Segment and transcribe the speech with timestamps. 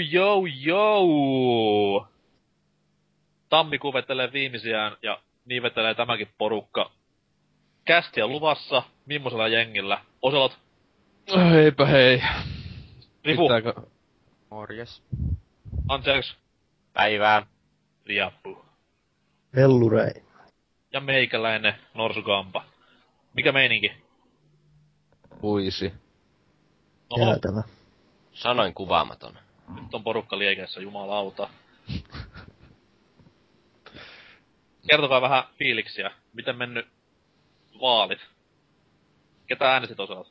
[0.00, 2.06] Jou, jou, jou!
[3.48, 6.90] Tammikuu vetelee viimeisiään ja niin vetelee tämäkin porukka.
[7.84, 10.00] Kästiä luvassa, millaisella jengillä?
[10.22, 10.58] Oselot,
[11.50, 12.22] Heipä hei.
[13.24, 13.74] Ripu, Pitääkö...
[14.50, 15.02] Morjes.
[15.88, 16.36] Anteeksi,
[16.92, 17.46] Päivää.
[18.06, 18.64] Riappu.
[19.56, 20.22] Hellurei.
[20.92, 22.64] Ja meikäläinen Norsukampa.
[23.34, 23.92] Mikä meininki?
[25.40, 25.94] Puisi.
[27.10, 27.62] Oho, Jäätävä.
[28.32, 29.38] Sanoin kuvaamaton.
[29.68, 31.48] Nyt on porukka liekeissä, jumalauta.
[34.90, 36.10] Kertokaa vähän fiiliksiä.
[36.32, 36.86] Miten mennyt
[37.80, 38.18] vaalit?
[39.46, 40.30] Ketä äänestit osalta?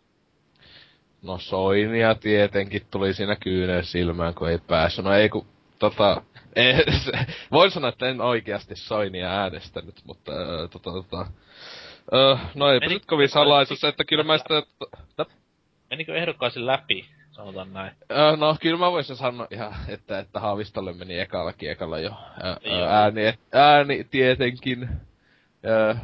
[1.21, 5.05] No Soinia tietenkin tuli siinä kyynel silmään, kun ei päässyt.
[5.05, 5.47] No ei ku,
[5.79, 6.21] tota...
[6.55, 7.11] Ei, se,
[7.51, 11.27] voin sanoa, että en oikeasti Soinia äänestänyt, mutta äh, tota, tota...
[12.13, 14.63] Öö, no Meni- nyt kovin salaisuus, että kyllä mä sitä...
[15.89, 17.05] Menikö ehdokkaasi läpi?
[17.33, 17.91] Sanotaan näin.
[18.11, 22.11] Öö, no kyllä mä voisin sanoa ihan, että, että Haavistolle meni ekalla kiekalla jo
[22.43, 24.89] ää, ää, ääni, ääni tietenkin,
[25.63, 25.95] ää,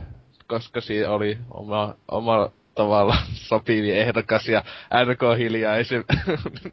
[0.48, 4.64] koska siinä oli oma, oma tavalla sopivi ehdokas ja
[5.06, 5.22] NK
[5.84, 6.04] se,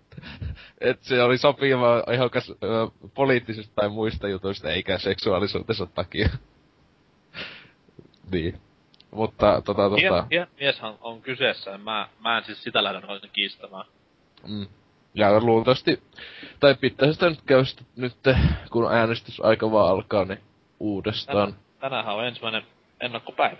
[0.90, 6.28] et se oli sopiva ehdokas ää, poliittisista tai muista jutuista eikä seksuaalisuutensa takia.
[8.32, 8.60] niin.
[9.10, 10.26] Mutta tota tota,
[10.60, 13.84] mieshän on kyseessä, mä, mä en siis sitä lähde noin kiistämään.
[14.48, 14.66] Mm.
[15.14, 16.02] Ja luultavasti,
[16.60, 18.16] tai pitäisi sitä nyt käydä sit nyt,
[18.70, 20.40] kun äänestysaika vaan alkaa, niin
[20.80, 21.52] uudestaan.
[21.52, 22.62] Tänään, tänäänhän on ensimmäinen
[23.00, 23.56] ennakkopäivä.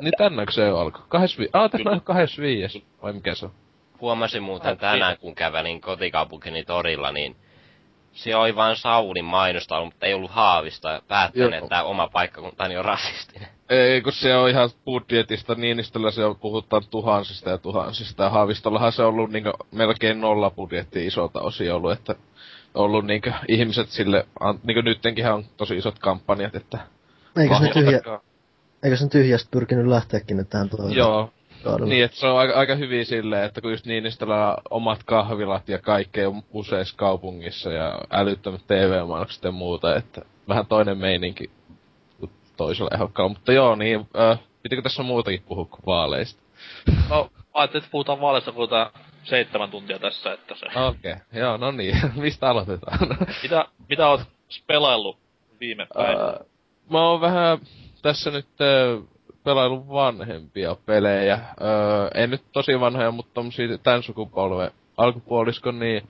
[0.00, 1.02] Niin tänäänkö se jo alkoi?
[1.08, 1.48] Kahdessa vi...
[1.52, 2.82] Ah, tänään on kahdessa viies.
[3.02, 3.52] Vai mikä se on?
[4.00, 7.36] Huomasin muuten tänään, kun kävelin kotikaupunkini torilla, niin
[8.14, 12.76] se oli vain Saulin mainosta, mutta ei ollut haavista ja päättänyt, että tämä oma paikkakuntani
[12.76, 13.48] on rasistinen.
[13.68, 18.22] Ei, kun se on ihan budjetista, Niinistöllä se on, puhutaan tuhansista ja tuhansista.
[18.22, 22.14] Ja Haavistollahan se on ollut niinku melkein nolla budjetti isolta osin ollut, että
[22.74, 26.78] ollut niinku ihmiset sille, an, niinku nyttenkinhän on tosi isot kampanjat, että
[27.36, 28.20] Eikö se tyhjä, lahjoittakaa.
[28.82, 30.94] eikö sen tyhjästä pyrkinyt lähteäkin nyt tähän tuohon?
[30.94, 31.30] Joo,
[31.64, 31.94] kaudelle?
[31.94, 35.68] Niin, että se on aika, aika hyvin silleen, että kun just Niinistöllä on omat kahvilat
[35.68, 41.50] ja kaikkea on useissa kaupungissa ja älyttömät TV-mainokset ja muuta, että vähän toinen meininki
[42.20, 43.34] kuin toisella ehdokkaalla.
[43.34, 46.42] Mutta joo, niin, äh, pitikö tässä muutakin puhua kuin vaaleista?
[47.10, 48.90] No, ajattelin, että puhutaan vaaleista, tää
[49.24, 50.66] seitsemän tuntia tässä, että se...
[50.66, 51.40] Okei, okay.
[51.40, 52.98] joo, no niin, mistä aloitetaan?
[53.42, 54.20] Mitä, mitä oot
[54.66, 55.18] pelaillut
[55.60, 56.26] viime päivinä?
[56.26, 56.46] Äh,
[56.90, 57.58] mä oon vähän
[58.02, 59.13] tässä nyt äh,
[59.44, 61.34] pelaillut vanhempia pelejä.
[61.34, 61.42] Äh,
[62.14, 66.08] en nyt tosi vanhoja, mutta tommosia tän sukupolven alkupuoliskon, niin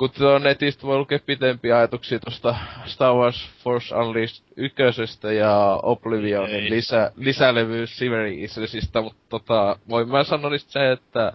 [0.00, 6.70] kun tuo netistä voi lukea pitempiä ajatuksia tosta Star Wars Force Unleashed ykkösestä ja Oblivionin
[6.70, 11.32] lisä, lisälevy Severisista, mutta tota, voin mä sanoa niistä se, että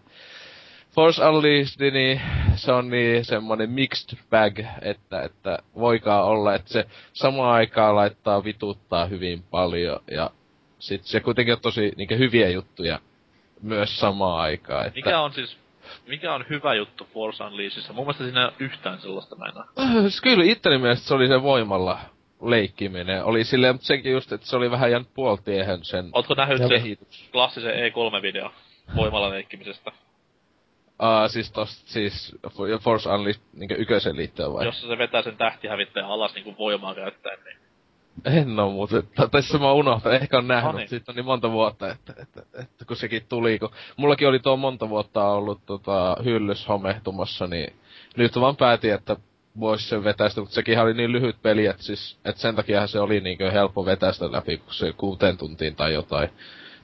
[0.95, 2.21] Force Unleashed, niin
[2.55, 8.43] se on niin semmonen mixed bag, että, että voikaa olla, että se samaan aikaan laittaa
[8.43, 10.29] vituttaa hyvin paljon ja
[10.85, 12.99] sit se kuitenkin on tosi niinkö hyviä juttuja
[13.61, 14.87] myös samaan aikaan.
[14.87, 14.97] Että...
[14.97, 15.57] Mikä on siis,
[16.07, 17.93] mikä on hyvä juttu Force Unleashissa?
[17.93, 19.67] Mun mielestä siinä ei ole yhtään sellaista meinaa.
[19.79, 19.87] Äh,
[20.23, 21.99] Kyllä itteni mielestä se oli se voimalla
[22.41, 23.23] leikkiminen.
[23.23, 26.69] Oli silleen, mutta senkin just, että se oli vähän jäänyt puoltiehen sen Ootko nähnyt sen
[26.69, 27.29] kehitys.
[27.31, 28.51] klassisen E3-video
[28.95, 29.91] voimalla leikkimisestä?
[30.99, 32.35] Ah, siis tosta, siis
[32.81, 34.65] Force Unleashed niinkö ykösen liittyen vai?
[34.65, 37.57] Jossa se vetää sen tähtihävittäjän alas niinku voimaa käyttäen, niin...
[38.25, 40.89] En oo muuten, tässä mä unohtan, ehkä on nähnyt, No niin.
[40.89, 44.57] siitä on niin monta vuotta, että, että, että, kun sekin tuli, kun mullakin oli tuo
[44.57, 47.73] monta vuotta ollut tota, hyllys homehtumassa, niin
[48.17, 49.17] nyt vaan päätin, että
[49.59, 52.99] vois sen vetäistä, mutta sekin oli niin lyhyt peli, että, siis, että sen takia se
[52.99, 56.29] oli niin helppo vetäistä läpi, kun se kuuteen tuntiin tai jotain.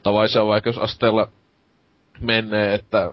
[0.03, 1.27] Tavallisen vaikeusasteella
[2.19, 3.11] menee, että,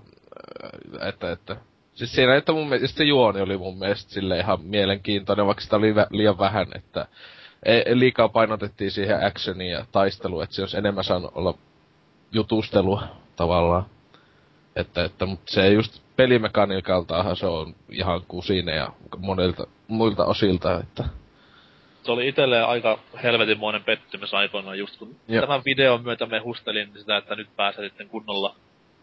[1.01, 1.57] että, että
[1.99, 5.77] Siis siinä, että mun mielestä se juoni oli mun mielestä sille ihan mielenkiintoinen, vaikka sitä
[5.77, 7.07] oli liian vähän, että
[7.95, 11.55] liikaa painotettiin siihen actioniin ja taisteluun, että se olisi enemmän saanut olla
[12.33, 13.03] jutustelua
[13.37, 13.87] tavallaan.
[14.77, 21.05] Että, että mutta se just pelimekaniikaltahan se on ihan kusine ja monilta muilta osilta, että
[22.03, 25.41] Se oli itselleen aika helvetinmoinen pettymys aikoinaan just kun Joo.
[25.41, 28.55] tämän videon myötä me hustelin sitä, että nyt pääsee sitten kunnolla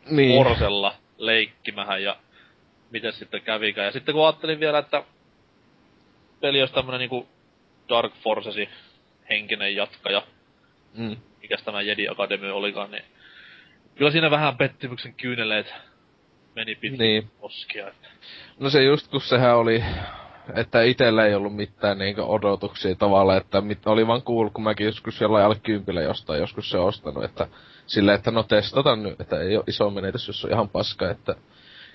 [0.10, 0.36] niin.
[0.36, 2.18] morsella leikkimähän ja
[2.92, 3.86] miten sitten kävikään.
[3.86, 5.04] Ja sitten kun ajattelin vielä, että
[6.42, 7.28] peli olisi tämmönen niinku
[7.89, 8.69] Dark Forcesi
[9.29, 10.21] henkinen jatkaja,
[10.97, 11.15] Mm.
[11.41, 13.03] mikäs tämä Jedi Academy olikaan, niin
[13.95, 15.73] kyllä siinä vähän pettymyksen kyyneleet
[16.55, 17.31] meni pitkin Niin.
[17.41, 17.87] poskia.
[17.87, 18.07] Että.
[18.59, 19.83] No se just kun sehän oli,
[20.55, 24.85] että itellä ei ollut mitään niinku odotuksia tavallaan, että mit, oli vaan kuullut, kun mäkin
[24.85, 27.47] joskus jollain alle kympillä jostain joskus se ostanut, että
[27.87, 31.35] sillä että no testataan nyt, että ei ole iso menetys, jos on ihan paska, että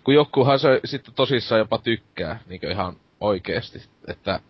[0.05, 3.79] kun jokuhan se sitten tosissaan jopa tykkää, niin ihan oikeesti,
[4.09, 4.41] että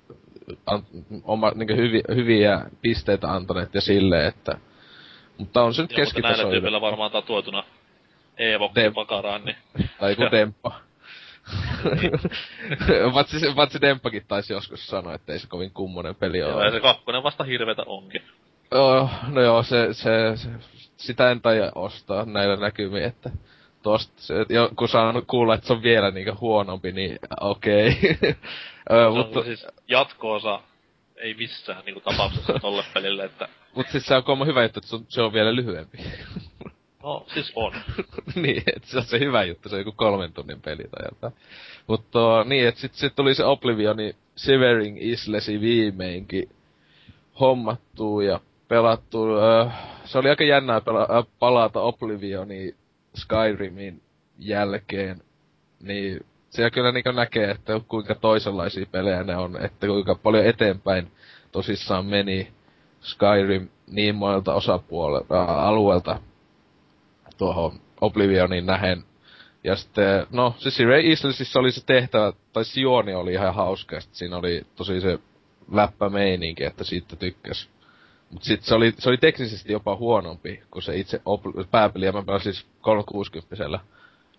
[1.25, 4.59] oma, niin hyvi, hyviä pisteitä antaneet ja silleen, että
[5.39, 6.51] mutta on se nyt Joo, mutta näillä keskitasoinen.
[6.61, 7.65] tyypillä varmaan tatuoituna
[8.39, 9.57] Eevo Dem- pakaraan, niin
[10.01, 10.81] Tai joku Demppa.
[13.15, 16.71] Vatsi, Vatsi Demppakin taisi joskus sanoa, että ei se kovin kummonen peli joo, ja ole.
[16.71, 18.23] se kakkonen vasta hirvetä onkin.
[18.73, 20.49] Joo, no joo, se, se, se,
[20.97, 23.31] sitä en taida ostaa näillä näkymin, että
[23.83, 24.23] tosta,
[24.77, 27.97] kun saan kuulla, että se on vielä niinku huonompi, niin okei.
[28.91, 29.11] Okay.
[29.11, 30.61] Mutta, siis jatko-osa
[31.17, 34.97] ei missään niinku tapauksessa tolle pelille, että mut siis se on kuulemma hyvä juttu, että
[35.09, 35.99] se on, vielä lyhyempi.
[37.03, 37.73] no siis on.
[38.35, 41.33] niin, että se on se hyvä juttu, se on joku kolmen tunnin peli tai jotain.
[41.87, 46.49] Mutta niin, että sit, sit tuli se Oblivioni Severing Islesi viimeinkin
[47.41, 49.27] hommattua ja pelattu.
[49.39, 49.75] Äh,
[50.05, 52.75] se oli aika jännää pela- palata Oblivioni
[53.15, 54.03] Skyrimin
[54.39, 55.23] jälkeen.
[55.81, 61.13] Niin siellä kyllä niin näkee, että kuinka toisenlaisia pelejä ne on, että kuinka paljon eteenpäin
[61.53, 62.49] tosissaan meni
[63.01, 66.21] Skyrim niin monelta osapuolelta, äh, alueelta
[67.39, 69.05] tuohon Oblivionin nähen.
[69.65, 74.37] Ja sitten, no, se Ray Islesissa oli se tehtävä, tai Sioni oli ihan hauska, siinä
[74.37, 75.19] oli tosi se
[75.73, 77.69] läppämeininki, että siitä tykkäs.
[78.31, 81.21] Mut sit se oli, se oli teknisesti jopa huonompi kuin se itse
[81.71, 83.81] pääpeli, ja mä pelasin siis 360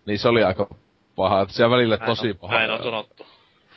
[0.06, 0.68] Niin se oli aika
[1.16, 2.54] paha, että siellä välillä Näin tosi on, paha.
[2.54, 3.26] Näin on sanottu.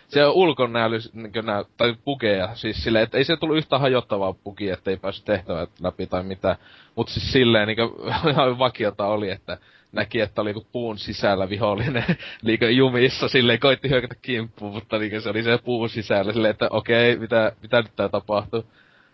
[0.09, 0.99] Se on ulkonäöly,
[1.45, 5.25] nää, tai bugeja, siis silleen, että ei se tullut yhtä hajottavaa bugia, että ei päässyt
[5.25, 6.57] tehtävät läpi tai mitä.
[6.95, 7.79] Mut siis silleen niin
[8.31, 9.59] ihan vakiota oli, että
[9.93, 12.05] näki, että oli puun sisällä vihollinen
[12.43, 16.69] liikö jumissa, silleen koitti hyökätä kimppuun, mutta niin se oli se puun sisällä silleen, että
[16.71, 18.65] okei, mitä, mitä nyt tää tapahtuu.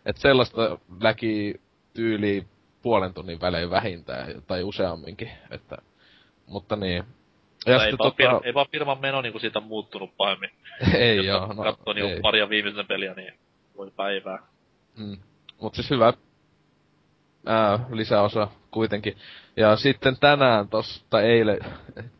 [0.06, 1.60] Että sellaista näki
[1.94, 2.46] tyyli
[2.82, 5.76] puolen tunnin välein vähintään, tai useamminkin, että,
[6.46, 7.04] mutta niin.
[7.66, 10.50] Ja ei, vaan fir- ei vaan firman meno niinku siitä muuttunut pahemmin.
[10.94, 12.20] ei Jos joo, no, katsoo niinku ei.
[12.20, 13.34] paria viimeisen peliä, niin
[13.76, 14.38] voi päivää.
[14.96, 15.16] Mm.
[15.60, 16.12] Mut siis hyvä
[17.46, 19.16] ää, lisäosa kuitenkin.
[19.56, 21.58] Ja sitten tänään tossa, tai eilen,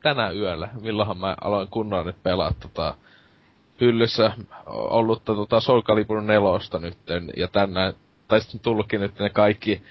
[0.03, 2.95] tänä yöllä, milloinhan mä aloin kunnolla nyt pelaa tota,
[3.81, 4.33] hyllyssä
[4.67, 7.95] ollutta tota Soul Calibur 4 nytten, ja tänään,
[8.29, 9.83] tai sitten tullutkin nyt ne kaikki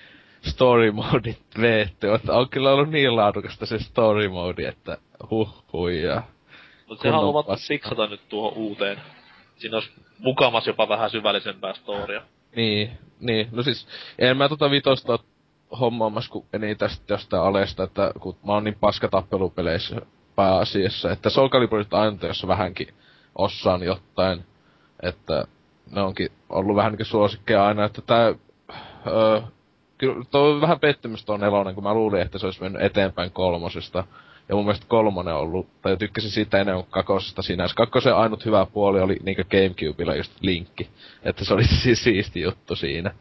[0.41, 4.97] story modit veetty, että on kyllä ollut niin laadukasta se story modi, että
[5.29, 6.21] huh hui ja
[6.87, 7.67] Mutta sehän on luvattu paska.
[7.67, 9.01] fiksata nyt tuohon uuteen.
[9.57, 12.21] Siinä olisi mukamas jopa vähän syvällisempää storia.
[12.55, 13.47] Niin, niin.
[13.51, 13.87] No siis,
[14.19, 15.19] en mä tota vitosta
[15.79, 20.01] hommaamassa, kun eni tästä jostain alesta, että kun mä oon niin paska tappelupeleissä
[20.35, 22.93] pääasiassa, että Soul Caliburit aina, jos vähänkin
[23.39, 24.45] osaan jotain,
[25.03, 25.43] että
[25.91, 28.25] ne onkin ollut vähän niinku suosikkeja aina, että tää,
[29.07, 29.41] öö,
[29.97, 33.31] kyllä tuo on vähän pettymys tuo nelonen, kun mä luulin, että se olisi mennyt eteenpäin
[33.31, 34.03] kolmosesta.
[34.49, 37.75] Ja mun mielestä kolmonen on ollut, tai tykkäsin siitä enemmän kuin kakosesta sinänsä.
[37.75, 40.89] Kakkosen ainut hyvä puoli oli niinku Gamecubella just linkki.
[41.23, 43.11] Että se oli siis siisti juttu siinä.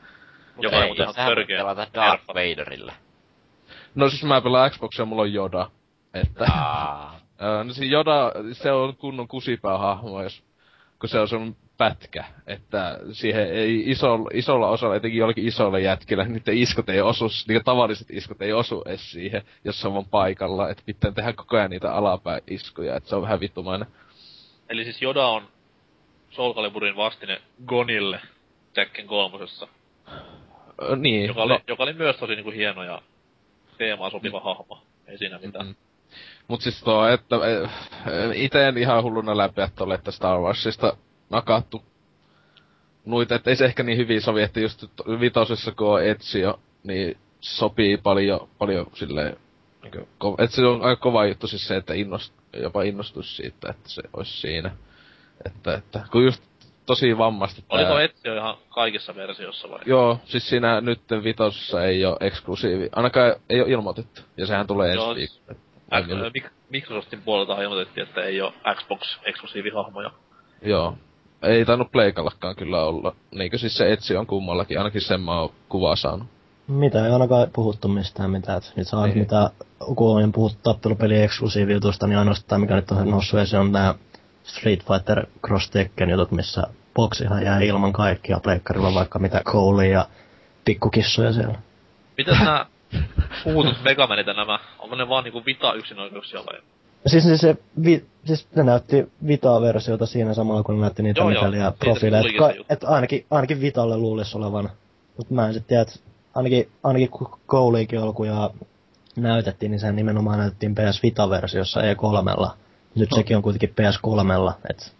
[0.58, 2.28] Joka on ei, muuten ihan törkeä pelata Darth.
[2.28, 2.92] Vaderilla.
[3.94, 5.70] No siis mä pelaan Xboxia, mulla on Joda.
[6.14, 7.17] Että, Aa.
[7.42, 10.42] Öö, no siis Joda, se on kunnon kusipäähahmo, jos,
[11.00, 16.24] kun se on sun pätkä, että siihen ei iso, isolla osalla, etenkin jollakin isolla jätkillä,
[16.24, 20.04] niiden iskot ei osu, niiden tavalliset iskot ei osu edes siihen, jos se on vaan
[20.04, 23.88] paikalla, että pitää tehdä koko ajan niitä alapääiskuja, että se on vähän vittumainen.
[24.68, 25.48] Eli siis Joda on
[26.30, 28.20] Soul Caliburin vastine Gonille
[28.74, 29.68] Tekken kolmosessa.
[30.82, 33.02] Öö, niin, Joka oli, joka oli myös tosi niinku hieno ja
[33.78, 34.82] teemaan sopiva hahmo.
[35.06, 35.66] Ei siinä mitään.
[35.66, 35.74] Mm.
[36.48, 37.70] Mut siis tuo, että eh,
[38.34, 40.96] ite en ihan hulluna läpi, että ole, että Star Warsista
[41.30, 41.82] nakattu
[43.04, 44.84] noita, että ei se ehkä niin hyvin sovi, että just
[45.20, 49.36] vitosessa kun on Ezio, niin sopii paljon, paljon silleen,
[49.82, 50.06] niin
[50.38, 54.02] että se on aika kova juttu siis se, että innost, jopa innostus siitä, että se
[54.12, 54.70] olisi siinä.
[55.46, 56.42] Että, että kun just
[56.86, 59.80] tosi vammasti Oliko tää- Ezio ihan kaikissa versioissa vai?
[59.86, 64.92] Joo, siis siinä nyt vitosessa ei ole eksklusiivi, ainakaan ei ole ilmoitettu, ja sehän tulee
[64.92, 65.67] ensi siis- viikolla.
[65.92, 70.10] Mik- Microsoftin puolelta ilmoitettiin, että ei ole Xbox-eksklusiivihahmoja.
[70.62, 70.94] Joo.
[71.42, 73.14] Ei tainnut pleikallakaan kyllä olla.
[73.30, 76.28] Niinkö siis se etsi on kummallakin, ainakin sen mä oon kuvaa saanut.
[76.68, 78.58] Mitä ei ainakaan puhuttu mistään mitään.
[78.58, 79.14] Et nyt saa Ei.
[79.14, 79.50] mitä,
[79.96, 83.94] kun on puhuttu tappelupeli eksklusiivijutusta, niin ainoastaan mikä nyt on noussut esiin on nämä
[84.44, 86.62] Street Fighter Cross Tekken jutut, missä
[86.94, 90.06] boksihan jää ilman kaikkia pleikkarilla vaikka mitä koulia ja
[90.64, 91.58] pikkukissoja siellä.
[92.18, 92.66] Mitäs nää
[93.44, 94.58] puhutut Megamanit ja nämä?
[94.78, 96.60] Onko ne vaan niinku vita yksinoikeuksia vai?
[97.06, 101.30] Siis, siis, se, vi, siis ne näytti Vita-versiota siinä samalla, kun ne näytti niitä Joo,
[101.30, 101.42] joo.
[101.42, 102.22] Metalia Siitä profiileja.
[102.22, 104.70] tulikin Et, ka- ainakin, ainakin Vitalle luulisi olevan.
[105.16, 105.94] Mutta mä en sitten tiedä, että
[106.34, 108.50] ainakin, ainakin kun Kouliikin alkujaan
[109.16, 112.50] näytettiin, niin sehän nimenomaan näytettiin PS Vita-versiossa E3.
[112.94, 114.94] Nyt sekin on kuitenkin PS3, et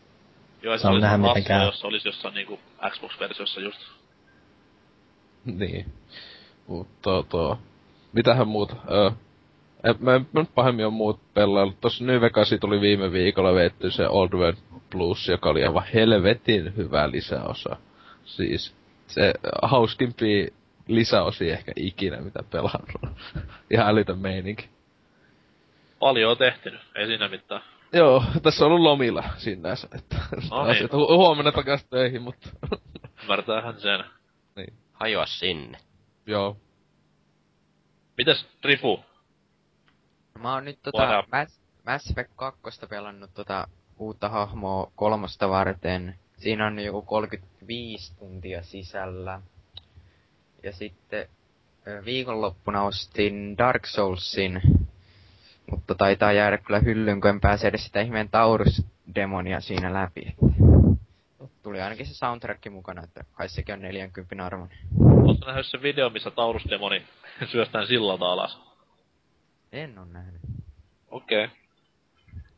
[0.63, 1.65] Joo, se Saa olisi nähdä, miten käy.
[1.65, 2.59] jos se olisi jossain niinku
[2.91, 3.79] Xbox-versiossa just.
[5.45, 5.93] niin.
[6.67, 7.59] Mutta tuo...
[8.13, 8.77] Mitähän muuta?
[8.91, 9.11] Öö,
[9.85, 11.81] en, mä en mä nyt pahemmin on muut pelaillut.
[11.81, 14.57] Tossa New Vegasi tuli viime viikolla veetty se Old World
[14.91, 17.77] Plus, joka oli aivan helvetin hyvä lisäosa.
[18.25, 18.75] Siis
[19.07, 20.47] se hauskimpia
[20.89, 23.19] lisäosia ehkä ikinä, mitä pelannut.
[23.71, 24.69] Ihan älytön meininki.
[25.99, 27.63] Paljon on tehty, ei siinä mitään.
[27.93, 30.17] Joo, tässä on ollut lomilla sinänsä, että
[30.51, 30.71] No niin.
[30.71, 32.49] asiat hu- huomenna takas töihin, mutta
[33.23, 34.05] Ymmärtäähän sen.
[34.93, 35.79] Hajoa sinne.
[36.27, 36.57] joo.
[38.19, 39.05] Mites Trifu?
[40.39, 41.25] Mä oon nyt tota?
[41.33, 46.19] Mass, Mass Effect 2 pelannut tota uutta hahmoa kolmosta varten.
[46.37, 49.41] Siinä on joku 35 tuntia sisällä.
[50.63, 51.29] Ja sitten
[52.05, 54.61] viikonloppuna ostin Dark Soulsin.
[55.71, 60.35] Mutta taitaa jäädä kyllä hyllyyn, kun en pääse edes sitä ihmeen Taurus-demonia siinä läpi.
[61.63, 64.79] Tuli ainakin se soundtrack mukana, että kai sekin on 40 arvoinen.
[65.01, 67.03] Oletko nähnyt sen video, missä Taurus-demoni
[67.53, 68.61] syöstään sillalta alas?
[69.73, 70.41] En on nähnyt.
[71.11, 71.45] Okei.
[71.45, 71.57] Okay.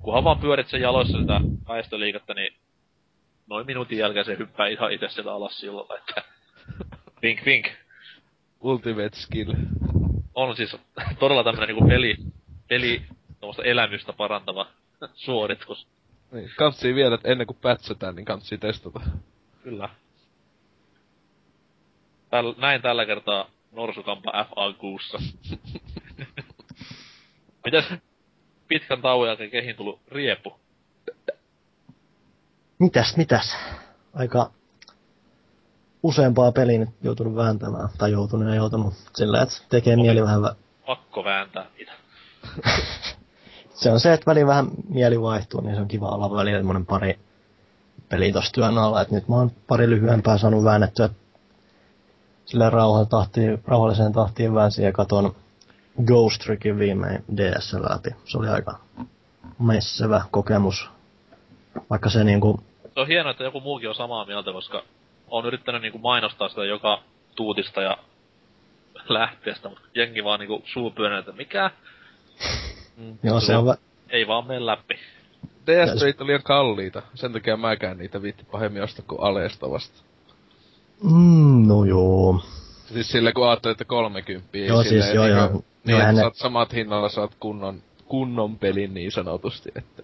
[0.02, 2.56] Kunhan vaan pyörit sen jaloissa sitä väestöliikettä, niin
[3.46, 6.22] noin minuutin jälkeen se hyppää ihan itse sieltä alas sillalta, että...
[7.22, 7.66] Vink vink.
[8.60, 9.54] Ultimate skill.
[10.34, 10.76] On siis
[11.18, 12.16] todella tämmönen niinku peli,
[12.68, 13.02] peli
[13.40, 14.66] tuommoista elämystä parantava
[15.14, 15.86] suoritus.
[16.32, 19.00] Niin, kantsii vielä, että ennen kuin pätsätään, niin kantsii testata.
[19.62, 19.88] Kyllä.
[22.30, 25.18] Täl, näin tällä kertaa Norsukampa FAQssa.
[27.64, 27.84] Mitäs
[28.68, 30.60] pitkän tauon jälkeen kehin tullut riepu?
[32.78, 33.56] Mitäs, mitäs?
[34.14, 34.50] Aika
[36.02, 37.88] useampaa peliä nyt joutunut vääntämään.
[37.98, 40.40] Tai joutunut ja joutunut sillä, että tekee mieli vähän...
[40.42, 40.56] vä-
[40.86, 41.92] Pakko vääntää niitä.
[43.80, 46.86] Se on se, että väliin vähän mieli vaihtuu, niin se on kiva olla välillä semmonen
[46.86, 47.18] pari
[48.08, 49.02] peliä tossa työn alla.
[49.02, 51.08] Et nyt mä oon pari lyhyempää saanut väännettyä
[52.44, 55.34] sillä rauha tahtiin, rauhalliseen tahtiin väänsin ja katon
[56.04, 58.10] Ghost Trickin viimein DS läpi.
[58.24, 58.78] Se oli aika
[59.58, 60.90] messevä kokemus.
[61.90, 62.60] Vaikka se niinku
[62.94, 64.82] Se on hienoa, että joku muukin on samaa mieltä, koska
[65.28, 67.02] on yrittänyt niinku mainostaa sitä joka
[67.36, 67.96] tuutista ja
[69.08, 71.70] lähteestä, mutta jengi vaan niinku suu pyöränä, että mikä?
[73.00, 73.18] Mm.
[73.22, 73.78] Joo, se on, vä-
[74.10, 74.94] Ei vaan mene läpi.
[75.66, 77.02] ds oli liian kalliita.
[77.14, 80.02] Sen takia mäkään niitä viitti pahemmin ostaa kuin Aleesta vasta.
[81.02, 82.40] mm, no joo.
[82.92, 84.58] Siis sillä kun ajattelee, että 30.
[84.58, 85.46] Joo, siis joo, joo.
[85.48, 90.02] Niin, Joo, että hänen- saat samat hinnalla saat kunnon, kunnon pelin niin sanotusti, että...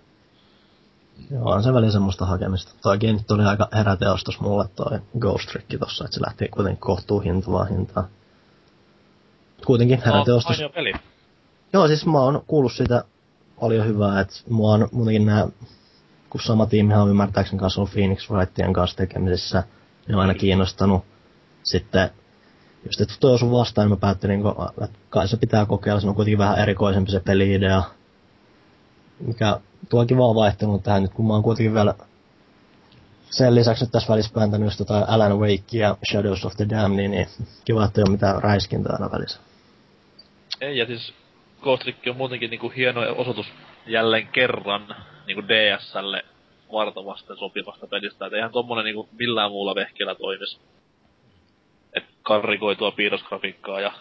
[1.30, 2.72] Joo, on se väliin semmoista hakemista.
[2.82, 7.20] Toikin nyt oli aika heräteostos mulle toi Ghost Trick tossa, että se lähti kuitenkin kohtuu
[7.20, 8.08] hintavaa hintaa.
[9.66, 10.58] Kuitenkin heräteostos.
[10.58, 10.92] Mainio peli.
[11.76, 13.04] Joo, siis mä oon kuullut siitä
[13.60, 15.48] paljon hyvää, että mua on muutenkin nää,
[16.30, 19.62] kun sama tiimihän on ymmärtääkseni kanssa ollut Phoenix Wrightien kanssa tekemisissä,
[20.08, 21.04] ne on aina kiinnostanut.
[21.62, 22.10] Sitten,
[22.84, 24.54] just että toi osui vastaan, niin mä päättelin, kun-
[24.84, 27.82] että kai se pitää kokeilla, se on kuitenkin vähän erikoisempi se peli-idea.
[29.20, 31.94] Mikä tuo kivaa vaihtelua tähän nyt, kun mä oon kuitenkin vielä
[33.30, 37.08] sen lisäksi nyt tässä välissä pääntänyt just tota Alan Wake ja Shadows of the Damned,
[37.08, 37.26] niin
[37.64, 39.40] kiva, että ei ole mitään räiskintää aina välissä.
[40.60, 41.25] Ei, ja siis
[41.66, 43.46] Ghost Trick on muutenkin niinku hieno osoitus
[43.86, 44.96] jälleen kerran
[45.26, 46.24] niinku DSlle
[46.72, 48.26] vartavasten sopivasta pelistä.
[48.26, 50.60] Et eihän tommonen niinku millään muulla vehkeellä toimis.
[51.96, 53.92] Et karrikoitua piirrosgrafiikkaa ja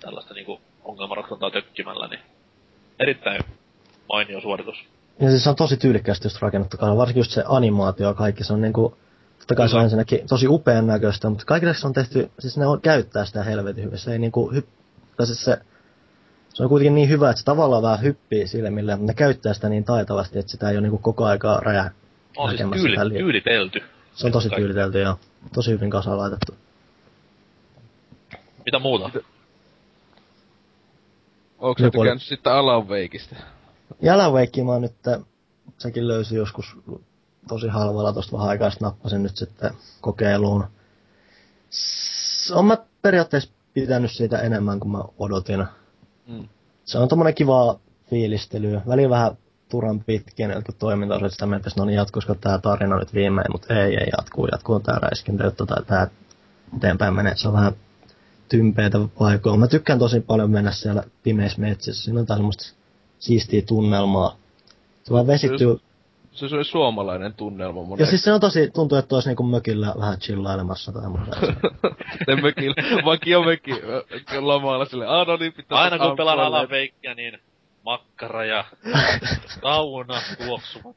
[0.00, 2.20] tällaista niinku ongelmanratkontaa tökkimällä, niin
[2.98, 3.40] erittäin
[4.08, 4.84] mainio suoritus.
[5.20, 8.44] Ja siis se on tosi tyylikkäästi just rakennettu, kanssa, varsinkin just se animaatio ja kaikki,
[8.44, 8.98] se on niinku,
[9.38, 12.66] totta kai se on ensinnäkin tosi upean näköistä, mutta kaikille se on tehty, siis ne
[12.66, 14.66] on, käyttää sitä helvetin hyvin, se ei niinku, hyp,
[15.16, 15.58] tai siis se,
[16.58, 19.68] se on kuitenkin niin hyvä, että se tavallaan vähän hyppii silmille, mutta ne käyttää sitä
[19.68, 21.90] niin taitavasti, että sitä ei ole niinku koko aikaa räjä.
[22.36, 23.82] On siis tyyli, tyylitelty.
[24.14, 25.16] Se on tosi tyylitelty ja
[25.54, 26.54] tosi hyvin kasaan laitettu.
[28.64, 29.10] Mitä muuta?
[31.58, 33.36] Onko se tykännyt sitten Alan Wakeista?
[34.02, 34.94] Jalanveikki mä oon nyt,
[35.78, 36.76] sekin löysin joskus
[37.48, 40.64] tosi halvalla tosta vähän aikaa, sitten nappasin nyt sitten kokeiluun.
[41.70, 45.64] S- on mä periaatteessa pitänyt siitä enemmän kuin mä odotin.
[46.28, 46.48] Mm.
[46.84, 47.78] Se on tommonen kiva
[48.10, 48.80] fiilistely.
[48.88, 49.36] Väliin vähän
[50.78, 54.06] toiminta on sitä mieltä, että no niin jatkuisiko tää tarina nyt viimein, mutta ei, ei
[54.18, 56.08] jatkuu, jatkuu tää räiskintä juttu tai tää
[56.76, 57.36] eteenpäin menee.
[57.36, 57.72] Se on vähän
[58.48, 59.58] tympeitä paikoilla.
[59.58, 62.04] Mä tykkään tosi paljon mennä siellä pimeissä metsissä.
[62.04, 62.74] Siinä on semmoista
[63.18, 64.36] siistiä tunnelmaa.
[65.04, 65.80] Se vaan vesittyy.
[66.38, 68.10] Se on suomalainen tunnelma Ja monesti.
[68.10, 71.36] siis se on tosi, tuntuu, että olisi niinku mökillä vähän chillailemassa tai muuta.
[72.26, 74.04] Se mökillä, vakio mökki ö,
[74.40, 75.78] lomalla sille, aah no niin pitää...
[75.78, 77.38] Aina kun pelaan Wakeä, niin
[77.84, 78.64] makkara ja
[79.62, 80.14] sauna
[80.46, 80.96] tuoksumat.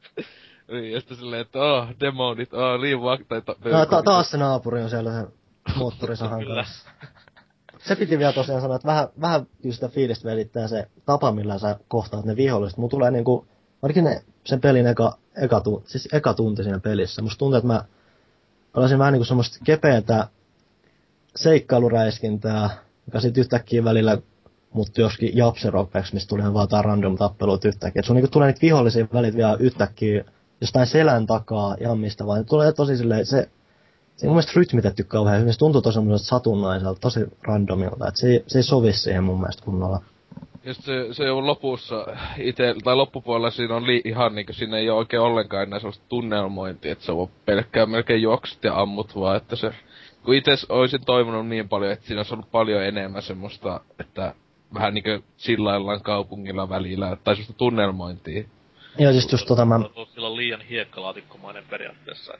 [0.70, 3.56] Niin, ja sitten silleen, että oh, demonit, oh, niin vaktaita.
[3.64, 5.26] No, ta- taas se naapuri on siellä sen
[5.76, 6.54] moottorisahan Kyllä.
[6.54, 6.90] kanssa.
[7.78, 11.58] Se piti vielä tosiaan sanoa, että vähän, vähän kyllä sitä fiilistä välittää se tapa, millä
[11.58, 12.78] sä kohtaat ne viholliset.
[12.78, 13.46] Mulla tulee niinku,
[14.02, 17.22] ne, sen pelin eka, eka, tu, siis eka tunti siinä pelissä.
[17.22, 17.84] Musta tuntuu, että mä
[18.74, 20.28] pelasin vähän niinku semmoista kepeätä
[21.36, 22.70] seikkailuräiskintää,
[23.06, 24.18] joka sit yhtäkkiä välillä
[24.72, 28.00] mut joskin japseropeksi, mistä tuli vaan jotain random tappeluita yhtäkkiä.
[28.00, 30.24] Et sun niinku tulee niitä vihollisia välit vielä yhtäkkiä
[30.60, 32.44] jostain selän takaa ihan mistä vaan.
[32.44, 33.48] Tulee tosi silleen, se,
[34.16, 35.52] se mun mielestä rytmitetty kauhean hyvin.
[35.52, 38.08] Se tuntuu tosi satunnaiselta, tosi randomilta.
[38.08, 40.02] Et se, se ei sovi siihen mun mielestä kunnolla.
[40.64, 42.06] Ja sit se, se on lopussa
[42.38, 46.04] ite, tai loppupuolella siinä on li, ihan niinku, siinä ei ole oikein ollenkaan enää sellaista
[46.08, 49.74] tunnelmointia, että se on pelkkää melkein juoksut ja ammut vaan, että se,
[50.24, 54.34] kun itse olisin toivonut niin paljon, että siinä olisi ollut paljon enemmän semmoista, että
[54.74, 58.44] vähän niinku sillaillaan kaupungilla välillä, tai semmoista tunnelmointia.
[58.98, 59.80] Ja siis just tota mä,
[60.14, 62.32] Sillä on liian hiekkalaatikkomainen periaatteessa.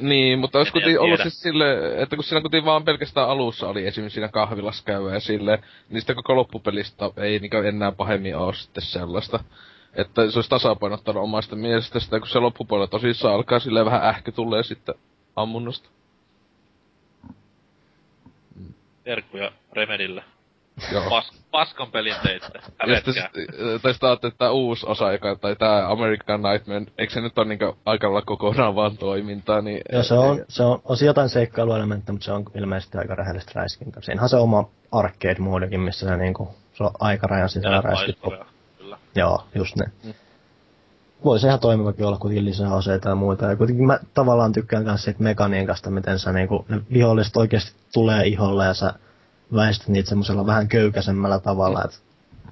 [0.00, 3.86] Niin, mutta olisi kuitenkin ollut siis sille, että kun siinä kuitenkin vaan pelkästään alussa oli
[3.86, 8.52] esimerkiksi siinä kahvilassa käyä ja sille, niin sitä koko loppupelistä ei niinku enää pahemmin oo
[8.52, 9.44] sitten sellaista.
[9.94, 14.32] Että se olisi tasapainottanut omasta mielestä sitä, kun se loppupuolella tosissaan alkaa silleen vähän ähky
[14.32, 14.94] tulee sitten
[15.36, 15.88] ammunnosta.
[19.04, 20.24] Terkkuja Remedille.
[20.92, 21.10] Joo.
[21.10, 22.50] Pas, paskan pelin teitte.
[22.54, 23.12] Ja sitten, Hävetkää.
[23.12, 27.20] sit- tai sitten ajattelin, että tää uusi osa, joka, tai tää American Nightmare, eikö se
[27.20, 29.80] nyt ole niinku aika lailla kokonaan vaan toimintaa, niin...
[29.92, 33.52] joo, se on, se on, on siinä jotain seikkailuelementtiä, mutta se on ilmeisesti aika rehellistä
[33.54, 34.02] räiskintää.
[34.02, 38.18] Siinähän on se oma arcade-moodikin, missä se niinku, se on aikarajan sisällä räiskit.
[39.14, 39.84] Joo, just ne.
[40.04, 40.14] Mm.
[41.24, 43.46] Voisi ihan toimivakin olla kuitenkin lisää aseita ja muita.
[43.46, 48.26] Ja kuitenkin mä tavallaan tykkään myös siitä mekaniikasta, miten sä niinku, ne viholliset oikeasti tulee
[48.26, 48.94] iholle ja sä
[49.54, 51.84] väistät niitä semmoisella vähän köykäisemmällä tavalla.
[51.84, 52.02] Et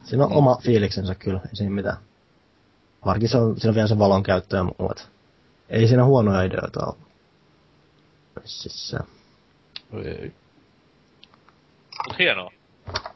[0.02, 1.96] siinä on oma fiiliksensä kyllä, ei siinä mitään.
[3.04, 5.08] Varsinkin se on, siinä on vielä se valon käyttö ja muut.
[5.68, 6.96] Ei siinä huonoja ideoita ole.
[8.44, 8.98] Siis se.
[10.04, 10.32] Ei.
[12.08, 12.52] Mut hienoa.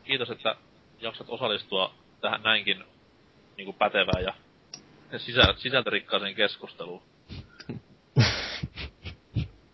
[0.04, 0.56] Kiitos, että
[1.00, 2.84] jaksat osallistua tähän näinkin
[3.56, 4.34] niinku pätevään ja
[5.18, 7.02] sisä, sisältörikkaaseen keskusteluun.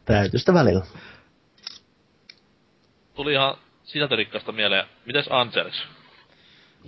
[0.04, 0.86] Täytyy sitä välillä.
[3.14, 4.86] Tuli ihan sisältörikkaasta mieleen.
[5.04, 5.82] Mites Angelis?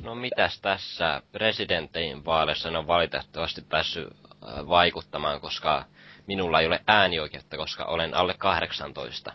[0.02, 5.84] No mitäs tässä presidenttien vaaleissa en ole valitettavasti päässyt äh, vaikuttamaan, koska
[6.26, 9.32] minulla ei ole äänioikeutta, koska olen alle 18.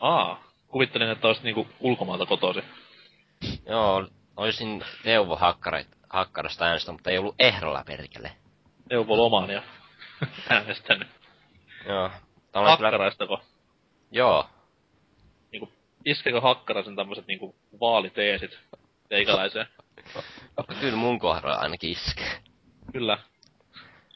[0.00, 2.64] Aa, kuvittelin, että olisit niinku ulkomaalta kotoisin.
[3.66, 5.38] Joo, olisin Teuvo
[6.10, 8.32] Hakkarasta äänestä, mutta ei ollut ehdolla perkele.
[8.90, 9.62] Neuvo lomaan ja
[10.50, 11.08] äänestänyt.
[11.86, 12.02] Joo.
[12.02, 12.12] Olen
[12.52, 12.70] kyllä...
[12.70, 13.40] Hakkaraistako?
[14.10, 14.48] Joo.
[16.08, 18.58] Niinku, iskekö Hakkaraisen tämmöset niinku vaaliteesit
[19.08, 19.66] teikäläiseen?
[20.80, 22.40] Kyllä mun kohdalla ainakin iskee.
[22.92, 23.18] Kyllä.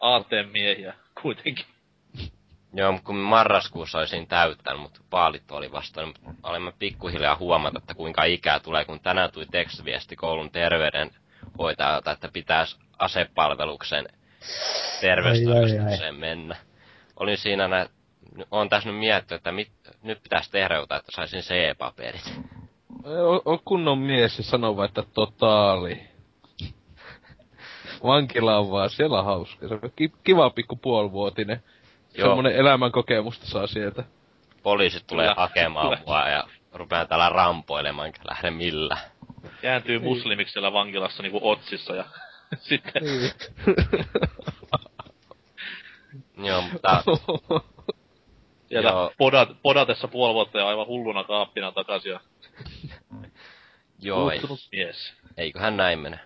[0.00, 1.66] AT-miehiä kuitenkin.
[2.74, 8.24] Joo, kun marraskuussa olisin täyttänyt, mutta vaalit oli vasta, niin olemme pikkuhiljaa huomata, että kuinka
[8.24, 14.08] ikää tulee, kun tänään tuli tekstiviesti koulun terveydenhoitajalta, että pitäisi asepalveluksen
[15.00, 16.56] terveystarkastukseen mennä.
[17.16, 17.86] Olin siinä nä...
[18.50, 19.70] Olen tässä nyt miettinyt, että mit...
[20.02, 22.32] nyt pitäisi tehdä jotain, että saisin C-paperit.
[23.04, 26.00] On, on kunnon mies ja sanoo vaan, että totaali.
[28.02, 29.68] Vankila on vaan, siellä on hauska.
[29.68, 31.62] Se on ki- kiva pikku puolivuotinen.
[32.18, 32.28] Joo.
[32.28, 34.04] Semmonen elämän kokemusta saa sieltä.
[34.62, 36.02] Poliisit tulee Kyllä, hakemaan kyllä.
[36.06, 39.00] mua ja rupean täällä rampoilemaan, enkä lähde millään.
[39.60, 42.04] Kääntyy muslimiksi siellä vankilassa niinku otsissa ja
[42.68, 43.02] sitten
[46.36, 47.02] Joo, mutta
[48.72, 49.12] sieltä Joo.
[49.18, 52.20] podat, podatessa puoli vuotta ja aivan hulluna kaappina takaisin ja
[54.00, 54.40] joo, ei,
[54.72, 55.14] mies.
[55.36, 56.20] eiköhän näin mene.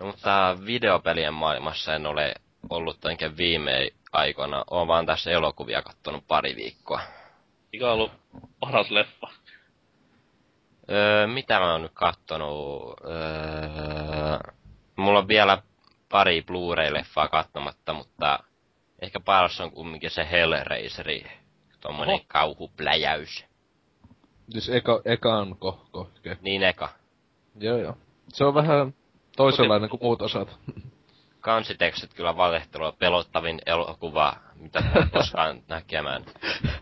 [0.00, 2.34] No mutta videopelien maailmassa en ole
[2.70, 4.64] ollut oikein viime aikoina.
[4.70, 7.00] Oon vaan tässä elokuvia kattonut pari viikkoa.
[7.72, 8.12] Mikä on ollut
[8.60, 9.28] paras leffa?
[10.90, 13.00] Öö, mitä mä oon nyt kattonut?
[13.04, 14.52] Öö,
[14.96, 15.62] mulla on vielä
[16.08, 18.38] pari Blu-ray-leffaa katsomatta, mutta
[19.02, 21.41] ehkä paras on kumminkin se Hellraiseri.
[21.82, 22.24] Tommonen Oho.
[22.28, 23.44] kauhupläjäys.
[24.50, 26.38] Siis eka, ekaan ko, ko, ke.
[26.40, 26.88] Niin eka.
[27.60, 27.96] Joo joo.
[28.28, 28.94] Se on vähän
[29.36, 30.58] toisenlainen kuin muut osat.
[31.40, 36.24] Kansitekstit kyllä valehtelua pelottavin elokuva, mitä koskaan näkemään.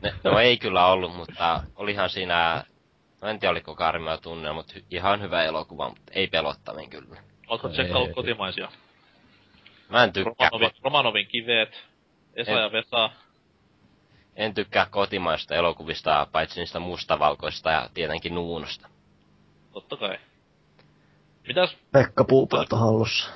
[0.03, 2.65] Ne, no ei kyllä ollut, mutta olihan siinä,
[3.21, 7.17] no en tiedä oliko karmea tunne, mutta ihan hyvä elokuva, mutta ei pelottavin kyllä.
[7.49, 8.69] Oletko tsekkaillut kotimaisia?
[9.89, 11.85] Mä en tykkää, Romanovin, Romanovin kiveet,
[12.35, 13.11] Esa En- ja Vesa.
[14.41, 18.89] En tykkää kotimaista elokuvista, paitsi niistä mustavalkoista ja tietenkin Nuunosta.
[19.73, 20.19] Totta kai.
[21.47, 23.31] Mitäs, Pekka Puupelto hallussa.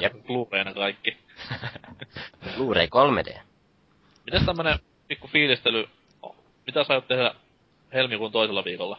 [0.00, 0.12] Jep.
[0.26, 1.16] Blu-rayna kaikki.
[2.56, 3.38] Blu-ray 3D.
[4.24, 4.78] Mites tämmönen
[5.08, 5.88] pikku fiilistely,
[6.66, 7.34] mitä sä aiot tehdä
[7.92, 8.98] helmikuun toisella viikolla?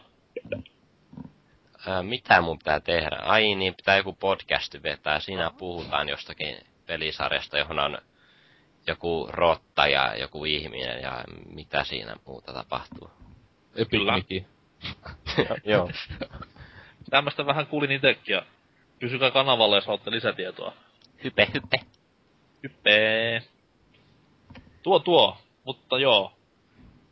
[1.86, 3.16] Ää, mitä mun pitää tehdä?
[3.22, 5.20] Ai niin, pitää joku podcast vetää.
[5.20, 7.98] Siinä puhutaan jostakin pelisarjasta, johon on
[8.86, 13.10] joku rotta ja joku ihminen ja mitä siinä muuta tapahtuu.
[14.14, 14.44] Mickey.
[15.64, 15.90] Joo.
[17.10, 18.42] Tämmöstä vähän kuulin itekin ja
[18.98, 20.72] pysykää kanavalla, jos haluatte lisätietoa.
[21.24, 21.80] Hype, hype.
[22.62, 23.42] Hyppee.
[24.82, 26.32] Tuo tuo, mutta joo.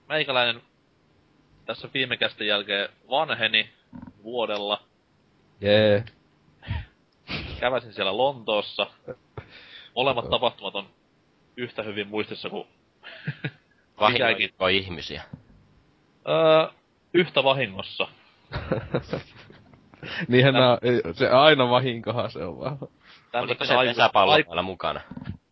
[0.09, 0.63] Meikäläinen
[1.67, 3.71] tässä viime kästen jälkeen vanheni
[4.23, 4.83] vuodella.
[5.61, 6.05] Jee.
[7.61, 8.87] Käväsin siellä Lontoossa.
[9.95, 10.87] Molemmat tapahtumat on
[11.57, 12.67] yhtä hyvin muistissa kuin
[14.01, 15.23] Vahingoitko ihmisiä?
[16.29, 16.69] öö,
[17.15, 18.09] yhtä vahingossa.
[20.29, 22.79] Niinhän nää, ei- se aina vahinkohan se on vaan.
[23.35, 25.01] Oliko se aiku- pesäpallo aiku- täällä mukana?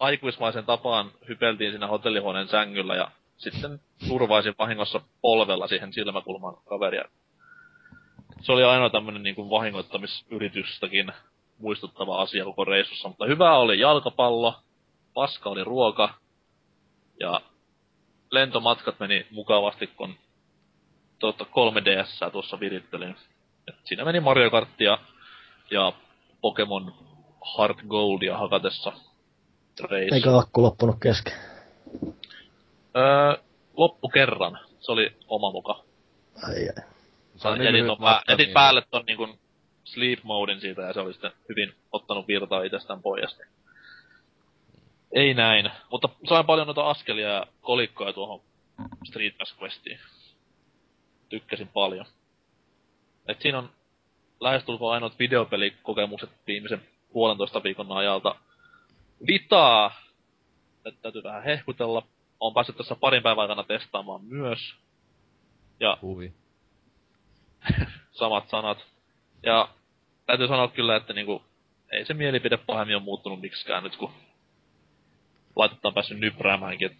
[0.00, 7.04] aikuismaisen tapaan hypeltiin siinä hotellihuoneen sängyllä ja sitten turvaisin vahingossa polvella siihen silmäkulmaan kaveria.
[8.40, 11.12] Se oli ainoa tämmönen niinku vahingoittamisyritystäkin
[11.58, 14.54] muistuttava asia koko reissussa, mutta hyvä oli jalkapallo,
[15.14, 16.14] paska oli ruoka
[17.20, 17.40] ja
[18.30, 20.14] lentomatkat meni mukavasti, kun
[21.18, 23.16] tuota 3DS tuossa virittelin.
[23.68, 24.98] Et siinä meni Mario Karttia
[25.70, 25.92] ja
[26.40, 26.94] Pokemon
[27.58, 28.92] Heart Goldia hakatessa
[29.90, 30.14] reissu.
[30.14, 31.32] Eikä akku loppunut kesken.
[32.96, 33.42] Öö,
[33.76, 34.58] loppu kerran.
[34.80, 35.84] Se oli oma muka.
[36.42, 36.84] Ai ai.
[37.58, 39.28] Niin jätin, ton pää, jätin niin- päälle ton niinku
[39.84, 43.38] sleep modin siitä ja se oli sitten hyvin ottanut virtaa itsestään pois.
[45.12, 45.70] Ei näin.
[45.90, 48.40] Mutta sain paljon noita askelia ja kolikkoja tuohon
[49.04, 49.98] Street Pass Questiin.
[51.28, 52.06] Tykkäsin paljon.
[53.28, 53.70] Et siinä on
[54.40, 58.34] lähestulkoon ainoat videopelikokemukset viimeisen puolentoista viikon ajalta.
[59.26, 60.00] Vitaa!
[60.82, 62.06] Tätä täytyy vähän hehkutella.
[62.40, 64.74] Olen päässyt tässä parin päivän aikana testaamaan myös.
[65.80, 66.32] Ja Huvi.
[68.12, 68.78] samat sanat.
[69.42, 69.68] Ja
[70.26, 71.42] täytyy sanoa kyllä, että niinku,
[71.92, 74.12] ei se mielipide pahemmin ole muuttunut miksikään nyt, kun
[75.56, 76.96] laitetta on päässyt nypräämäänkin.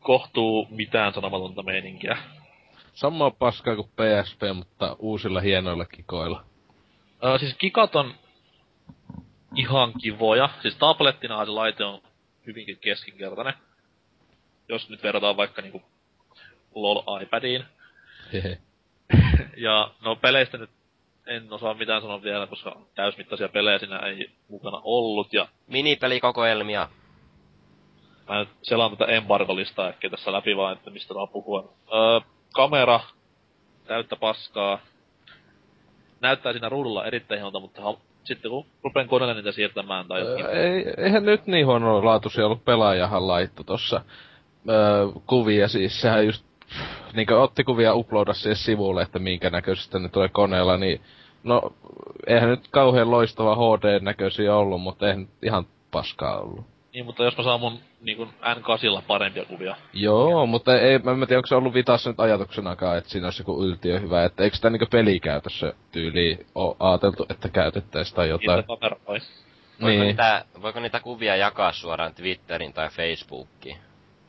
[0.00, 2.18] Kohtuu mitään sanomatonta meininkiä.
[2.94, 6.44] Samaa paskaa kuin PSP, mutta uusilla hienoilla kikoilla.
[7.24, 8.14] Öö, siis kikat on
[9.56, 10.48] ihan kivoja.
[10.62, 12.02] Siis tablettinahan se laite on
[12.46, 13.54] hyvinkin keskinkertainen.
[14.68, 15.82] Jos nyt verrataan vaikka niinku
[16.74, 17.64] LOL iPadiin.
[18.32, 18.58] Hehe.
[19.56, 20.70] Ja no peleistä nyt
[21.26, 25.32] en osaa mitään sanoa vielä, koska täysmittaisia pelejä siinä ei mukana ollut.
[25.32, 26.88] Ja Minipelikokoelmia.
[28.28, 31.72] Mä nyt selaan tätä embargolistaa äkkiä tässä läpi vaan, että mistä saa puhua.
[31.94, 32.20] Öö,
[32.54, 33.00] kamera,
[33.86, 34.78] täyttä paskaa.
[36.20, 40.46] Näyttää siinä ruudulla erittäin hienolta, mutta ha- sitten kun rupean koneelle niitä siirtämään tai jotenkin...
[40.46, 44.00] Öö, ei, eihän nyt niin huono laatuisia ollut pelaajahan laitto tossa
[44.68, 46.00] öö, kuvia siis.
[46.00, 46.44] Sehän just
[47.14, 51.00] niinkö otti kuvia uploada siihen sivulle, että minkä näköisestä ne tulee koneella, niin
[51.42, 51.62] no
[52.26, 56.73] eihän nyt kauhean loistava HD-näköisiä ollut, mutta eihän ihan paskaa ollut.
[56.94, 59.76] Niin, mutta jos mä saan mun niin N8 parempia kuvia.
[59.92, 63.40] Joo, mutta ei, mä en tiedä, onko se ollut Vitassa nyt ajatuksenakaan, että siinä olisi
[63.40, 68.56] joku yltiö hyvä, että eikö sitä niinku pelikäytössä tyyliin ole ajateltu, että käytettäisiin tai jotain.
[68.56, 68.98] Niitä kameroi.
[69.06, 69.26] Voiko,
[69.88, 70.00] Niin.
[70.00, 73.76] niitä, voiko niitä kuvia jakaa suoraan Twitterin tai Facebookiin?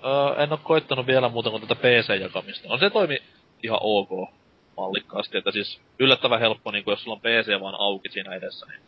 [0.06, 2.68] Öö, en oo koittanut vielä muuta kuin tätä PC-jakamista.
[2.70, 3.18] On se toimi
[3.64, 4.10] ihan ok
[4.78, 8.82] mallikkaasti, että siis yllättävän helppo, niin jos sulla on PC vaan auki siinä edessä, niin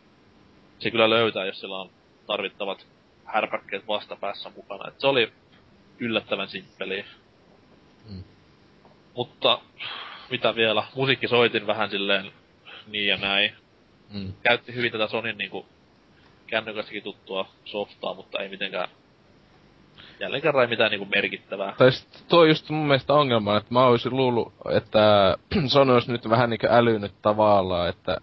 [0.78, 1.90] se kyllä löytää, jos sillä on
[2.26, 2.86] tarvittavat
[3.32, 4.88] härpäkkeet vastapäässä mukana.
[4.88, 5.32] Et se oli
[5.98, 7.04] yllättävän simppeliä.
[8.10, 8.24] Mm.
[9.16, 9.60] Mutta
[10.30, 12.32] mitä vielä, musiikki soitin vähän silleen
[12.86, 13.52] niin ja näin.
[14.10, 14.32] Mm.
[14.42, 15.66] Käytti hyvin tätä Sonin niinku
[16.46, 18.88] kännykässäkin tuttua softaa, mutta ei mitenkään
[20.20, 21.74] jälleen kerran ei mitään niinku merkittävää.
[21.78, 25.36] Tai sit tuo just mun mielestä ongelma, että mä olisin luullut, että
[25.72, 28.18] Sony olisi nyt vähän niinkö älynyt tavallaan, että,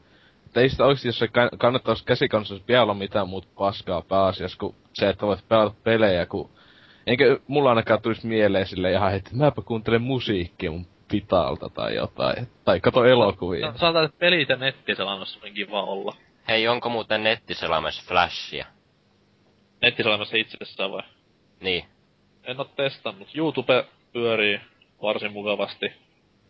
[0.56, 5.10] että ei sitä oikeesti, jos kannattaisi käsikansassa vielä olla mitään muuta paskaa pääasiassa, kuin se,
[5.10, 6.50] että voit pelata pelejä, kun
[7.08, 12.48] Enkä mulla ainakaan tulisi mieleen sille ihan, että mäpä kuuntelen musiikkia mun pitalta tai jotain.
[12.66, 13.72] Tai kato elokuvia.
[13.72, 16.16] No, sanotaan, että pelit ja nettiselannassa on kiva olla.
[16.48, 18.66] Hei, onko muuten nettiselaimessa flashia?
[19.82, 21.04] Nettiselämässä itsessään vai?
[21.60, 21.86] Niin.
[22.44, 23.28] En oo testannut.
[23.36, 24.62] YouTube pyörii
[25.02, 25.92] varsin mukavasti.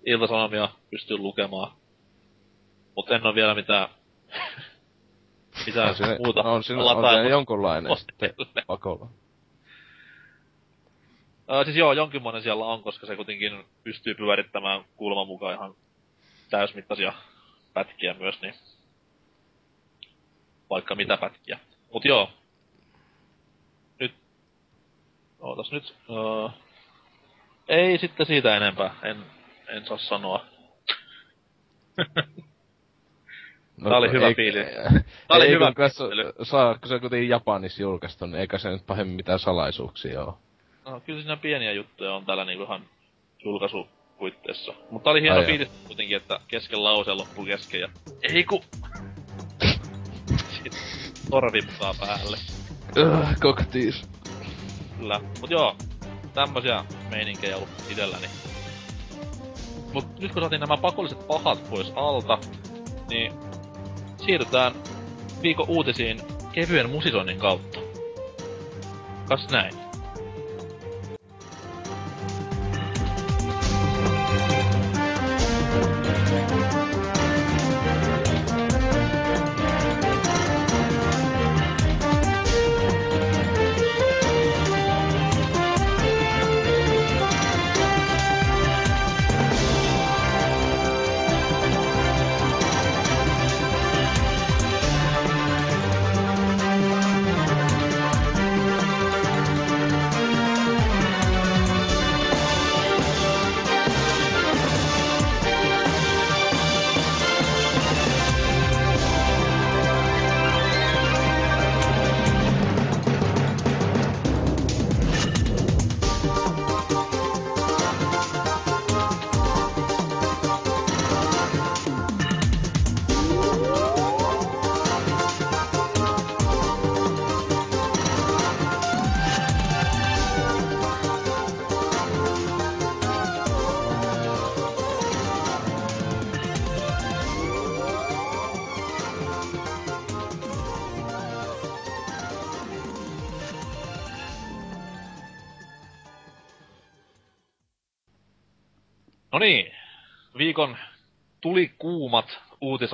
[0.06, 1.72] Iltasanomia pystyy lukemaan.
[2.96, 3.90] Mut en oo vielä mitään...
[5.66, 7.92] mitään on siinä, muuta on siinä, on siinä jonkunlainen
[8.68, 9.10] pakolla.
[11.52, 15.76] Äh, siis joo, jonkinmoinen siellä on, koska se kuitenkin pystyy pyörittämään kulman mukaan ihan
[16.50, 17.14] täysmittaisia
[17.74, 18.54] pätkiä myös, niin
[20.70, 21.60] vaikka mitä pätkiä.
[21.94, 22.30] Mut joo,
[25.46, 25.96] Ootas nyt.
[26.10, 26.52] Uh,
[27.68, 28.96] ei sitten siitä enempää.
[29.04, 29.26] En,
[29.68, 30.46] en saa sanoa.
[33.78, 34.66] No, Tää oli hyvä ei- fiilis.
[35.28, 38.86] Tää oli hyvä kun saa, kun se on kuitenkin Japanissa julkaistu, niin eikä se nyt
[38.88, 40.38] pahemmin mitään salaisuuksia oo.
[40.86, 42.82] No, kyllä siinä pieniä juttuja on täällä niinku ihan
[43.44, 44.74] julkaisupuitteissa.
[44.92, 47.90] Mutta oli hieno Ai fiilis kuitenkin, että kesken lauseen loppu kesken ja...
[48.22, 48.64] Ei ku...
[50.50, 50.82] Sitten
[52.00, 52.38] päälle.
[52.98, 54.10] Öh, koktiis.
[55.00, 55.20] Kyllä.
[55.42, 55.76] Mut joo,
[56.34, 58.28] tämmösiä meininkejä ollut itelläni.
[59.94, 62.38] Mut nyt kun saatiin nämä pakolliset pahat pois alta,
[63.10, 63.34] niin
[64.26, 64.74] siirrytään
[65.42, 67.80] viikon uutisiin kevyen musisoinnin kautta.
[69.30, 69.85] Kas näin.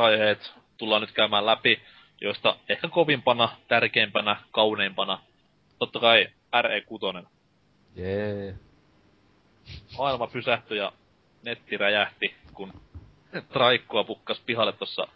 [0.01, 1.79] Uutisaiheet tullaan nyt käymään läpi,
[2.21, 5.21] joista ehkä kovimpana, tärkeimpänä, kauneimpana,
[5.79, 6.27] totta kai
[6.61, 7.27] RE6.
[7.95, 8.55] Jee.
[9.97, 10.91] Maailma pysähtyi ja
[11.43, 12.73] netti räjähti, kun
[13.53, 15.07] traikkoa pukkas pihalle tossa,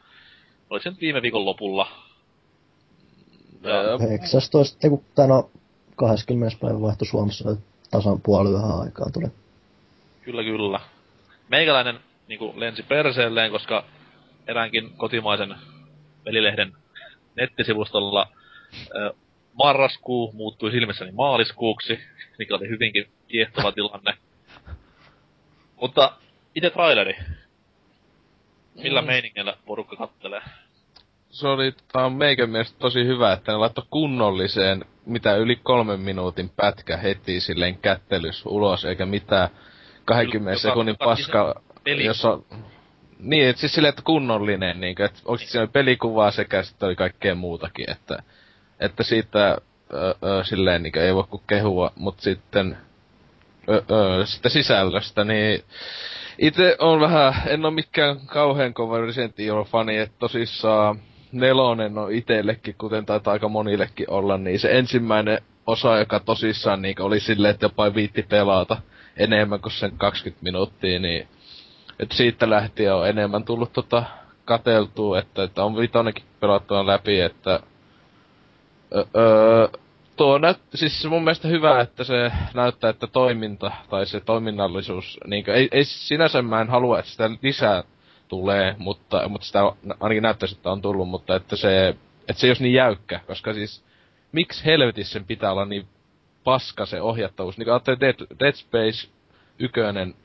[0.69, 1.87] oliko se nyt viime viikon lopulla?
[3.63, 5.49] Ja, Öö, 19, ei kun, tai no
[5.95, 6.57] 20.
[6.61, 7.55] päivä vaihtui Suomessa
[7.91, 9.27] tasan puoli yhä aikaa tuli.
[10.21, 10.79] Kyllä, kyllä.
[11.49, 13.85] Meikäläinen niin lensi perseelleen, koska
[14.47, 15.55] eräänkin kotimaisen
[16.25, 16.73] velilehden
[17.35, 18.27] nettisivustolla
[18.95, 19.13] ö,
[19.53, 21.99] marraskuu muuttui silmissäni maaliskuuksi,
[22.39, 24.13] mikä oli hyvinkin kiehtova tilanne.
[25.81, 26.17] Mutta
[26.55, 27.15] itse traileri.
[28.75, 29.07] Millä Mm.
[29.07, 30.41] meiningillä porukka kattelee?
[31.29, 35.99] se oli tää on meikän mielestä tosi hyvä, että ne laittoi kunnolliseen, mitä yli kolmen
[35.99, 39.49] minuutin pätkä heti silleen kättelys ulos, eikä mitään
[40.05, 41.61] 20 Joka- sekunnin joka paska,
[42.03, 42.39] jossa...
[43.25, 46.95] Niin, et siis silleen, että kunnollinen, niin että oikeesti siinä oli pelikuvaa sekä sitten oli
[46.95, 48.23] kaikkea muutakin, että,
[48.79, 49.57] että siitä
[49.93, 52.77] ö, ö, silleen niin ei voi kuin kehua, mutta sitten
[53.69, 55.63] ö, ö, sitä sisällöstä, niin
[56.37, 60.99] itse on vähän, en ole mikään kauhean kova Resident Evil-fani, että tosissaan
[61.31, 67.01] nelonen on itsellekin, kuten taitaa aika monillekin olla, niin se ensimmäinen osa, joka tosissaan niin
[67.01, 68.77] oli silleen, että jopa viitti pelata
[69.17, 71.27] enemmän kuin sen 20 minuuttia, niin
[71.99, 74.03] että siitä lähtien on enemmän tullut tota
[74.45, 77.59] kateltua, että, että on vitonenkin pelattua läpi, että
[78.95, 79.67] öö,
[80.15, 85.49] tuo näyt, siis mun mielestä hyvä, että se näyttää, että toiminta tai se toiminnallisuus, niin
[85.49, 87.83] ei, ei sinänsä mä en halua, että sitä lisää
[88.27, 89.59] tulee, mutta, mutta sitä
[89.99, 91.89] ainakin näyttäisi, että on tullut, mutta että se,
[92.27, 93.83] että se ei olisi niin jäykkä, koska siis
[94.31, 95.87] miksi helvetissä sen pitää olla niin
[96.43, 97.57] paska se ohjattavuus.
[97.57, 99.09] Niin kuin Dead, Dead Space
[99.59, 100.15] ykönen,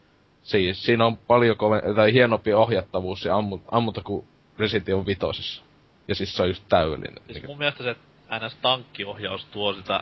[0.50, 4.26] siis siinä on paljon kove- tai hienompi ohjattavuus ja ammu, ammunta kuin
[4.58, 5.62] Resident Evil vitosessa.
[6.08, 7.22] Ja siis se on just täydellinen.
[7.32, 7.96] Siis mun mielestä se
[8.30, 10.00] NS-tankkiohjaus tuo sitä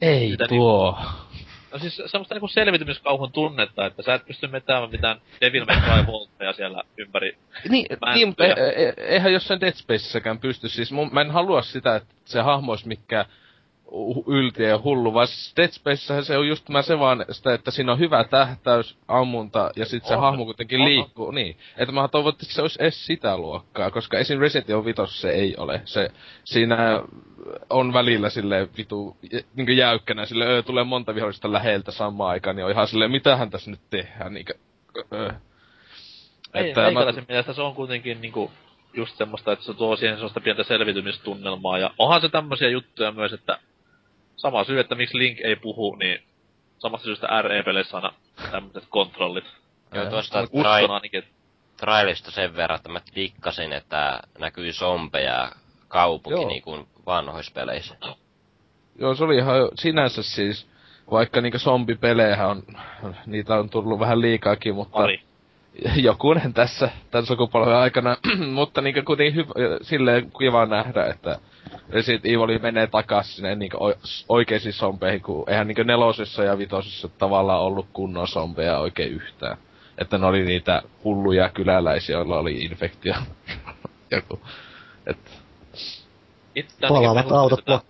[0.00, 0.98] ei sitä tuo.
[1.72, 6.06] No siis semmoista niinku selvitymiskauhun tunnetta, että sä et pysty metäämään mitään Devil May Cry
[6.06, 7.38] voltteja siellä ympäri.
[7.68, 10.68] Niin, niin mutta e- e- eihän jossain Dead Spacessäkään pysty.
[10.68, 13.24] Siis mun, mä en halua sitä, että se hahmo olisi mikään
[14.26, 15.26] yltiö ja hullu, vaan
[15.56, 19.70] Dead Spacessähän se on just mä se vaan sitä, että siinä on hyvä tähtäys, ammunta
[19.76, 20.86] ja sitten se hahmo kuitenkin On.
[20.86, 21.30] liikkuu.
[21.30, 21.56] Niin.
[21.76, 24.40] Että mä toivon, että se olisi edes sitä luokkaa, koska esim.
[24.40, 25.82] Resident Evil 5 se ei ole.
[25.84, 26.10] Se,
[26.44, 27.02] siinä
[27.70, 29.16] on välillä sille vitu
[29.54, 33.50] niin jäykkänä, sille öö, tulee monta vihollista läheltä samaan aikaan, niin on ihan silleen, mitähän
[33.50, 34.46] tässä nyt tehdään, niin
[35.12, 35.30] öö.
[36.54, 38.50] Ei, Että meikäläisen mielestä se on kuitenkin niinku
[38.94, 41.78] just semmoista, että se tuo siihen semmoista pientä selvitymistunnelmaa.
[41.78, 43.58] Ja onhan se tämmösiä juttuja myös, että
[44.36, 46.22] sama syy, että miksi Link ei puhu, niin
[46.78, 48.12] samasta syystä RE-peleissä aina
[48.50, 49.44] tämmöiset kontrollit.
[49.94, 50.88] Joo, tuosta trai,
[51.76, 55.52] trailista sen verran, että mä dikkasin, että näkyy zombeja ja
[55.88, 56.48] kaupunki Joo.
[56.48, 57.96] niin kuin vanhoissa peleissä.
[58.98, 60.68] Joo, se oli ihan sinänsä siis,
[61.10, 62.62] vaikka niinku zombipelejä on,
[63.26, 65.22] niitä on tullut vähän liikaakin, mutta pari.
[65.96, 68.16] jokunen tässä, tämän sukupolven aikana,
[68.54, 71.38] mutta niinku kuitenkin hyvä, silleen kiva nähdä, että
[71.90, 73.78] Resident Evil menee takas sinne niinku
[74.28, 79.56] oikeisiin zombeihin, kun eihän niinku nelosessa ja vitosessa tavallaan ollut kunnon zombeja oikein yhtään.
[79.98, 83.14] Että ne oli niitä hulluja kyläläisiä, joilla oli infektio.
[84.10, 84.40] Joku.
[85.06, 85.18] Et,
[86.54, 87.86] Itse mehustin autot tätä- blok-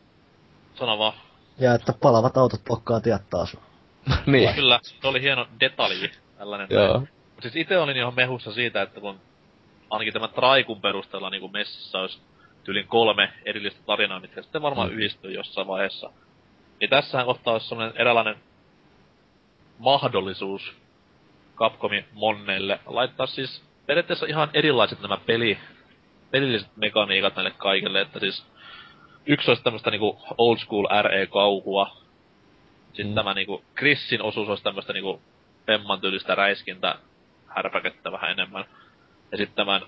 [0.74, 1.12] Sano vaan.
[1.58, 3.56] Ja että palavat autot blokkaa tiet taas.
[4.26, 4.54] niin.
[4.54, 6.66] Kyllä, se oli hieno detalji, tällainen.
[6.70, 7.02] Joo.
[7.42, 9.20] Siis itse olin ihan mehussa siitä, että kun
[9.90, 12.20] ainakin tämän Traikun perusteella niin kuin messissä olisi
[12.64, 14.94] tyylin kolme erillistä tarinaa, mitkä sitten varmaan Mm.
[14.94, 16.11] yhdistyy jossain vaiheessa.
[16.81, 18.37] Niin tässähän kohtaa olisi sellainen eräänlainen
[19.78, 20.72] mahdollisuus
[21.57, 25.59] Capcomin monneille laittaa siis periaatteessa ihan erilaiset nämä peli,
[26.31, 28.46] pelilliset mekaniikat näille kaikille, että siis
[29.26, 31.96] yksi olisi tämmöistä niinku old school RE-kauhua,
[32.87, 33.14] sitten Mm.
[33.14, 35.20] tämä niinku Chrisin osuus olisi tämmöistä niinku
[35.66, 36.98] Pemman tyylistä räiskintä
[37.56, 38.64] härpäkettä vähän enemmän.
[39.32, 39.82] Ja sitten tämän,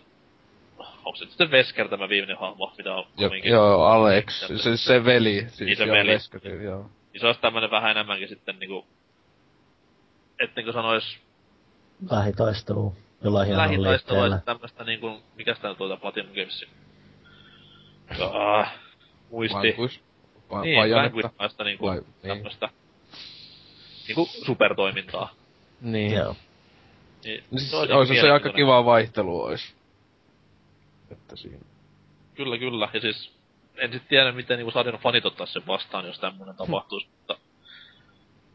[0.78, 5.40] onko se sitten Vesker tämä viimeinen hahmo, mitä on Jo, joo, Alex, se, se veli.
[5.48, 6.10] Siis Niin se joo, veli.
[6.12, 6.90] Leskari, joo.
[7.12, 8.86] Niin se olisi tämmönen vähän enemmänkin sitten niinku,
[10.40, 11.18] ettenkö sanois
[12.10, 14.36] Lähitaistelu jollain hienolla lähitaistelua liikkeellä.
[14.36, 16.68] ja tämmöstä niinku, mikä sitä tuota Platinum Gamesin?
[18.32, 18.72] Ah,
[19.30, 19.56] muisti.
[19.56, 20.00] Vanquist.
[20.50, 20.94] Va- Niin.
[20.94, 22.28] Vanquist niinku Vai- niin.
[22.28, 22.68] tämmöstä
[24.06, 25.34] niinku supertoimintaa.
[25.80, 26.12] Niin.
[26.12, 26.36] Joo.
[27.24, 29.74] Niin, siis, se olisi olisi se aika kiva vaihtelu ois.
[31.10, 31.58] Että siinä.
[32.34, 32.88] Kyllä, kyllä.
[32.92, 33.32] Ja siis
[33.76, 37.38] en sit tiedä, miten niinku sarjan fanit ottais sen vastaan, jos tämmönen tapahtuisi, mutta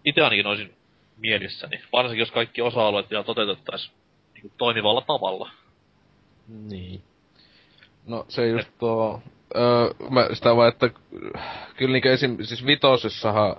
[0.06, 0.74] itse ainakin olisin
[1.18, 1.82] mielissäni.
[1.94, 3.96] Varsinkin jos kaikki osa-alueet vielä toteutettaisiin
[4.34, 5.52] niinku toimivalla tavalla.
[6.48, 7.02] Niin.
[8.08, 9.22] No se just tuo...
[9.56, 10.90] Öö, mä sitä vaan, että
[11.78, 12.38] kyllä niinkö esim...
[12.44, 13.56] Siis vitosessahan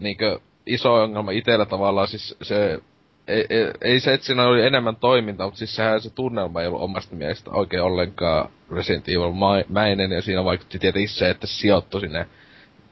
[0.00, 2.80] niinkö iso ongelma itellä tavallaan siis se...
[3.28, 6.66] Ei, ei, ei se, että siinä oli enemmän toimintaa, mutta siis sehän se tunnelma ei
[6.66, 11.46] ollut omasta mielestä oikein ollenkaan Resident Evil ma- mäinen, ja siinä vaikutti tietenkin se, että
[11.46, 12.26] se sijoittui sinne,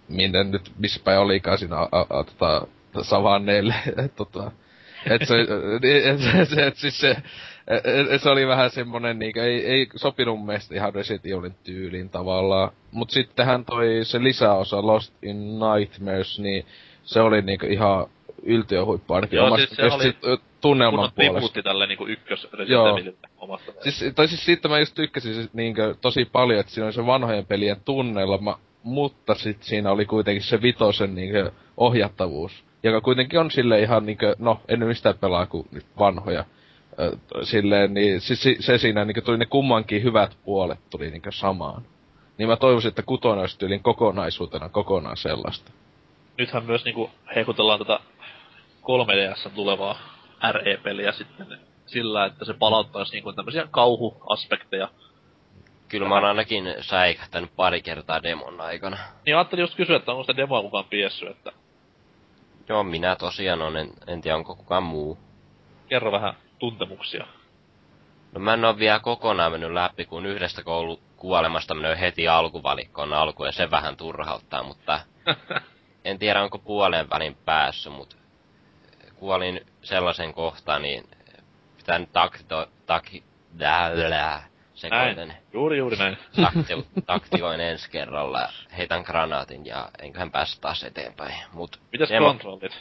[0.09, 2.67] minne nyt, missä päin olikaan siinä a, a, a, tota,
[3.03, 3.75] savanneille,
[4.17, 4.53] tota,
[5.11, 5.35] et se,
[6.11, 7.17] et, et, et, siis se,
[8.11, 12.11] et, se oli vähän semmonen niinkö, ei, ei sopinut mun mielestä ihan Resident Evilin tyyliin
[12.11, 12.71] tavallaan.
[12.91, 16.67] Mut sittenhän toi se lisäosa Lost in Nightmares, niin
[17.05, 18.07] se oli niinkö ihan
[18.43, 20.17] yltiöhuippu ainakin Joo, omasta siis se oli sit,
[20.61, 21.63] tunnelman puolesta.
[21.63, 22.99] tälle niinku ykkös Joo.
[23.39, 26.93] Omasta Siis, tai siis siitä mä just tykkäsin siis niinkö tosi paljon, että siinä oli
[26.93, 33.41] se vanhojen pelien tunnelma, mutta sit siinä oli kuitenkin se vitosen niinkö ohjattavuus, joka kuitenkin
[33.41, 36.45] on sille ihan niinkö, no en mistään pelaa kuin nyt vanhoja.
[37.43, 41.83] Silleen, niin siis se, siinä niinkö tuli ne kummankin hyvät puolet tuli niinkö samaan.
[42.39, 45.73] Niin mä toivoisin, että kutonen olisi tyylin kokonaisuutena kokonaan sellaista.
[46.39, 48.01] Nythän myös niinku hehkutellaan tätä
[48.83, 49.99] 3DS tulevaa
[50.53, 51.47] RE-peliä sitten
[51.87, 54.89] sillä, että se palauttaisi niinku tämmösiä kauhuaspekteja.
[55.89, 58.97] Kyllä mä oon ainakin säikähtänyt pari kertaa demon aikana.
[59.27, 61.53] Niin ajattelin just kysyä, että onko sitä demoa kukaan piessy, että
[62.69, 65.19] Joo, minä tosiaan on, en, en tiedä onko kukaan muu.
[65.89, 67.27] kerro vähän tuntemuksia.
[68.33, 73.13] No mä en oo vielä kokonaan mennyt läpi, kun yhdestä koulu kuolemasta menee heti alkuvalikkoon
[73.13, 75.01] alkuun ja se vähän turhauttaa, mutta
[76.05, 78.17] en tiedä onko puoleen välin päässyt, mutta
[79.23, 81.05] kuolin sellaisen kohtaan, niin
[81.77, 83.25] pitää nyt taktito, taki,
[84.75, 85.29] sekoiten.
[85.29, 85.41] Näin.
[85.53, 86.19] Juuri juuri näin.
[86.41, 91.35] Takti, taktikoin ensi kerralla, ja heitän granaatin ja enköhän päästä taas eteenpäin.
[91.53, 92.73] Mut Mitäs demo- kontrollit?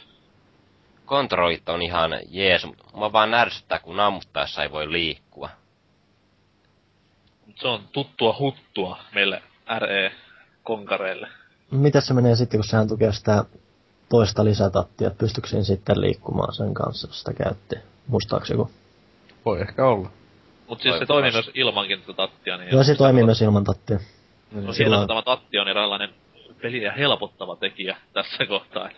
[1.04, 5.48] kontrollit on ihan jees, mutta mua vaan närsyttää, kun ammuttaessa ei voi liikkua.
[7.54, 9.42] Se on tuttua huttua meille
[9.78, 11.28] RE-konkareille.
[11.70, 13.44] Miten se menee sitten, kun sehän tukee sitä
[14.12, 17.76] toista lisätattia, että pystyykö sitten liikkumaan sen kanssa, jos sitä käytti?
[18.06, 18.70] Muistaakseni joku?
[19.44, 20.10] Voi ehkä olla.
[20.68, 22.56] Mut siis se toimii myös ilmankin tätä tattia.
[22.56, 23.98] Niin Joo, se toimii myös ilman tattia.
[24.52, 26.10] No hienoa, on- että tämä tatti on eräänlainen
[26.62, 28.88] peliä helpottava tekijä tässä kohtaa.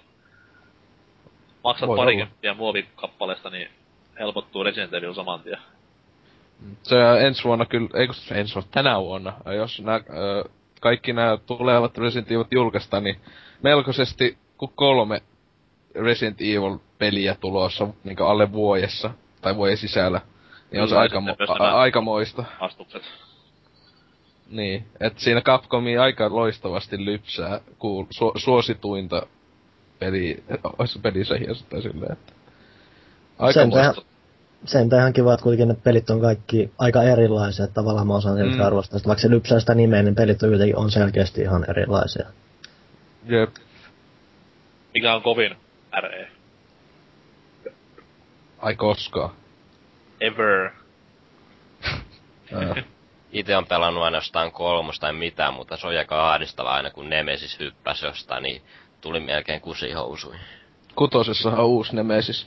[1.64, 2.02] Maksat Voi olla.
[2.02, 3.68] parikymppiä muovikappaleesta, niin
[4.18, 5.58] helpottuu Resident Evil saman tien.
[6.82, 6.96] Se
[7.26, 10.44] ensi vuonna kyllä, ei kun ensi vuonna, tänä vuonna, jos nää, ö,
[10.80, 13.16] kaikki nämä tulevat Resident Evil julkaistaan, niin
[13.62, 15.22] melkoisesti kun kolme
[15.94, 20.20] Resident Evil-peliä tulossa niin alle vuodessa, tai vuoden sisällä,
[20.70, 21.22] niin on se Kyllä, aika,
[21.59, 22.44] a- aikamoista.
[22.61, 23.02] Astukset.
[24.50, 29.26] Niin, että siinä Capcomi aika loistavasti lypsää kuul, su, suosituinta
[29.98, 30.44] peli,
[31.02, 32.32] pelisarjasta tai silleen, että
[33.38, 34.02] aika Sen muista.
[34.64, 38.38] Sen ihan kiva, että kuitenkin ne pelit on kaikki aika erilaisia, että tavallaan mä osaan
[38.38, 38.55] Mm.
[38.55, 38.61] mm.
[38.61, 39.09] arvostaa sitä.
[39.09, 42.26] Vaikka se lypsää sitä nimeä, niin pelit on kuitenkin on selkeästi ihan erilaisia.
[43.26, 43.50] Jep.
[44.95, 45.57] Mikä on kovin?
[46.01, 46.28] RE?
[48.59, 49.30] Ai koskaan.
[50.20, 50.70] Ever.
[53.32, 57.59] Itse on pelannut ainoastaan kolmosta tai mitään, mutta se on aika ahdistavaa aina kun Nemesis
[57.61, 58.62] hyppäsi jostain, niin
[59.01, 60.40] tuli melkein kusihousuihin.
[60.95, 62.47] Kutosessahan on uusi Nemesis.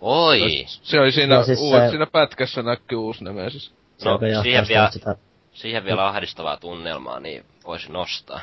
[0.00, 0.64] Oi!
[0.68, 3.74] Se oli siinä, No siis uudet, se- siinä pätkässä näkyy uusi Nemesis.
[4.04, 5.16] No, vielä siihen vielä- sitä.
[5.52, 8.40] Siihen vielä ahdistavaa tunnelmaa, niin voisi nostaa.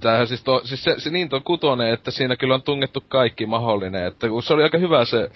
[0.00, 3.46] Tämähän siis, to, siis se, se niin tuo kutonen, että siinä kyllä on tungettu kaikki
[3.46, 5.30] mahdollinen, että kun se oli aika hyvä se,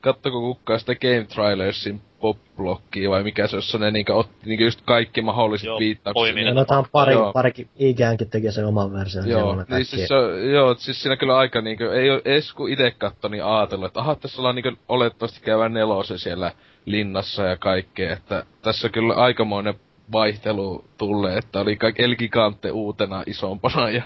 [0.00, 4.80] kattoko kukkaa sitä Game Trailersin pop-blokkia vai mikä se, jossa ne niinkö otti niinkö just
[4.84, 6.14] kaikki mahdolliset Joo, viittaukset.
[6.14, 6.44] poiminen.
[6.44, 7.32] niin- No tää on pari, Joo.
[7.32, 9.28] parikin, IGNkin teki sen oman version.
[9.28, 10.14] Joo, on niin kaikki- siis, se,
[10.52, 14.00] joo, siis siinä kyllä aika niinkö, ei oo edes kun ite katto, niin aatellut, että
[14.00, 16.52] aha, tässä ollaan niinkö olettavasti käyvän nelosen siellä
[16.84, 19.74] linnassa ja kaikkea, että tässä kyllä aikamoinen
[20.12, 24.02] vaihtelu tulee, että oli kaikki El Gigante uutena isompana ja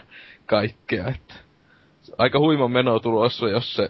[0.46, 1.34] kaikkea, että
[2.18, 3.84] aika huima meno tulossa, jos se,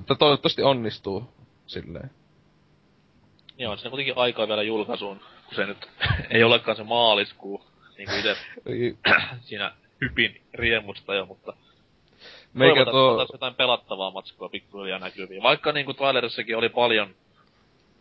[0.00, 1.24] että toivottavasti onnistuu
[1.66, 2.10] silleen.
[3.58, 5.88] Niin on siinä kuitenkin aikaa vielä julkaisuun, kun se nyt
[6.30, 7.66] ei olekaan se maaliskuu,
[7.98, 8.36] niin kuin itse
[9.48, 11.52] siinä hypin riemusta jo, mutta
[12.54, 15.42] Meikä tuo, jotain pelattavaa matskua pikkuhiljaa näkyviin.
[15.42, 17.14] Vaikka niinku trailerissakin oli paljon,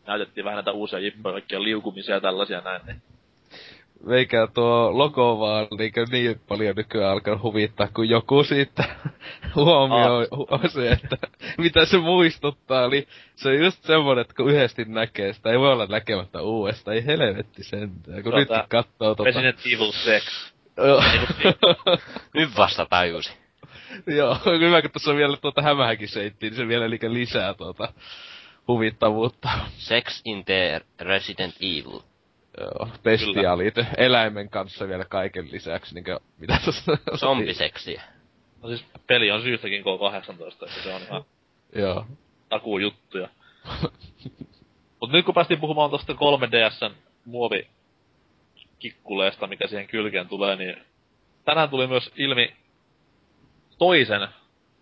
[0.07, 3.01] näytettiin vähän näitä uusia jippoja, kaikkia liukumisia ja tällaisia näin, niin
[4.03, 8.83] meikä tuo logo vaan niinkö niin paljon nykyään alkaa huvittaa, kun joku siitä
[9.55, 10.61] huomioi ah.
[10.67, 11.17] se, että
[11.57, 12.85] mitä se muistuttaa.
[12.85, 16.95] Eli se on just semmonen, että kun yhdesti näkee sitä, ei voi olla näkemättä uudestaan,
[16.95, 18.23] ei helvetti sentään.
[18.23, 19.23] Kun on nyt tää kattoo tota...
[19.23, 19.99] Resident Evil 6.
[20.77, 21.03] Joo.
[22.33, 23.33] Nyt vasta tajusi.
[24.07, 27.93] Joo, hyvä kun tuossa on vielä tuota hämähäkin seittiin, niin se vielä lisää tuota
[28.67, 29.49] huvittavuutta.
[29.77, 31.99] Sex in the Resident Evil.
[32.59, 36.97] Joo, bestiaalit eläimen kanssa vielä kaiken lisäksi, niinkö, mitä tuossa...
[37.15, 38.01] Zombiseksiä.
[38.61, 41.25] No siis peli on syystäkin K18, että se on ihan
[41.75, 42.05] Joo.
[42.49, 43.29] takuu juttuja.
[45.01, 46.93] Mut nyt kun päästiin puhumaan tosta 3DSn
[47.25, 47.67] muovi
[48.79, 50.77] kikkuleesta, mikä siihen kylkeen tulee, niin
[51.45, 52.55] tänään tuli myös ilmi
[53.77, 54.27] toisen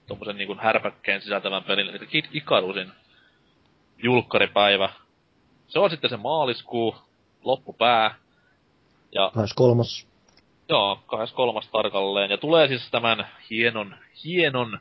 [0.08, 2.92] tommosen niinku härpäkkeen sisältävän pelin, eli Kid Icarusin
[3.98, 4.90] julkkaripäivä.
[5.68, 6.96] Se on sitten se maaliskuu,
[7.44, 8.16] loppupää.
[9.12, 10.08] Ja Myös kolmos.
[10.70, 11.60] Joo, 23.
[11.72, 12.32] tarkalleen.
[12.32, 14.80] Ja tulee siis tämän hienon, hienon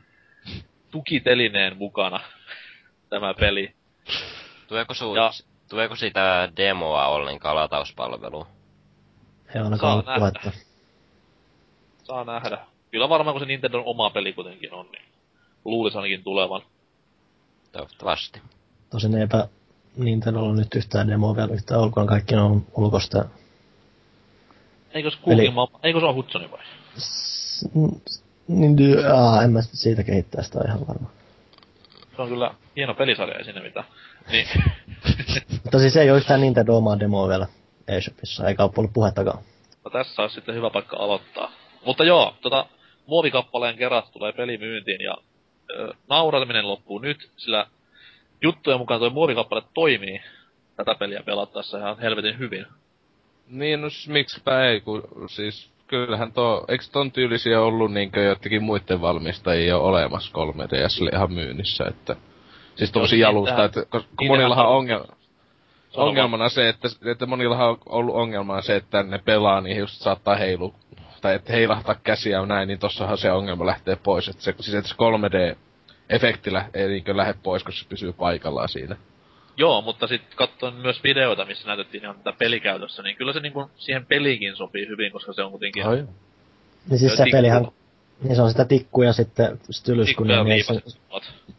[0.91, 2.19] tukitelineen mukana
[3.09, 3.73] tämä peli.
[4.67, 5.31] Tuleeko, su- Ja-
[5.69, 8.45] tuleeko siitä demoa ollenkaan latauspalveluun?
[9.53, 10.27] He on Saa aika nähdä.
[10.27, 10.51] että
[12.03, 12.57] Saa nähdä.
[12.91, 15.05] Kyllä varmaan kun se Nintendon oma peli kuitenkin on, niin
[15.65, 16.61] luulisi ainakin tulevan.
[17.71, 18.41] Toivottavasti.
[18.89, 19.47] Tosin eipä
[19.97, 22.07] Nintendolla nyt yhtään demoa vielä yhtään ulkona.
[22.07, 23.25] Kaikki on ulkosta.
[24.93, 26.59] Eikö se Cooking Eli- se ole Hudsoni vai?
[26.97, 27.69] S-
[28.47, 28.75] Niin,
[29.15, 31.09] aa, en mä siitä kehittää sitä ihan varma.
[32.15, 33.85] Se on kyllä hieno pelisarja, ei sinne mitään.
[34.31, 34.47] Niin,
[35.63, 37.47] Mutta siis ei ole yhtään Nintendo omaa demoa vielä
[37.87, 39.39] eShopissa, eikä ole ollut puhettakaan.
[39.85, 41.51] no tässä olisi sitten hyvä paikka aloittaa.
[41.85, 42.65] Mutta joo, tota,
[43.07, 45.17] muovikappaleen kerrat tulee peli myyntiin ja
[45.71, 47.67] ö, nauraminen loppuu nyt, sillä
[48.43, 50.21] juttujen mukaan tuo muovikappale toimii
[50.75, 52.65] tätä peliä pelattaessa ihan helvetin hyvin.
[53.47, 58.63] Niin, no siis miksipä ei, kun siis kyllähän tuo, eikö ton tyylisiä ollut niinkö jotenkin
[58.63, 62.15] muiden valmistajia ole olemassa 3DSlle ihan myynnissä, että
[62.75, 65.03] siis tommosia Joo, jalusta, että kun niitähän monillahan on on- ongel,
[65.93, 70.01] Sano ongelmana se, että, että monillahan on ollut ongelmana se, että ne pelaa, niin just
[70.01, 70.75] saattaa heilu,
[71.21, 74.75] tai että heilahtaa käsiä ja näin, niin tossahan se ongelma lähtee pois, että se, siis
[74.75, 74.95] että se
[76.11, 78.95] 3D-efektillä ei niinkö lähde pois, koska se pysyy paikallaan siinä.
[79.57, 83.69] Joo, mutta sitten katsoin myös videoita, missä näytettiin ihan tätä pelikäytössä, niin kyllä se niinku
[83.75, 86.03] siihen pelikin sopii hyvin, koska se on kuitenkin Ai.
[86.89, 87.67] Niin siis se tikku- pelihän,
[88.23, 90.43] niin se on sitä tikkuja ja sitten stylyskunnia.
[90.43, 90.93] tikkuja Niin se,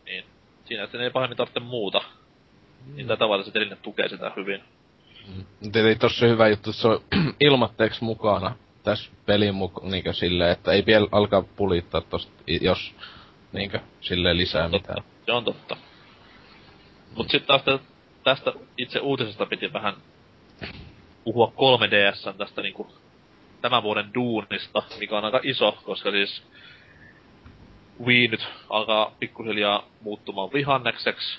[0.04, 0.24] niin
[0.64, 2.00] siinä sitten ei pahemmin tarvitse muuta.
[2.94, 4.62] Niin tätä se teline tukee sitä hyvin.
[5.60, 7.00] Mut Eli tossa hyvä juttu, että se on
[7.40, 12.94] ilmatteeksi mukana tässä pelin mukaan niinkö silleen, että ei vielä alkaa pulittaa tosta, jos
[13.54, 14.96] niinkö silleen lisää mitään.
[14.96, 15.24] Totta.
[15.26, 15.76] Se on totta.
[17.16, 17.78] Mut sitten taas tä-
[18.24, 19.94] tästä itse uutisesta piti vähän
[21.24, 22.86] puhua 3DSn tästä niinku
[23.60, 26.42] tämän vuoden duunista, mikä on aika iso, koska siis
[28.06, 31.38] Wii nyt alkaa pikkuhiljaa muuttumaan vihannekseksi.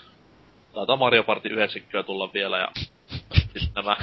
[0.73, 2.67] Taitaa Mario Party 9 tulla vielä ja
[3.33, 3.97] sitten nämä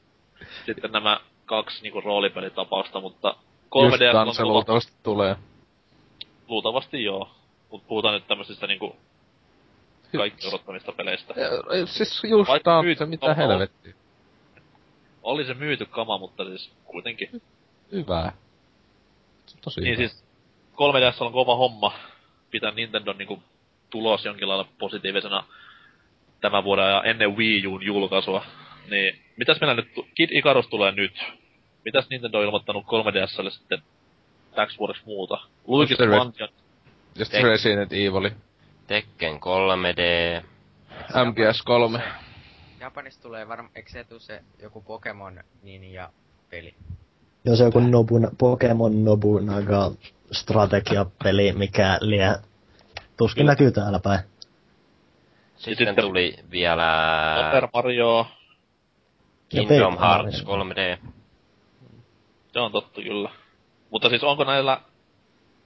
[0.66, 3.36] sitten nämä kaksi niinku roolipelitapausta, mutta
[3.74, 5.36] Just 3DS kanse on luultavasti tulee.
[6.48, 7.30] luultavasti joo.
[7.70, 8.96] Mut puhutaan nyt tämmöisistä niinku
[10.16, 11.34] kaikki odottamista peleistä.
[11.40, 13.94] Ja, siis just Vaikka Dance, myyt- mitä helvettiä.
[15.22, 17.42] Oli se myyty kama, mutta siis kuitenkin.
[17.92, 18.32] Hyvää.
[19.46, 20.08] Se Tosi Niin hyvä.
[20.08, 20.24] siis
[20.74, 21.92] 3DS on kova homma
[22.50, 23.42] pitää Nintendon niinku
[23.90, 25.44] tulos jonkin lailla positiivisena
[26.40, 28.44] tämän vuoden ja ennen Wii Uun julkaisua.
[28.90, 31.24] Niin, mitäs meillä nyt, Kid Icarus tulee nyt.
[31.84, 33.82] Mitäs Nintendo on ilmoittanut 3DSlle sitten
[34.54, 35.38] täksi vuodeksi muuta?
[35.66, 36.48] Luigi's Mansion,
[37.24, 38.30] Sitten Tek- Resident Evil.
[38.86, 40.00] Tekken 3D.
[41.24, 42.02] MGS 3.
[42.80, 46.08] Japanissa tulee varmaan, eikö se tuu se joku Pokemon Ninja
[46.50, 46.74] peli?
[47.44, 49.90] Jos joku Nobun, Pokemon Nobunaga
[50.32, 52.34] strategiapeli, mikä lie
[53.16, 53.52] tuskin Kyllä.
[53.52, 54.20] näkyy täällä päin.
[55.56, 56.86] Sitten sitten- tuli vielä
[57.46, 58.26] Super Mario,
[59.48, 60.64] Kingdom Hearts Mario.
[60.64, 60.98] 3D.
[62.52, 63.30] se on totta kyllä.
[63.90, 64.80] Mutta siis onko näillä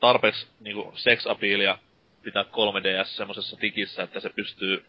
[0.00, 1.78] tarpeeksi niinku sex-apiilia
[2.22, 4.84] pitää 3DS semmosessa digissä, että se pystyy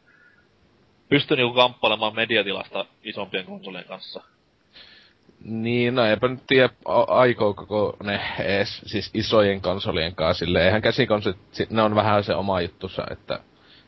[1.12, 4.22] pystyy niinku kamppailemaan mediatilasta isompien konsolien kanssa.
[5.44, 6.70] Niin, no eipä nyt tiedä,
[7.08, 10.66] aikooko ne ees, siis isojen konsolien kanssa silleen.
[10.66, 13.40] Eihän käsikonsolit, si- ne on vähän se oma juttusa, että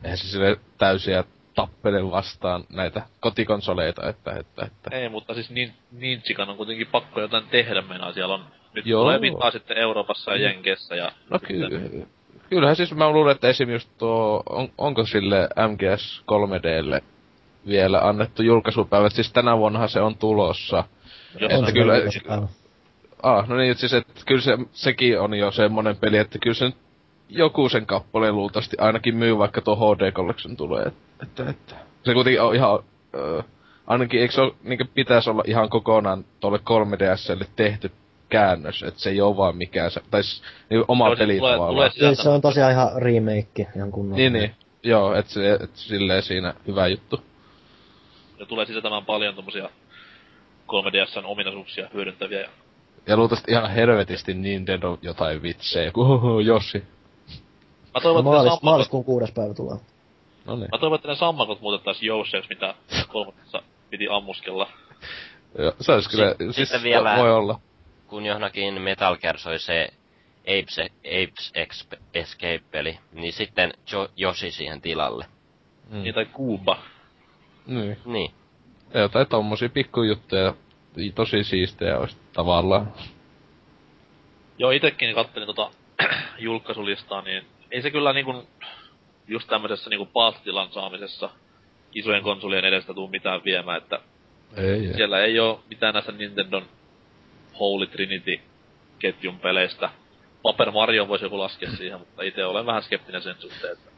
[0.04, 1.24] eihän se sille täysiä
[1.56, 4.98] tappele vastaan näitä kotikonsoleita, että, että, että.
[4.98, 8.46] Ei, mutta siis niin, niin sikan on kuitenkin pakko jotain tehdä, meinaa siellä on.
[8.74, 9.02] Nyt Joo.
[9.02, 11.12] tulee vitaa sitten Euroopassa ja Jenkeissä ja...
[11.30, 12.08] No sitten- ky-
[12.50, 13.70] kyllähän siis mä luulen, että esim.
[13.70, 17.02] just tuo, on, onko sille MGS 3Dlle
[17.68, 20.84] vielä annettu julkaisupäivä, siis tänä vuonnahan se on tulossa.
[21.40, 22.48] Jossain Että se kyllä- julkaisupäivä.
[23.24, 26.66] Ah, no niin, siis, että kyllä se, sekin on jo semmonen peli, että kyllä se
[26.66, 26.76] nyt
[27.30, 30.84] joku sen kappaleen luultavasti ainakin myy, vaikka tuo HD Collection tulee.
[30.86, 30.94] Et-
[31.24, 31.76] Että, että.
[32.04, 32.80] Se kuitenkin on ihan,
[33.16, 33.44] ö,
[33.88, 37.92] ainakin eikö se ole, niin pitäisi olla ihan kokonaan tuolle 3DSlle tehty
[38.34, 40.22] käännös, että se ei ole vaan mikään se, tai
[40.70, 41.92] niin oma Joo, se peli tulee- tavallaan.
[41.92, 44.18] tulee Siis se on tosiaan ihan remake, ihan kunnolla.
[44.18, 44.56] Niin, niin.
[44.84, 47.22] Joo, että se, et silleen siinä hyvä juttu.
[48.40, 49.70] Ja tulee sisältämään paljon tommosia
[50.68, 52.40] 3DSn ominaisuuksia hyödyntäviä.
[52.40, 52.50] Ja...
[53.08, 56.78] Ja luultavasti ihan helvetisti Nintendo jotain vitsejä, kun oho, Jossi.
[56.80, 56.84] Mä
[57.94, 59.78] No, toivon, että ne maalis, sammakot, maaliskuun kuudes päivä tulee.
[60.46, 60.68] No niin.
[60.72, 62.74] mä toivon, että ne sammakot muutettais jouseiksi, mitä
[63.08, 64.68] kolmannessa piti ammuskella.
[65.58, 67.60] Joo, se olisi kyllä, Sitten siis vielä- voi olla.
[68.14, 69.90] Kun johonkin Metal Gear soi se
[70.42, 75.26] Apes, Apes Exp- Escape-peli, niin sitten jo, Yoshi siihen tilalle.
[75.90, 76.04] Mm.
[76.04, 76.80] Niin tai Kuuba.
[77.66, 77.98] Niin.
[78.06, 78.32] Niin.
[78.94, 80.54] Ja Jotain tommosia pikkujuttuja,
[81.16, 82.94] tosi siistejä olisi tavallaan.
[84.58, 85.72] Joo, itekin kattelin tota
[86.38, 88.48] julkaisulistaa, niin ei se kyllä niinku
[89.28, 91.30] just tämmöisessä niinku palstatilan saamisessa
[91.94, 94.00] isojen konsolien edestä tuu mitään viemään, että
[94.58, 94.94] Ei, ei.
[94.94, 96.66] siellä ei oo mitään näistä Nintendon
[97.60, 99.90] Holy Trinity-ketjun peleistä.
[100.44, 103.90] Paper Mario voisi joku laskea siihen, mutta itse olen vähän skeptinen sen suhteen, että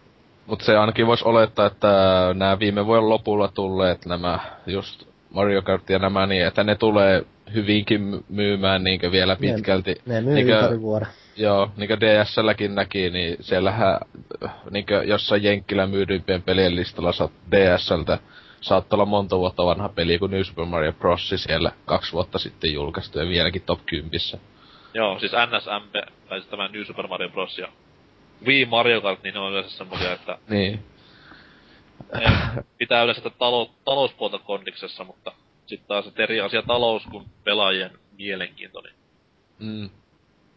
[0.45, 1.87] Mut se ainakin voisi olettaa, että
[2.33, 7.25] nämä viime vuoden lopulla tulleet nämä just Mario Kart ja nämä niin, että ne tulee
[7.53, 9.95] hyvinkin my- myymään niinkö vielä Ne- pitkälti.
[10.05, 11.07] Ne myy Niinkö- ympäri vuoden.
[11.37, 13.97] Joo, niinkö DSLläkin näki, niin siellähän
[14.45, 18.19] äh, niinkö jossain Jenkkilän myydyimpien pelien listalla saat DSLtä
[18.65, 21.29] saattaa olla monta vuotta vanha peli kuin New Super Mario Bros.
[21.35, 24.11] siellä kaksi vuotta sitten julkaistu ja vieläkin top 10.
[24.93, 25.93] joo, siis NSMP,
[26.29, 27.57] tai siis tämä New Super Mario Bros.
[27.57, 27.67] ja
[28.45, 30.79] Wii Mario Kart, niin ne on yleensä semmosia, että Niin.
[32.77, 35.31] pitää yleensä sitä talou- talouspuolta kondiksessa, mutta
[35.65, 38.95] sitten taas että eri asia talous kuin pelaajien mielenkiinto, niin
[39.59, 39.89] Mm.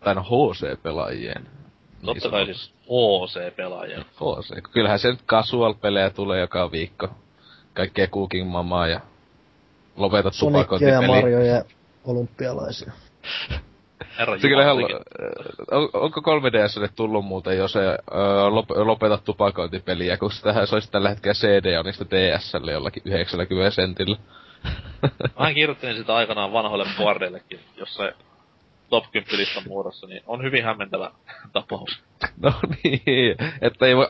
[0.05, 1.47] Tai no HC-pelaajien.
[2.05, 4.01] totta kai siis HC-pelaajien.
[4.05, 4.71] HC.
[4.73, 7.09] Kyllähän se nyt casual-pelejä tulee joka viikko.
[7.79, 9.01] Kaikkea Cooking Mamaa ja
[9.97, 11.07] lopeta Sonicia ja tupakointipeli.
[11.07, 11.63] Mario ja
[12.05, 12.93] olympialaisia.
[14.41, 17.97] Se kyllä on, onko 3DSlle tullut muuten jo se öö,
[18.51, 23.71] lop, lopeta tupakointipeliä, kun tähän se olisi tällä hetkellä CD on niistä DSlle jollakin 90
[23.71, 24.17] sentillä.
[25.39, 28.15] Mä kirjoittelin sitä aikanaan vanhoille boardeillekin, jossain
[28.91, 31.11] top 10 listan muodossa, niin on hyvin hämmentävä
[31.53, 32.03] tapaus.
[32.41, 32.53] no
[32.85, 34.07] niin, että ei voi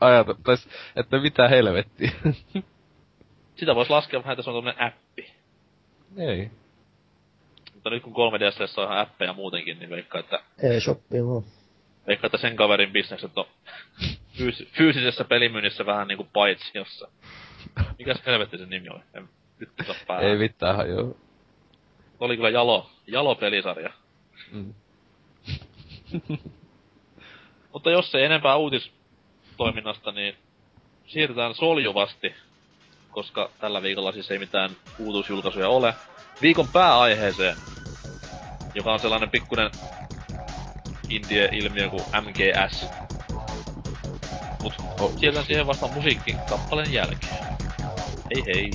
[0.57, 2.11] s- että mitä helvettiä.
[3.59, 5.33] Sitä voisi laskea vähän, että se on tämmönen appi.
[6.19, 6.51] ei.
[7.75, 11.43] Mutta nyt kun 3DS on ihan appeja muutenkin, niin veikkaa, että, E-shoppi vaan.
[12.07, 13.45] veikkaa, että sen kaverin bisnekset on
[14.39, 17.09] fyys- fyysisessä pelimyynnissä vähän niinku paitsiossa.
[17.99, 19.01] Mikäs helvetti sen nimi oli?
[19.15, 19.29] En
[19.59, 20.27] nyt ota päähän.
[20.27, 21.15] Ei mitään hajua.
[22.21, 23.93] Oli kyllä jalo, jalo pelisarja.
[24.53, 24.75] Mm.
[27.73, 30.35] Mutta jos ei enempää uutistoiminnasta, niin
[31.07, 32.35] siirrytään soljuvasti
[33.11, 35.95] koska tällä viikolla siis ei mitään uutuusjulkaisuja ole.
[36.43, 37.57] Viikon pääaiheeseen,
[38.75, 39.71] joka on sellainen pikkuinen
[41.09, 42.87] indie-ilmiö kuin MGS.
[44.63, 45.13] Mut oh.
[45.17, 47.47] sieltä siihen vasta musiikki kappaleen jälkeen.
[48.35, 48.71] Hei hei!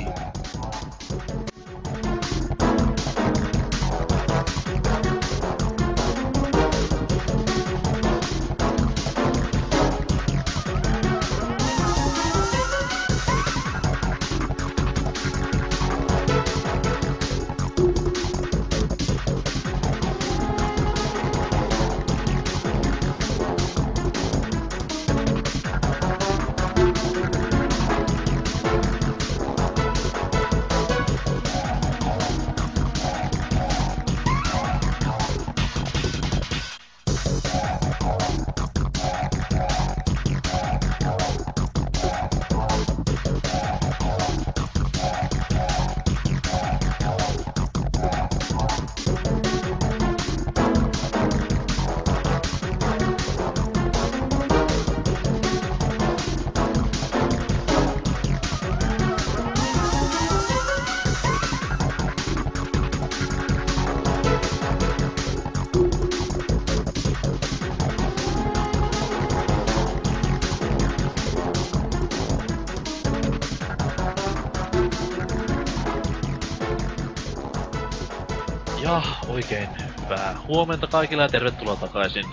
[80.48, 82.26] Huomenta kaikille ja tervetuloa takaisin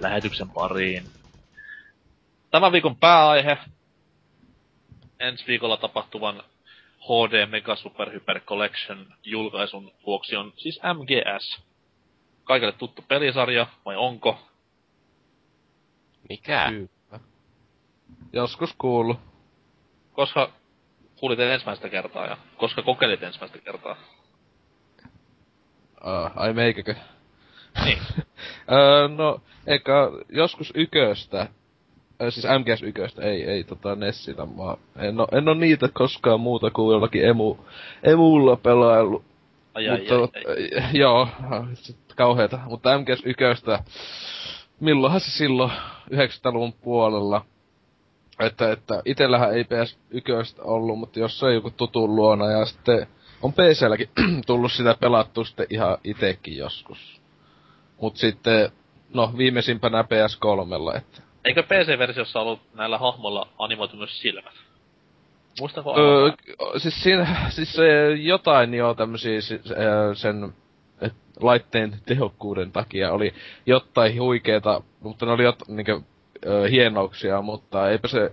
[0.00, 1.04] lähetyksen pariin.
[2.50, 3.58] Tämän viikon pääaihe
[5.20, 6.42] ensi viikolla tapahtuvan
[7.00, 11.62] HD Mega Super Hyper Collection julkaisun vuoksi on siis MGS.
[12.44, 14.38] Kaikille tuttu pelisarja, vai onko?
[16.28, 16.66] Mikä?
[16.68, 17.20] Kyllä.
[18.32, 19.18] Joskus kuullut.
[20.12, 20.52] Koska
[21.20, 23.96] kuulit ensimmäistä kertaa ja koska kokeilit ensimmäistä kertaa?
[26.00, 26.94] Uh, ai meikäkö?
[27.84, 27.98] Niin.
[28.72, 29.92] öö, no, eikä
[30.28, 31.48] joskus yköstä,
[32.30, 36.70] siis MGS yköstä, ei, ei tota Nessillä, mä en oo, en oo niitä koskaan muuta
[36.70, 37.56] kuin jollakin emu,
[38.02, 39.24] emulla pelaillut.
[39.74, 40.90] Ai, ai, mutta, ai, ai.
[40.92, 41.28] joo,
[41.74, 42.58] sit kauheeta.
[42.66, 43.84] Mutta MGS yköstä,
[44.80, 45.70] milloinhan se silloin
[46.14, 47.44] 90-luvun puolella,
[48.40, 52.64] että, että itellähän ei PS yköstä ollut, mutta jos se on joku tutun luona ja
[52.64, 53.06] sitten
[53.42, 54.10] on PClläkin
[54.46, 57.20] tullut sitä pelattua sitten ihan itekin joskus.
[58.00, 58.70] Mut sitten,
[59.14, 61.22] no viimeisimpänä PS3, että...
[61.44, 64.54] Eikö PC-versiossa ollut näillä hahmoilla animoitu myös silmät?
[65.60, 66.30] Muistanko Öö,
[66.78, 69.40] siis siinä, siis se jotain jo tämmösiä
[70.14, 70.54] sen
[71.00, 73.34] et, laitteen tehokkuuden takia oli
[73.66, 76.00] jotain huikeeta, mutta ne oli jot, niinkö,
[76.70, 78.30] hienouksia, mutta eipä se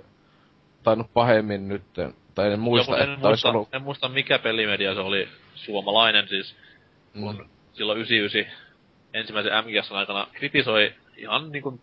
[0.84, 3.70] tainnut pahemmin nytten, tai en muista, Joku, en, että muista, ollut...
[3.74, 6.56] en muista mikä pelimedia se oli suomalainen siis,
[7.14, 7.50] kun Mm.
[7.74, 8.65] silloin 99
[9.16, 11.80] ensimmäisen MGS aikana kritisoi ihan niinku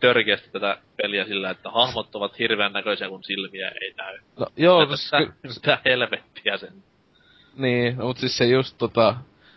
[0.00, 4.18] törkeästi tätä peliä sillä, että hahmot ovat hirveän näköisiä, kun silmiä ei näy.
[4.38, 5.10] No, joo, siis,
[5.42, 6.72] mitä, helvettiä sen.
[7.56, 9.16] Niin, no, mut siis se just tota,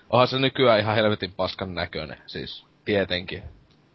[0.09, 3.43] onhan se nykyään ihan helvetin paskan näköinen, siis tietenkin.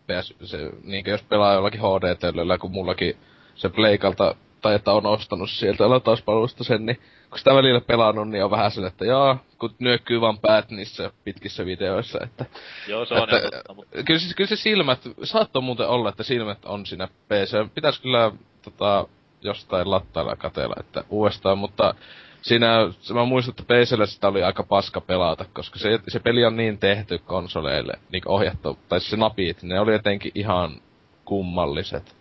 [0.07, 3.17] PS, se, niinkö jos pelaa jollakin HD-töllöllä, kun mullakin
[3.55, 6.97] se Pleikalta, tai että on ostanut sieltä latauspalvelusta sen, niin
[7.31, 11.11] kun sitä välillä pelannut, niin on vähän sen, että joo, kun nyökkyy vaan päät niissä
[11.25, 12.45] pitkissä videoissa, että...
[12.89, 16.23] Joo, se on että, totta, mutta Kyllä, se, kyllä se silmät, saattoi muuten olla, että
[16.23, 17.75] silmät on siinä PC.
[17.75, 18.33] Pitäis kyllä
[18.63, 19.07] tota,
[19.43, 21.95] jostain lattailla katella, että uudestaan, mutta
[22.43, 26.45] siinä, se mä muistan, että PCllä sitä oli aika paska pelata, koska se, se peli
[26.45, 30.77] on niin tehty konsoleille, niin ohjattu, tai se napit, ne oli jotenkin ihan
[31.25, 32.17] kummalliset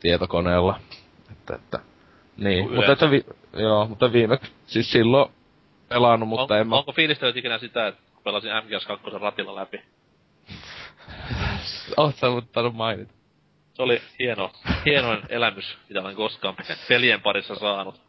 [0.00, 0.80] tietokoneella.
[1.54, 1.90] Että, että,
[2.36, 5.32] niin, Kuin mutta että vi, joo, mutta viime, siis silloin
[5.88, 6.76] pelannut, mutta on, en mä...
[6.76, 9.80] onko fiilistellyt ikinä sitä, että kun pelasin MGS 2 ratilla läpi?
[11.96, 13.12] Oot sä muttanut mainita.
[13.74, 14.52] Se oli hieno,
[14.84, 16.56] hienoin elämys, mitä olen koskaan
[16.88, 18.00] pelien parissa saanut.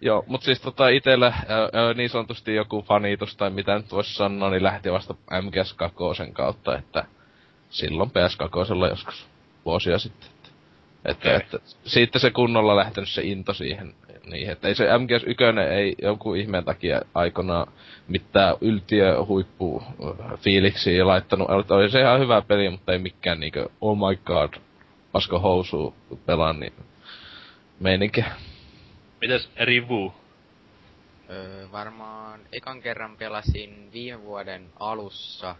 [0.00, 4.16] Joo, mut siis tota itellä ö, ö, niin sanotusti joku fanitus tai mitä nyt vois
[4.16, 5.96] sanoa, niin lähti vasta MGS 2
[6.32, 7.04] kautta, että
[7.70, 8.58] silloin PS 2
[8.90, 9.26] joskus
[9.64, 10.33] vuosia sitten.
[11.04, 11.36] Että, Okei.
[11.36, 13.94] että siitä se kunnolla lähtenyt se into siihen,
[14.26, 15.44] niin, että ei se MGS 1
[15.74, 17.72] ei jonkun ihmeen takia aikanaan
[18.08, 19.82] mitään yltiö huippu
[20.40, 21.50] fiiliksiä laittanut.
[21.50, 24.54] Oli- Oli se ihan hyvä peli, mutta ei mikään niinkö oh my god,
[25.12, 25.94] pasko housu
[26.26, 26.72] pelaan, niin
[27.80, 28.24] meininki.
[29.20, 30.14] Mites Rivu?
[31.30, 35.56] Öö, varmaan ekan kerran pelasin viime vuoden alussa.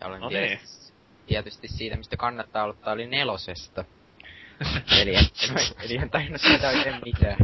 [0.00, 0.92] Ja olen No tietysti,
[1.26, 3.84] tietysti siitä, mistä kannattaa aloittaa, oli nelosesta.
[5.00, 5.24] eli, en,
[5.84, 7.36] eli en tainnut siitä oikein mitään.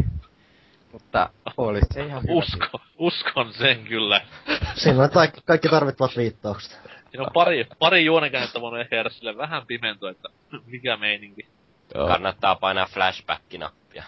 [0.92, 2.32] Mutta oli se ihan hyvä.
[2.32, 4.20] Usko, uskon sen kyllä.
[4.74, 6.80] Siinä on kaikki, kaikki tarvittavat viittaukset.
[7.11, 10.28] Siinä on pari, pari juonenkäännettä voinut ehkä jäädä sille vähän pimentoa, että
[10.66, 11.46] mikä meininki.
[11.94, 12.08] Joo.
[12.08, 14.04] Kannattaa painaa flashback-nappia.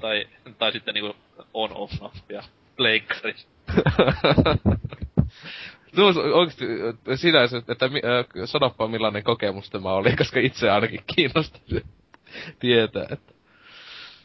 [0.00, 1.16] Tai, tai sitten niinku
[1.54, 2.44] on-off-nappia
[2.76, 3.48] pleikkarissa.
[5.96, 6.66] Tuus oikeesti
[7.16, 7.90] sinänsä, että äh,
[8.44, 11.60] sanoppa millainen kokemus tämä oli, koska itse ainakin kiinnostaa
[12.58, 13.32] tietää, että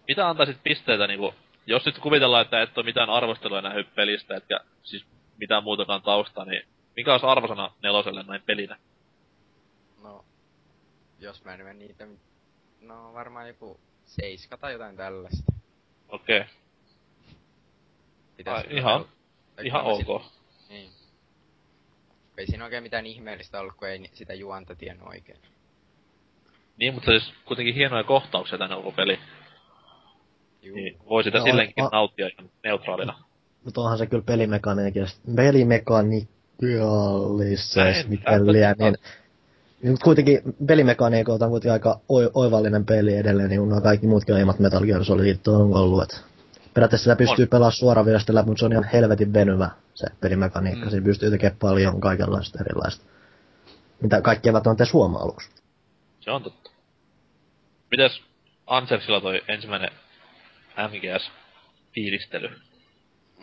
[0.07, 1.33] Mitä antaisit pisteitä niinku,
[1.65, 5.05] jos nyt kuvitellaan, että et ole mitään arvostelua nähnyt pelistä, etkä siis
[5.37, 6.63] mitään muutakaan taustaa, niin
[6.95, 8.77] mikä olisi arvosana neloselle näin pelinä?
[10.03, 10.25] No,
[11.19, 12.07] jos mä en mene niitä...
[12.81, 15.53] No, varmaan joku seiska tai jotain tällaista.
[16.09, 16.41] Okei,
[18.39, 18.53] okay.
[18.53, 19.05] Ai, ihan-
[19.63, 20.21] ihan sit- ok.
[20.21, 20.36] Niin.
[22.37, 25.37] Ei siinä oikein mitään ihmeellistä ollut, kun ei sitä juonta tiennyt oikein.
[26.77, 29.19] Niin, mutta siis kuitenkin hienoja kohtauksia tänne koko peli.
[30.61, 30.75] Juu.
[30.75, 33.23] Niin voi sitä No, silleenkin a- nauttia ihan neutraalina.
[33.65, 38.95] Mutta onhan se kyllä pelimekaniikista, pelimekaniikallisesti peliä, tästä- niin,
[39.83, 44.59] niin kuitenkin pelimekaniikoilta on kuitenkin aika oi, oivallinen peli edelleen, niin nuo kaikki muutkin aiemmat
[44.59, 46.03] Metal Gear Solidit on ollut.
[46.03, 46.23] Et
[46.77, 47.49] periaatteessa sitä pystyy On.
[47.49, 50.85] pelaamaan suoraan viestillä läpi, mutta se on ihan helvetin venyvä se pelimekaniikka.
[50.85, 50.89] Mm.
[50.89, 53.05] Siinä pystyy tekemään paljon kaikenlaista erilaista.
[54.01, 55.49] Mitä kaikki eivät on edes huomaa aluksi.
[56.19, 56.71] Se on totta.
[57.91, 58.21] Mites
[58.67, 59.89] Ansersilla toi ensimmäinen
[60.77, 62.49] MGS-fiilistely?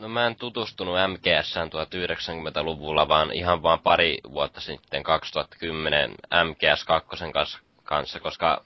[0.01, 6.11] No mä en tutustunut MGSään 1990-luvulla, vaan ihan vaan pari vuotta sitten 2010
[6.45, 8.65] MGS 2 kanssa, kanssa, koska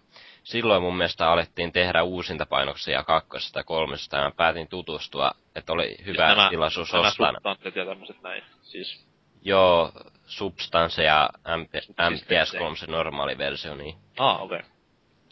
[0.48, 5.96] silloin mun mielestä alettiin tehdä uusintapainoksia kakkosesta ja kolmesta, ja mä päätin tutustua, että oli
[6.06, 7.32] hyvä nämä, tilaisuus nämä ostaa.
[7.32, 8.42] substanssit ja tämmöset näin.
[8.62, 9.06] Siis,
[9.42, 9.92] Joo,
[10.26, 12.40] Substance ja MP, Subsistence.
[12.40, 13.96] MGS 3 se normaali versio, niin.
[14.18, 14.58] aa okei.
[14.58, 14.70] Okay.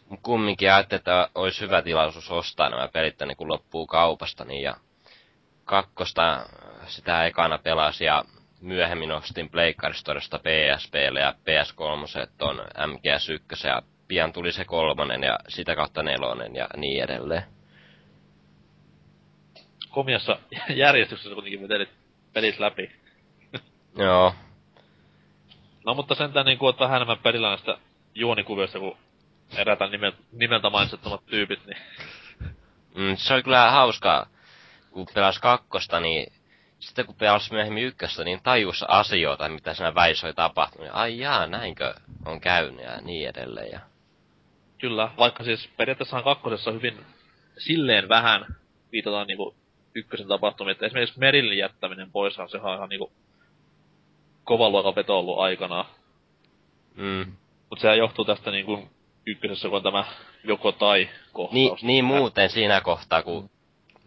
[0.09, 4.63] Mut kumminkin ajattelin, että olisi hyvä tilaisuus ostaa nämä pelit niin kun loppuu kaupasta, niin
[4.63, 4.77] ja
[5.65, 6.47] kakkosta
[6.87, 8.25] sitä ekana pelasi ja
[8.61, 15.77] myöhemmin ostin Pleikkaristorista PSPlle ja PS3 ton MGS1 ja pian tuli se kolmonen ja sitä
[15.77, 17.43] kautta nelonen ja niin edelleen.
[19.91, 20.39] Komiassa
[20.75, 21.91] järjestyksessä kuitenkin vetelit
[22.33, 22.91] pelit läpi.
[23.99, 24.35] Joo,
[25.87, 27.79] No mutta sentään niin kuin vähän enemmän perillä näistä
[28.15, 28.97] juonikuvioista kuin
[29.57, 31.79] erätä nimeltä, nimeltä mainitsettomat tyypit, niin
[32.97, 34.27] mm, se oli kyllä hauskaa,
[34.91, 36.33] kun pelasi kakkosta, niin
[36.79, 40.91] sitten kun pelasi myöhemmin ykköstä, niin tajus asioita, mitä siinä väissä oli tapahtunut.
[40.93, 41.95] Ai jaa, näinkö
[42.25, 43.73] on käynyt ja niin edelleen.
[43.73, 43.81] Ja...
[44.79, 46.99] kyllä, vaikka siis periaatteessa kakkosessa hyvin
[47.59, 48.47] silleen vähän
[48.93, 49.55] viitataan niinku
[49.95, 52.11] ykkösen tapahtumia, että esimerkiksi Merillin jättäminen
[52.51, 53.13] se on ihan niinku
[54.45, 55.85] kovan luokan veto ollut aikanaan.
[56.97, 57.33] Mm.
[57.71, 58.89] Mutta sehän johtuu tästä niinku
[59.27, 60.05] ykkösessä, kun on tämä
[60.45, 61.55] joko tai kohtaus.
[61.55, 63.51] Niin, niin muuten siinä kohtaa, kun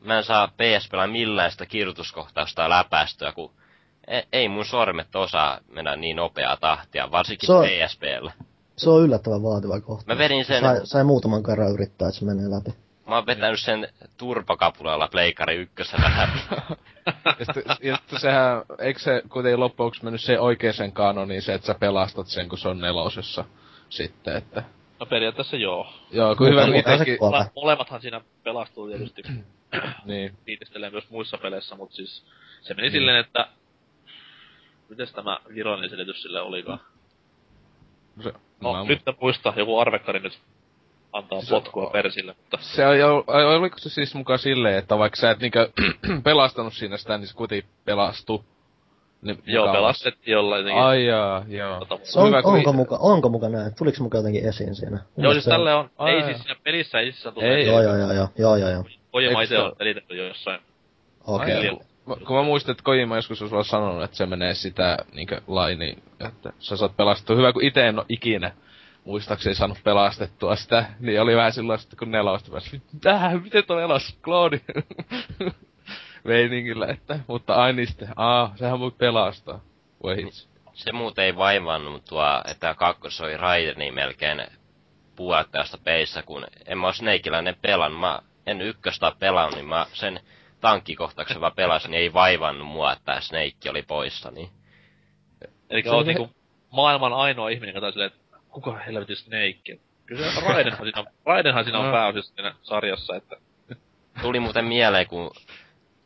[0.02, 3.52] mä en saa PSPllä millään sitä kirjoituskohtausta läpäistyä, kun
[4.08, 8.32] ei, ei mun sormet osaa mennä niin nopeaa tahtia, varsinkin Se on- PSPllä.
[8.80, 10.14] Se on yllättävän vaativa kohta.
[10.14, 12.72] Mä vedin sen, Sai, sai muutaman kerran yrittää, että se menee läpi.
[13.08, 16.40] mä oon vetänyt sen turbokapulalla Pleikari ykkösellä läpi.
[17.40, 21.54] Ja sitten, ja sitten sehän, eikö se kuitenkin loppujen lopuksi mennyt se oikeeseen kanoniin se,
[21.54, 23.46] että sä pelastat sen, kun se on nelosessa
[23.90, 24.64] sitten, että...
[25.00, 25.88] No periaatteessa joo.
[26.12, 26.66] Joo, kun hyvä.
[26.66, 29.22] Mole- molemmathan siinä pelastuu tietysti
[30.06, 30.38] Niin.
[30.46, 32.24] fiilistelee myös muissa peleissä, mutta siis
[32.62, 33.48] se meni silleen, että...
[34.90, 36.80] Mites tämä virallinen selitys sille olikaan?
[38.24, 40.40] Se, No, mä- nyt en muista, joku arvekkari nyt
[41.14, 42.58] antaa Se- potkua persille, mutta...
[42.62, 45.70] Se on jo, ai, oliko se siis mukaan silleen, että vaikka sä et niinkö
[46.24, 48.46] pelastanut siinä sitä, niin se kuitenkin pelastu.
[49.22, 49.78] Niin Joo, mukavasti.
[49.82, 50.84] pelastettiin jollain jotenkin.
[50.84, 51.80] Ai jaa, joo.
[51.80, 53.76] Tota, on, Hyvä, kun onko, i- muka, onko muka näin?
[53.78, 54.98] Tuliko muka jotenkin esiin siinä?
[55.16, 56.24] Mun Joo, siis tälle on, Ai, ei ai.
[56.34, 57.64] siis siinä pelissä ei itsessään Ei, tule.
[57.64, 58.84] Joo, joo, joo, joo, joo, joo, joo.
[59.12, 59.74] Kojima itse se on
[60.18, 60.62] jo jossain.
[61.28, 61.54] Okei.
[61.68, 61.80] Eli-
[62.28, 66.04] kun- mä- muistin, että Kojima joskus olisi vaan sanonut, että se menee sitä niinkö lainiin,
[66.20, 67.36] että sä saat pelastettua.
[67.36, 68.52] Hyvä, kun ite en oo ikinä
[69.06, 73.84] muistaakseni saanut pelastettua sitä, niin oli vähän silloin sitten kun nelosta pääsi, tähän, miten toi
[73.84, 74.62] elas, klooni?
[76.24, 79.60] Meiningillä, että, mutta ai niin sitten, aa, sehän voi pelastaa.
[80.04, 80.50] Voi hitsi.
[80.74, 84.42] Se muuten ei vaivannut tuo, että kakkos oli Raideni melkein
[85.16, 88.00] puolet tästä peissä, kun en mä oo Snakeillä pelannut.
[88.00, 90.20] Mä en ykköstä pelannut, niin mä sen
[90.62, 94.50] tankkikohtauksen vaan pelasin, niin ei vaivannut mua, että Snake oli poissa, niin...
[95.70, 96.36] Eli Se oot on niinku
[96.72, 99.80] maailman ainoa ihminen, joka silleen, että kuka helvetin Snake?
[100.06, 101.92] Kyllä se Raidenhan siinä, Raidenhan siinä on No.
[101.92, 103.36] pääosissa siinä sarjassa, että
[104.22, 105.32] Tuli muuten mieleen, kun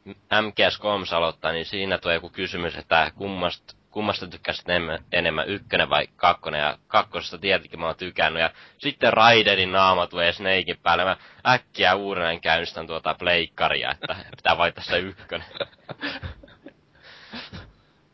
[0.09, 6.07] MGS3 aloittaa, niin siinä tulee joku kysymys, että kummasta, kummasta tykkäsit enemmän, enemmän, ykkönen vai
[6.15, 11.17] kakkonen, ja kakkosesta tietenkin mä oon tykännyt, ja sitten Raiderin naama tulee Snakein päälle, mä
[11.47, 15.47] äkkiä uudelleen käynnistän tuota pleikkaria, että pitää vaihtaa se ykkönen.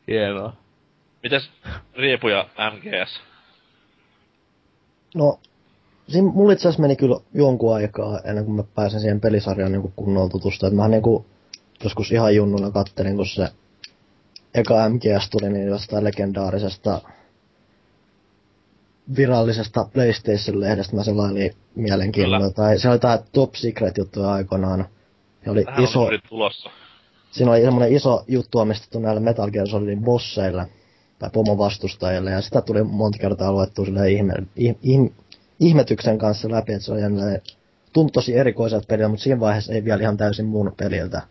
[0.07, 0.53] Hienoa.
[1.23, 1.49] Mites
[1.95, 3.21] Riepu ja MGS?
[5.15, 5.39] No,
[6.07, 9.93] siinä mulla itse asiassa meni kyllä jonkun aikaa ennen kuin mä pääsin siihen pelisarjaan niin
[9.95, 10.75] kunnolla tutustumaan.
[10.75, 11.25] Mä niin kuin
[11.83, 13.49] joskus ihan junnuna kattelin, kun se
[14.53, 17.01] eka MGS tuli niin jostain legendaarisesta
[19.17, 22.49] virallisesta PlayStation-lehdestä mä selailin mielenkiinnolla.
[22.49, 24.85] Tai se oli tää Top Secret juttu aikoinaan.
[25.43, 26.69] Se oli Tähän iso, on tulossa.
[27.31, 30.67] siinä oli semmoinen iso juttu omistettu näille Metal Gear Solidin bosseille
[31.19, 34.33] tai pomon vastustajille, ja sitä tuli monta kertaa luettua sille ihme,
[34.83, 35.09] ihm,
[35.59, 37.41] ihmetyksen kanssa läpi, että se on jälleen
[37.93, 41.21] tuntui tosi erikoiselta peliltä, mutta siinä vaiheessa ei vielä ihan täysin mun peliltä.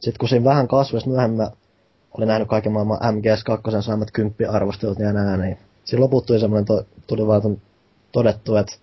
[0.00, 1.50] Sitten kun siinä vähän kasvoi, myöhemmin mä
[2.16, 6.84] olin nähnyt kaiken maailman MGS2 saamat kymppiarvostelut ja nää, niin siinä loput tuli semmoinen, to,
[7.06, 7.60] tuli vaan
[8.12, 8.76] todettu, että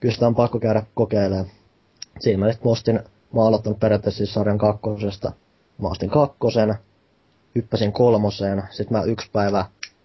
[0.00, 1.46] kyllä sitä on pakko käydä kokeilemaan.
[2.20, 5.32] Siinä mä sitten ostin, mä oon aloittanut periaatteessa siis sarjan kakkosesta.
[5.78, 6.74] Mä ostin kakkosen,
[7.54, 9.64] hyppäsin kolmoseen, sitten mä yksi päivä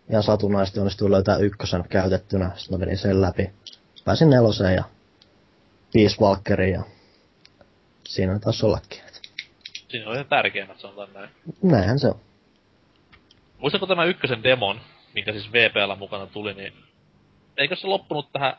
[0.09, 3.51] ihan satunnaisesti onnistuin löytää ykkösen käytettynä, sitten mä vedin sen läpi.
[4.05, 4.83] Pääsin neloseen ja
[5.93, 6.83] viisi Valkkeria ja
[8.07, 9.01] siinä taas ollakin.
[9.89, 11.29] Siinä oli ne tärkeimmät, sanotaan näin.
[11.61, 12.19] Näinhän se on.
[13.61, 14.81] Muistatko tämä ykkösen demon,
[15.13, 16.73] mikä siis VPL mukana tuli, niin
[17.57, 18.57] eikö se loppunut tähän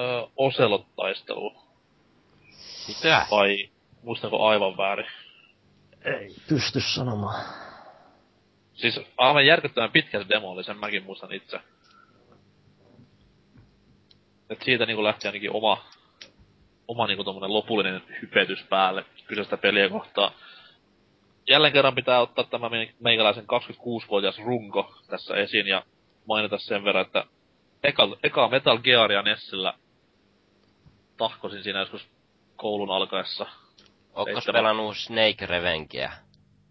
[0.00, 1.56] öö, Oselot-taisteluun?
[2.88, 3.26] Mitä?
[3.30, 3.70] Vai
[4.02, 5.06] muistanko aivan väärin?
[6.04, 7.44] Ei pysty sanomaan.
[8.74, 11.60] Siis aivan järkyttävän pitkä se demo oli, sen mäkin muistan itse.
[14.50, 15.84] Et siitä niinku lähti ainakin oma,
[16.88, 20.32] oma niinku tommonen lopullinen hypetys päälle kyseistä peliä kohtaan.
[21.48, 25.82] Jälleen kerran pitää ottaa tämä me- meikäläisen 26-vuotias runko tässä esiin ja
[26.26, 27.24] mainita sen verran, että
[27.84, 29.74] eka, eka Metal Gearia Nessillä
[31.16, 32.08] tahkosin siinä joskus
[32.56, 33.46] koulun alkaessa.
[34.14, 36.12] Ootko pelannut Snake Revengeä?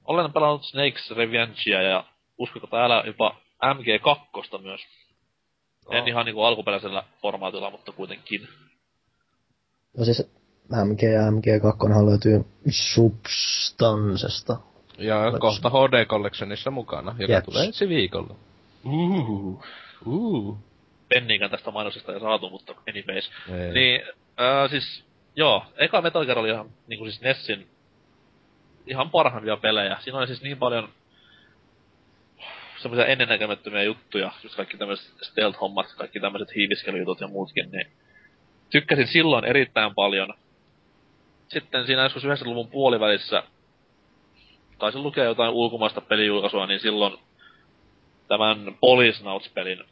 [0.05, 2.03] Olen pelannut Snakes Revengea ja
[2.37, 4.81] uskoko täällä jopa MG2 myös.
[5.91, 6.07] En Oh.
[6.07, 8.47] ihan niinku alkuperäisellä formaatilla, mutta kuitenkin.
[9.97, 10.31] No siis
[10.69, 14.57] MG ja MG2 löytyy Substansesta.
[14.97, 17.45] Ja Oliko kohta HD Collectionissa mukana, joka Jeps.
[17.45, 18.35] tulee ensi viikolla.
[18.85, 19.63] Uh,
[20.05, 20.57] uh.
[21.09, 23.31] Penniikään tästä mainosesta ei saatu, mutta anyways.
[23.49, 23.71] Ei.
[23.73, 24.01] Niin,
[24.37, 25.03] ää, siis,
[25.35, 27.67] joo, eka Metal Gear oli ihan niinku siis Nessin
[28.87, 29.97] ihan parhaimpia pelejä.
[29.99, 30.89] Siinä oli siis niin paljon
[32.77, 37.87] semmoisia ennennäkemättömiä juttuja, just kaikki tämmöiset stealth-hommat, kaikki tämmöiset hiiviskelyjutut ja muutkin, niin
[38.69, 40.33] tykkäsin silloin erittäin paljon.
[41.47, 43.43] Sitten siinä joskus 90-luvun puolivälissä
[44.79, 47.17] taisin lukea jotain ulkomaista pelijulkaisua, niin silloin
[48.27, 49.83] tämän Policenauts-pelin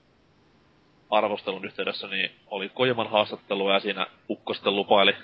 [1.09, 5.15] arvostelun yhteydessä niin oli Kojiman haastattelu ja siinä Ukko lupaili,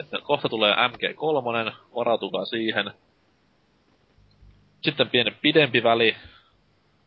[0.00, 2.90] että kohta tulee MG3, varautukaa siihen.
[4.82, 6.16] Sitten pieni pidempi väli,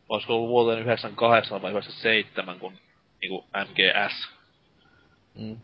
[0.08, 2.72] olisiko ollut vuoteen 98 vai 97, kun
[3.20, 4.40] niinku MGS
[5.34, 5.56] Mm.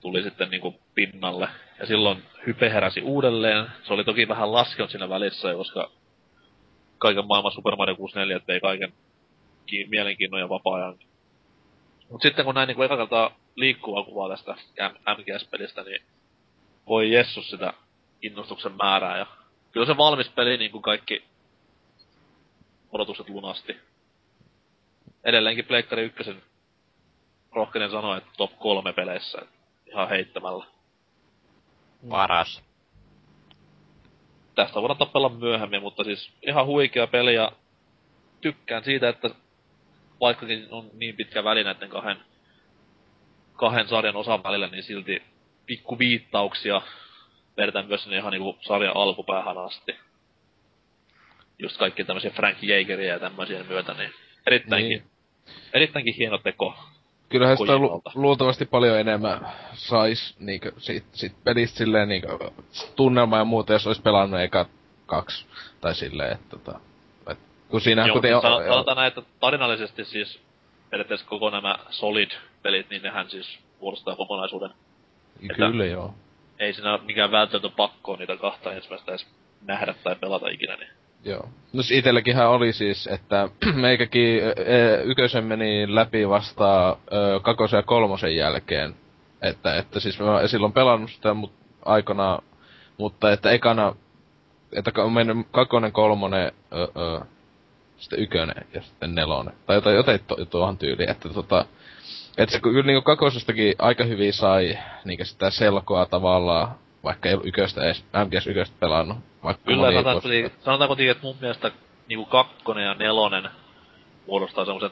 [0.00, 1.48] Tuli sitten niinku pinnalle.
[1.78, 3.66] Ja silloin hype heräsi uudelleen.
[3.82, 5.90] Se oli toki vähän laskenut siinä välissä, koska
[6.98, 8.92] kaiken maailman Super Mario 64 vei kaiken
[9.66, 10.98] ki- mielenkiinnon ja vapaa-ajan.
[12.10, 14.56] Mut sitten kun näin niinku eka kertaa liikkuvaa kuvaa tästä
[15.16, 16.02] MGS-pelistä, niin
[16.86, 17.72] voi jessus sitä
[18.22, 19.18] innostuksen määrää.
[19.18, 19.26] Ja
[19.72, 21.22] kyllä se valmis peli niin kuin kaikki
[22.92, 23.76] odotukset lunasti.
[25.24, 26.42] Edelleenkin Pleikkari ykkösen
[27.52, 29.38] rohkenen sanoa, että top kolme peleissä.
[29.42, 29.59] et
[29.90, 30.64] Ihan heittämällä.
[32.08, 32.62] Paras.
[34.54, 37.52] tästä voidaan tapella myöhemmin, mutta siis ihan huikea peli ja
[38.40, 39.30] tykkään siitä, että
[40.20, 42.16] vaikkakin on niin pitkä väli näiden kahden,
[43.52, 45.22] kahden sarjan osan välillä, niin silti
[45.66, 46.82] pikku viittauksia
[47.56, 49.96] vedetään myös sinne ihan niinku sarjan alkupäähän asti.
[51.58, 54.12] Just kaikki tämmöisiä Frank Jaegeria ja tämmöisiä myötä, niin
[54.46, 55.10] erittäinkin, niin.
[55.72, 56.74] erittäinkin hieno teko.
[57.30, 62.38] Kyllähän sitä lu- luultavasti paljon enemmän sais niinkö sit, sit pelistä silleen niinkö
[62.96, 64.66] tunnelma ja muuta, jos olisi pelannut eka
[65.06, 65.46] kaksi.
[65.80, 66.80] Tai silleen, että tota...
[67.30, 68.34] Et, kun siinähän Joo, kuten...
[68.34, 70.40] mutta sano- sanotaan näin, että tarinallisesti siis
[70.90, 74.70] periaatteessa koko nämä Solid-pelit, niin nehän siis muodostaa kokonaisuuden.
[75.56, 76.14] Kyllä joo.
[76.58, 79.26] ei siinä ole mikään välttämätön pakko niitä kahta ensimmäistä edes
[79.62, 80.90] nähdä tai pelata ikinä, niin
[81.24, 81.48] Joo.
[81.72, 88.36] No itelläkinhän oli siis, että meikäkin ö, ykösen meni läpi vasta ö, kakosen ja kolmosen
[88.36, 88.94] jälkeen.
[89.42, 91.52] Että, että siis mä silloin pelannut sitä mut,
[91.84, 92.38] aikana,
[92.98, 93.94] mutta että ekana,
[94.72, 97.20] että on mennyt kakonen, kolmonen, ö, ö,
[97.96, 99.54] sitten ykönen ja sitten nelonen.
[99.66, 101.64] Tai jotain, jotain to, tuohon tyyliin, että tota...
[102.38, 107.84] Että se kyllä niinku kakosestakin aika hyvin sai niinku sitä selkoa tavallaan, vaikka ei yköstä
[107.84, 109.18] edes, MGS yköstä pelannut.
[109.42, 111.70] Vaikka Kyllä, moni sanotaan, vuosi- kuitenkin- sanotaan kuitenkin, että mun mielestä
[112.08, 113.50] niinku kakkonen ja nelonen
[114.26, 114.90] muodostaa semmoisen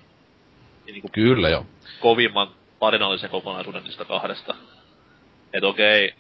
[0.87, 1.67] niinku Kyllä joo.
[2.01, 2.49] kovimman
[2.81, 4.55] tarinallisen kokonaisuuden niistä kahdesta.
[5.53, 6.15] Et okei,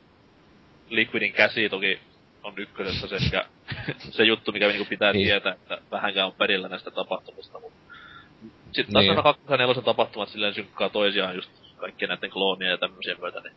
[0.90, 2.00] Liquidin käsi toki
[2.42, 3.44] on ykkösessä se, mikä,
[4.16, 5.26] se juttu, mikä niinku pitää Niin.
[5.26, 7.78] tietää, että vähänkään on perillä näistä tapahtumista, mutta
[8.72, 9.10] sitten taas Niin.
[9.10, 13.40] nämä kakkosen ja nelosen tapahtumat silleen synkkaa toisiaan just kaikkien näiden kloonien ja tämmöisien myötä,
[13.40, 13.52] niin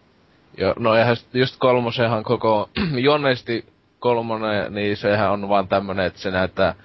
[0.58, 2.70] Joo, no eihän just kolmosenhan koko,
[3.04, 3.66] juonneesti
[4.02, 6.76] kolmonen, niin sehän on vaan tämmönen, että se näyttää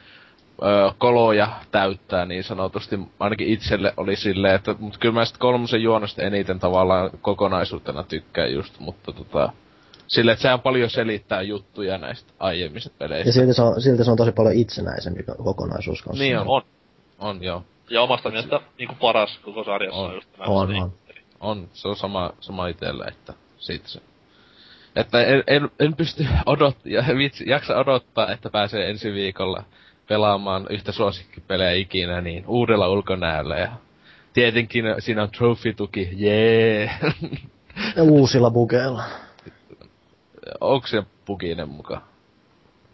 [0.63, 5.83] öö, koloja täyttää niin sanotusti, ainakin itselle oli silleen, että mut kyllä mä sit kolmosen
[5.83, 9.53] juonesta eniten tavallaan kokonaisuutena tykkään just, mutta tota,
[10.07, 13.29] silleen, että sehän paljon selittää juttuja näistä aiemmista peleistä.
[13.29, 16.23] Ja silti se, on, silti se on tosi paljon itsenäisempi ko- kokonaisuus kanssa.
[16.23, 16.47] Niin on.
[16.49, 16.63] on.
[17.19, 20.15] On joo, Ja omasta mielestä niinku paras koko sarjassa on, On.
[20.15, 20.45] just tämä.
[20.45, 20.93] On, on.
[21.41, 24.01] on, se on sama, sama itselle, että siitä se.
[24.97, 29.65] Että en, en, en pysty odot, ja vitsi, jaksa odottaa, että pääsee ensi viikolla
[30.09, 33.73] pelaamaan yhtä suosikkipelejä ikinä, niin uudella ulkonäöllä ja
[34.33, 36.91] tietenkin siinä on trophy-tuki, jee!
[37.97, 39.03] Ja uusilla bugeilla.
[40.61, 42.03] Onko se buginen mukaan?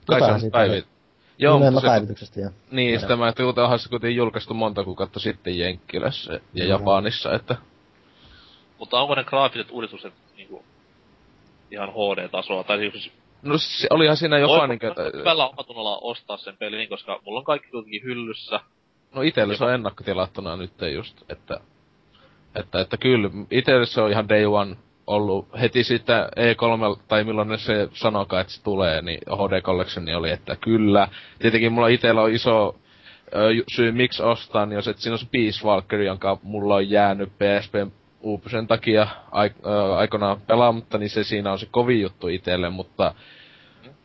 [0.07, 0.74] Kai Jotain se on siitä päivi...
[0.74, 0.84] oli.
[1.38, 2.50] Joo, mutta se, päivityksestä ja.
[2.70, 6.64] niin, sitä mä ajattelin, onhan se kuitenkin julkaistu monta kuukautta sitten Jenkkilässä ja.
[6.64, 7.57] Japanissa, että
[8.78, 10.12] Mutta onko ne graafiset uudistukset
[11.73, 12.64] ihan HD-tasoa?
[12.64, 13.12] Tai siis
[13.43, 14.49] No se, olihan siinä niinkö,
[14.89, 18.61] voiko hyvällä omatunnolla ostaa sen pelin, koska mulla on kaikki kuitenkin hyllyssä.
[19.14, 21.61] No itelle se on ennakkotilattuna nyt just, että,
[22.55, 27.49] että, että kyllä, itelle se on ihan day one ollut heti sitä E3, tai milloin
[27.49, 31.09] ne se sanokaa, että se tulee, niin HD Collection oli, että kyllä.
[31.39, 32.77] Tietenkin mulla itellä on iso
[33.35, 36.75] ö, syy miksi ostaa, niin on se, että siinä on se Peace Walker, jonka mulla
[36.75, 37.75] on jäänyt PSP
[38.23, 43.14] uupusen takia aik- ö, aikanaan pelaamatta, niin se siinä on se kovin juttu itelle, mutta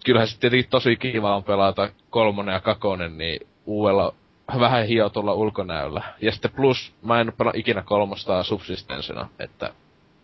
[0.05, 4.13] kyllähän se tietenkin tosi kiva on pelata kolmonen ja kakonen, niin uudella
[4.59, 6.01] vähän hiotulla ulkonäöllä.
[6.21, 9.73] Ja sitten plus, mä en pelaa ikinä kolmosta subsistensina, että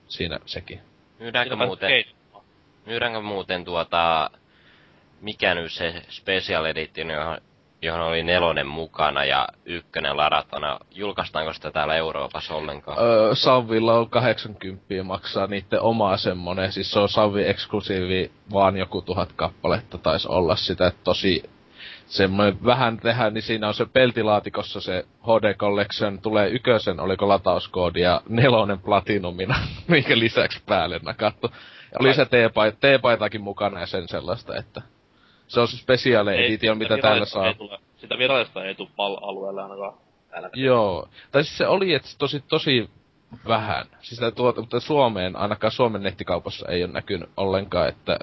[0.08, 0.80] siinä sekin.
[1.20, 2.04] Myydäänkö muuten,
[2.86, 4.30] myydäänkö muuten tuota,
[5.22, 7.38] mikä nyt se Special Edition, johon,
[7.84, 12.98] johon oli nelonen mukana ja ykkönen ladattuna, julkaistaanko sitä täällä Euroopassa ollenkaan?
[13.00, 19.02] Öö, Savilla on 80 maksaa niitten omaa semmonen, siis se on Savi eksklusiivi, vaan joku
[19.02, 21.44] tuhat kappaletta taisi olla sitä, että tosi
[22.06, 28.02] semmoinen vähän tehdään, niin siinä on se peltilaatikossa se HD Collection, tulee ykösen, oliko latauskoodi,
[28.02, 29.56] ja nelonen platinumina,
[29.88, 31.52] minkä lisäksi päälle nakattu.
[32.00, 34.82] Oli se T-paita, T-paitakin mukana ja sen sellaista, että
[35.54, 37.48] se on se special edition, mitä täällä saa.
[37.48, 39.94] Ei tule, sitä virallista ei tule PAL-alueelle ainakaan.
[40.34, 40.50] Älä.
[40.54, 41.10] Joo.
[41.32, 42.90] Tai siis se oli, että tosi, tosi
[43.48, 43.86] vähän.
[43.92, 48.20] Siis sitä tuota, mutta Suomeen, ainakaan Suomen nettikaupassa ei ole näkynyt ollenkaan, että...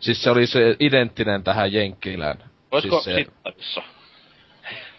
[0.00, 2.38] Siis se oli se identtinen tähän Jenkkilään.
[2.70, 3.16] Olisiko siis
[3.58, 3.82] se-?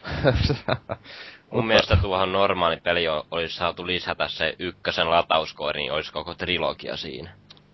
[1.52, 6.98] Mun mielestä tuohon normaali peli olisi saatu lisätä se ykkösen latauskoodi, niin olisi koko trilogia
[6.98, 7.30] siinä.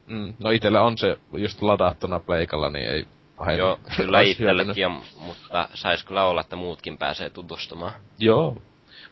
[0.08, 3.08] mm, no itellä on se just ladattuna pleikalla, niin ei...
[3.38, 7.94] pahemmin Joo, kyllä olisi itsellekin on, mutta sais kyllä olla, että muutkin pääsee tutustumaan.
[8.20, 8.58] Joo.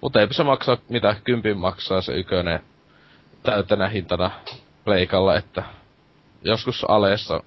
[0.02, 2.60] Mutta eipä se maksaa, mitä kympin maksaa se ykönen
[3.44, 4.32] täytänä hintana
[4.86, 5.64] pleikalla, että
[6.44, 7.44] joskus aleessa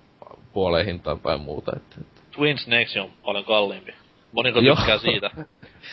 [0.52, 1.72] puoleen hintaan tai muuta.
[1.76, 2.20] Että, että.
[2.30, 3.94] Twin Snakes on paljon kalliimpi.
[4.32, 4.76] Moniko Joo.
[4.76, 5.30] tykkää siitä?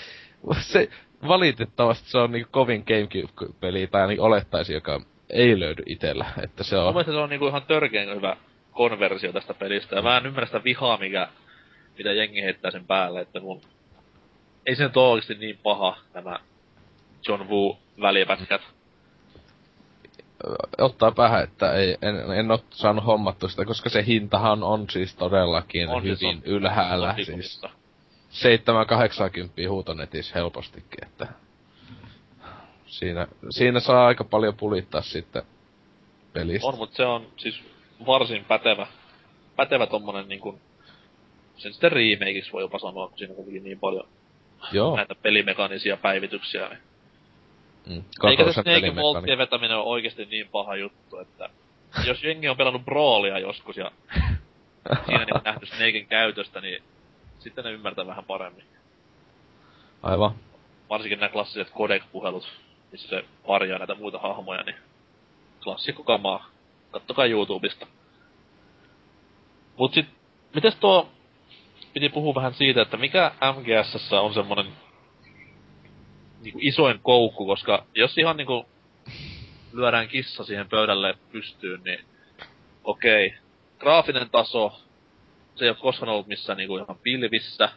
[0.72, 0.90] se,
[1.28, 6.26] valitettavasti se on niinku kovin Gamecube-peli, tai niin olettaisi, joka ei löydy itellä.
[6.44, 6.94] Että se on...
[6.94, 8.38] mielestä se on niinku ihan törkeen hyvä
[8.76, 9.95] konversio tästä pelistä.
[9.95, 11.28] Ja mä en ymmärrä sitä vihaa, mikä,
[11.97, 13.61] mitä jengi heittää sen päälle, että kun...
[14.65, 16.39] Ei se nyt oo oikeesti niin paha, nämä
[17.28, 18.61] John Woo välipätkät.
[20.78, 25.15] ottaa päähän, että ei, en, en ole saanut hommattua sitä, koska se hintahan on siis
[25.15, 27.09] todellakin On hyvin siis on- ylhäällä.
[27.09, 27.69] on siis tikullista.
[29.65, 31.28] 7-80 huutonetissä helpostikin, että
[32.86, 35.43] siinä, siinä saa aika paljon pulittaa sitten
[36.34, 36.67] pelistä.
[36.67, 37.63] On, mutta se on siis
[38.06, 38.88] varsin pätevä,
[39.56, 40.60] pätevä tommonen niinku...
[41.58, 44.08] Sen sitten remakeiksi voi jopa sanoa, kun siinä on kuitenkin niin paljon
[44.72, 44.96] Joo.
[44.96, 46.70] näitä pelimekaanisia päivityksiä.
[46.70, 46.80] Niin.
[47.86, 48.30] Mm.
[48.30, 48.96] Eikä se Snake.
[48.96, 51.50] Voltien vetäminen ole oikeesti niin paha juttu, että
[52.06, 53.91] jos jengi on pelannut Brawlia joskus ja
[55.06, 56.84] siinä niin nähty Snaken käytöstä, niin
[57.39, 58.66] sitten ne ymmärtää vähän paremmin.
[60.04, 60.36] Aivan.
[60.89, 62.48] Varsinkin nämä klassiset codec-puhelut,
[62.91, 64.76] missä se parjaa näitä muita hahmoja, niin
[65.64, 66.55] klassikko kamaa.
[66.96, 67.88] Kattokaa YouTubesta.
[69.78, 70.06] Mut sit,
[70.54, 71.10] mites tuo,
[71.93, 74.66] piti puhua vähän siitä, että mikä MGSssä on semmonen
[76.41, 78.66] niinku isoin koukku, koska jos ihan niinku
[79.74, 82.00] lyödään kissa siihen pöydälle pystyyn, niin
[82.84, 83.28] okei.
[83.28, 83.39] Okay.
[83.80, 84.82] Graafinen taso,
[85.56, 87.70] se ei ole koskaan ollut missään niinku ihan pilvissä.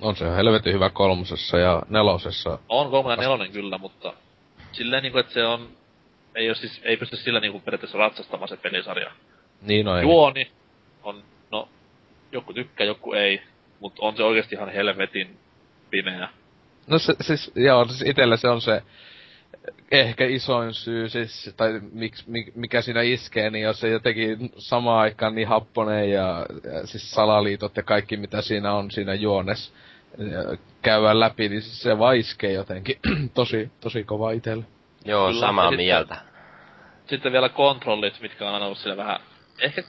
[0.00, 2.58] On se helvetin hyvä kolmosessa ja nelosessa.
[2.68, 4.12] On kolmonen ja nelonen kyllä, mutta
[4.72, 5.68] silleen niinku, että se on,
[6.34, 9.10] ei ole siis, ei pysty sillä niinku periaatteessa ratsastamaan se pelisarja.
[9.62, 10.02] Niin no ei.
[10.02, 10.50] Juoni
[11.02, 11.68] on, no,
[12.32, 13.42] joku tykkää, joku ei,
[13.80, 15.38] mutta on se oikeasti ihan helvetin
[15.90, 16.28] pimeä.
[16.86, 18.82] No se, siis, joo, siis itellä se on se
[19.90, 22.24] ehkä isoin syy, siis, tai miksi,
[22.54, 27.76] mikä siinä iskee, niin jos se jotenkin samaan aikaan niin happonen ja, ja siis salaliitot
[27.76, 29.72] ja kaikki mitä siinä on siinä juones
[30.82, 32.96] käydään läpi, niin siis se vaiskee jotenkin
[33.34, 34.64] tosi, tosi kova itellä.
[35.04, 36.14] Joo, Kyllä, samaa mieltä.
[36.14, 39.20] Sitten, sitten vielä kontrollit, mitkä on aina ollut sillä vähän,
[39.60, 39.82] ehkä,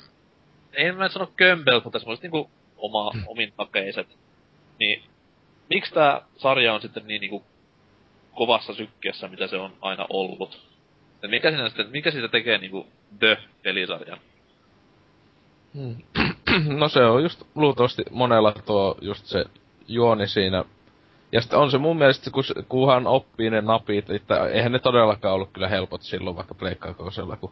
[0.74, 3.24] en mä sano kömpel, mutta semmoiset niinku oma, hmm.
[3.28, 4.08] omin takeiset.
[4.80, 5.04] Niin,
[5.70, 7.44] miksi tää sarja on sitten niin niinku
[8.36, 10.68] kovassa sykkeessä, mitä se on aina ollut?
[11.24, 12.88] Et mikä, siinä sitten, mikä siitä tekee niinku
[13.20, 14.20] The-pelisarjan?
[15.74, 15.96] Hmm.
[16.80, 19.46] no se on just luultavasti monella tuo just se
[19.88, 20.66] juoni siinä.
[21.32, 25.34] Ja sitten on se mun mielestä, kun, kunhan oppii ne napit, että eihän ne todellakaan
[25.36, 27.52] ollut kyllä helpot silloin vaikka pleikkaakosella, kun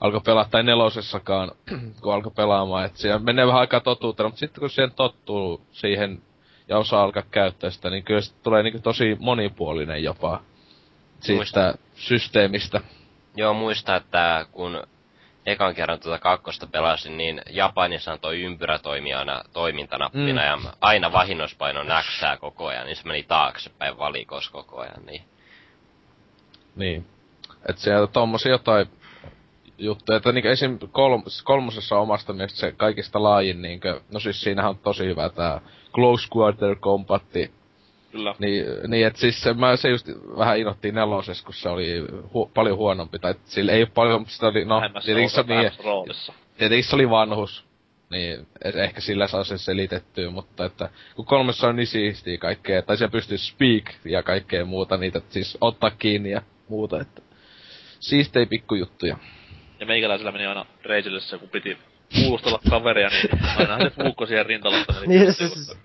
[0.00, 1.50] alkoi pelaa, tai nelosessakaan,
[2.02, 2.84] kun alkoi pelaamaan.
[2.84, 6.22] Että siellä menee vähän aikaa totuutena, mutta sitten kun siihen tottuu siihen
[6.68, 10.42] ja osaa alkaa käyttää sitä, niin kyllä se tulee niin tosi monipuolinen jopa
[11.20, 11.74] siitä Muista.
[11.94, 12.80] systeemistä.
[13.36, 14.82] Joo, muista, että kun
[15.46, 20.64] ekan kerran tuota kakkosta pelasin, niin Japanissa on toi ympyrä toimii aina toimintanappina mm.
[20.64, 25.22] ja aina vahinnospaino näksää koko ajan, niin se meni taaksepäin valikos koko ajan, niin...
[26.76, 27.06] Niin.
[27.68, 28.86] Et sieltä tommosia jotain
[29.78, 30.78] juttuja, että niinku esim.
[30.92, 35.60] Kolm, kolmosessa omasta mielestä se kaikista laajin niinkö, no siis siinähän on tosi hyvä tää
[35.94, 37.50] Close Quarter Combatti.
[38.16, 38.34] Kyllä.
[38.38, 40.08] Niin, niin et siis se, mä, se just
[40.38, 42.04] vähän inottiin nelosessa, kun se oli
[42.34, 45.72] hu, paljon huonompi, tai sillä ei ole paljon, sitä oli, no, tietenkin se, niin,
[46.58, 47.64] tietenkin se oli vanhus,
[48.10, 52.96] niin ehkä sillä saa sen selitettyä, mutta että kun kolmessa on niin siistiä kaikkea, tai
[52.96, 57.22] se pystyy speak ja kaikkea muuta, niitä siis ottaa kiinni ja muuta, että
[58.00, 59.16] siistei pikkujuttuja.
[59.80, 61.78] Ja meikäläisellä meni aina reisille se, kun piti
[62.14, 64.94] kuulustella kaveria, niin aina se puukko siihen rintalasta.
[65.06, 65.76] niin, se, se,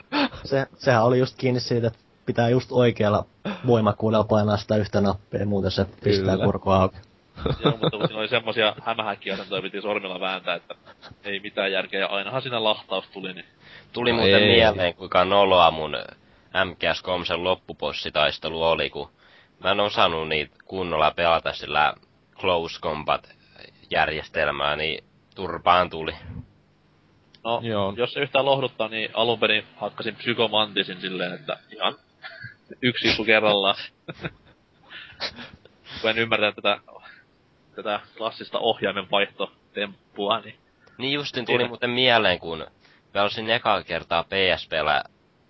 [0.43, 3.25] se, sehän oli just kiinni siitä, että pitää just oikealla
[3.67, 6.97] voimakuudella painaa sitä yhtä nappia, muuten se pistää kurkoa auki.
[7.63, 10.75] Joo, mutta kun siinä oli semmosia hämähäkkiasentoja piti sormilla vääntää, että
[11.23, 13.45] ei mitään järkeä, ja ainahan siinä lahtaus tuli, niin...
[13.93, 14.55] Tuli no muuten ei.
[14.55, 15.97] mieleen, kuinka noloa mun
[16.65, 19.09] MGS Komsen loppupossitaistelu oli, kun
[19.63, 21.93] mä en osannut niitä kunnolla pelata sillä
[22.39, 23.29] Close Combat
[23.89, 25.03] järjestelmää, niin
[25.35, 26.15] turpaan tuli.
[27.43, 27.93] No, Joo.
[27.97, 31.95] jos se yhtään lohduttaa, niin alun perin hakkasin psykomantisin silleen, että ihan
[32.81, 33.75] yksi isu kerrallaan.
[36.01, 36.79] Kun en ymmärrä tätä,
[37.75, 40.55] tätä klassista ohjaimen vaihtotemppua, niin...
[40.97, 42.67] Niin justin tuli muuten mieleen, kun
[43.13, 45.03] pelasin ekaa kertaa PSPllä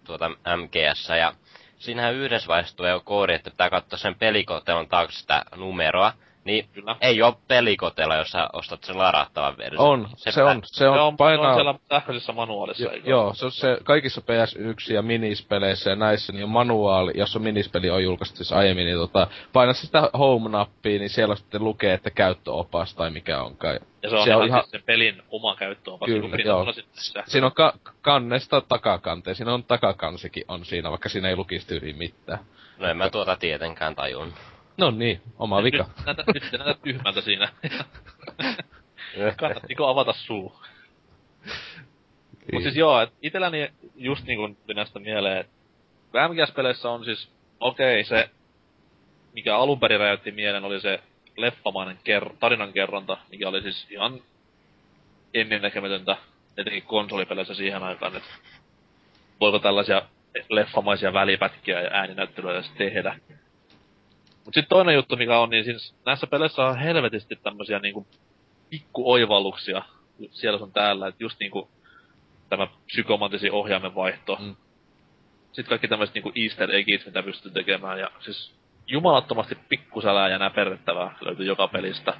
[0.04, 1.34] tuota MGS, ja
[1.78, 6.14] siinähän yhdessä vaiheessa tulee koodi, että pitää katsoa sen pelikotelon taakse sitä numeroa,
[6.44, 6.96] niin Kyllä.
[7.02, 9.88] ei oo pelikotella, jos sä ostat sen ladattavan version.
[9.88, 11.50] On, se, se on, se on, on painaa...
[11.50, 16.34] on siellä sähköisessä manuaalissa, jo, Joo, se on se kaikissa PS1 ja minispeleissä ja näissä,
[16.34, 21.00] niin on manuaali, jos on minispeli on julkaistu siis aiemmin, niin tota, paina sitä home-nappia,
[21.00, 23.80] niin siellä sitten lukee, että käyttöopas tai mikä onkaan.
[24.04, 26.06] Ja se on, se on ihan sen pelin oma käyttöopas.
[26.06, 26.66] Kyllä, joo.
[27.26, 31.98] Siinä on ka- kannesta takakanteen, siinä on takakansikin on siinä, vaikka siinä ei lukisi tyyliin
[31.98, 32.40] mitään.
[32.78, 34.34] No en mä tuota tietenkään tajun.
[34.82, 35.86] No niin, oma vika.
[35.98, 37.52] Nyt, näytä, nyt se näytät tyhmältä siinä.
[39.40, 40.62] Kannattiko avata suu?
[42.54, 48.04] Mut siis joo, et itelläni just niinku näistä mieleen, että MGS-peleissä on siis, okei, okay,
[48.04, 48.30] se,
[49.34, 51.00] mikä alun perin räjäytti mielen, oli se
[51.38, 54.22] leffamainen ker- tarinankerronta, mikä oli siis ihan
[55.34, 56.18] ennennäkemätöntä,
[56.58, 58.30] etenkin konsolipeleissä siihen aikaan, että
[59.40, 60.02] voiko tällaisia
[60.50, 63.20] leffamaisia välipätkiä ja ääninäyttelyä tehdä.
[64.46, 68.08] Mut sit toinen juttu, mikä on, niin siis näissä peleissä on helvetisti tämmösiä niinku
[68.70, 69.82] pikkuoivalluksia
[70.32, 71.70] siellä on täällä, että just niinku
[72.50, 74.38] tämä psykomantisi ohjaimen vaihto.
[74.42, 74.56] Mm.
[75.48, 78.54] Sitten kaikki tämmöiset niinku easter eggit, mitä pystyy tekemään, ja siis
[78.88, 82.14] jumalattomasti pikkusälää ja näperrettävää löytyy joka pelistä.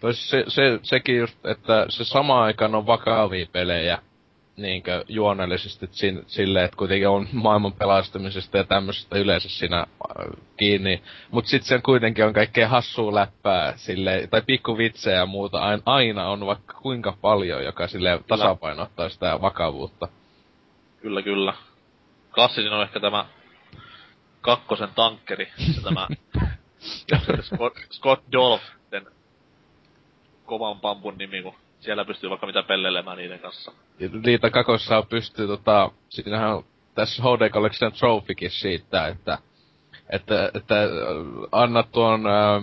[0.00, 3.98] Tois se, se, sekin just, että se sama aikaan on vakavia pelejä,
[4.56, 9.86] niinkö juonellisesti sin, silleen, että kuitenkin on maailman pelastamisesta ja tämmöisestä yleensä siinä äh,
[10.56, 11.02] kiinni.
[11.30, 16.28] Mut sit sen kuitenkin on kaikkea hassua läppää sille tai pikkuvitsejä ja muuta aina, aina
[16.28, 20.08] on vaikka kuinka paljon, joka sille tasapainottaa sitä vakavuutta.
[21.00, 21.54] Kyllä, kyllä.
[22.34, 23.26] Klassisin on ehkä tämä
[24.40, 26.08] kakkosen tankkeri, se tämä
[27.42, 29.06] Scott, Scott Dolph, sen
[30.44, 33.72] kovan pampun nimi, kun siellä pystyy vaikka mitä pellelemään niiden kanssa.
[34.26, 36.64] Niitä kakossa pystyy tota, siinähän on
[36.94, 39.38] tässä HD Collection Trophykin siitä, että,
[40.10, 40.74] että, että
[41.52, 42.62] anna tuon ää,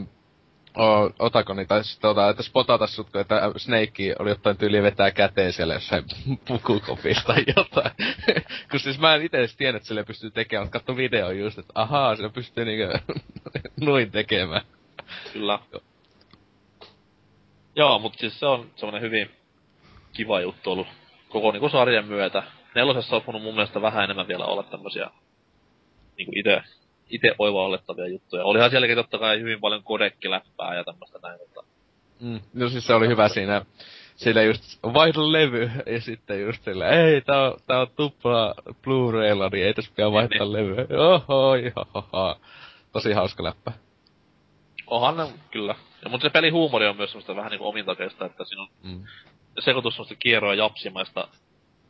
[0.78, 5.12] o, otako niitä, tai sitten ota, että spotata sut, että Snake oli jotain tyyliä vetää
[5.12, 6.04] käteen siellä jossain
[6.48, 7.92] pukukopista tai jotain.
[8.72, 11.60] Kun siis mä en itse edes tiedä, että sille pystyy tekemään, mutta katso video just,
[11.60, 13.00] että ahaa, sillä pystyy niinkö
[13.80, 14.62] noin tekemään.
[15.34, 15.60] Kyllä.
[17.76, 19.32] Joo, mutta siis se on semmonen hyvin
[20.14, 20.88] kiva juttu ollut
[21.30, 22.44] koko niinku sarjan myötä.
[22.76, 25.10] Nelosessa olisi mun mielestä vähän enemmän vielä olla tämmösiä
[26.18, 26.64] niinku ite,
[27.10, 28.44] ite oivallettavia juttuja.
[28.44, 31.64] Olihan sielläkin totta kai hyvin paljon kodekkiläppää ja tämmöstä näin, mutta...
[32.20, 32.40] Mm.
[32.54, 33.66] No siis se oli hyvä siinä,
[34.16, 39.50] sillä just vaihdo levy, ja sitten just sillä, ei, tää on, tää on tupla Blu-raylla,
[39.52, 40.54] niin ei tässä pidä vaihtaa Niin.
[40.54, 40.88] levyä.
[41.00, 42.40] Oho, ihahaha.
[42.92, 43.72] Tosi hauska läppä.
[44.88, 45.76] Onhan ne, kyllä.
[46.04, 49.04] Ja, mutta se pelihuumori on myös semmoista vähän niinku omintakeista, että siinä on Mm.
[49.60, 51.28] sekoitus semmoista kierroa japsimaista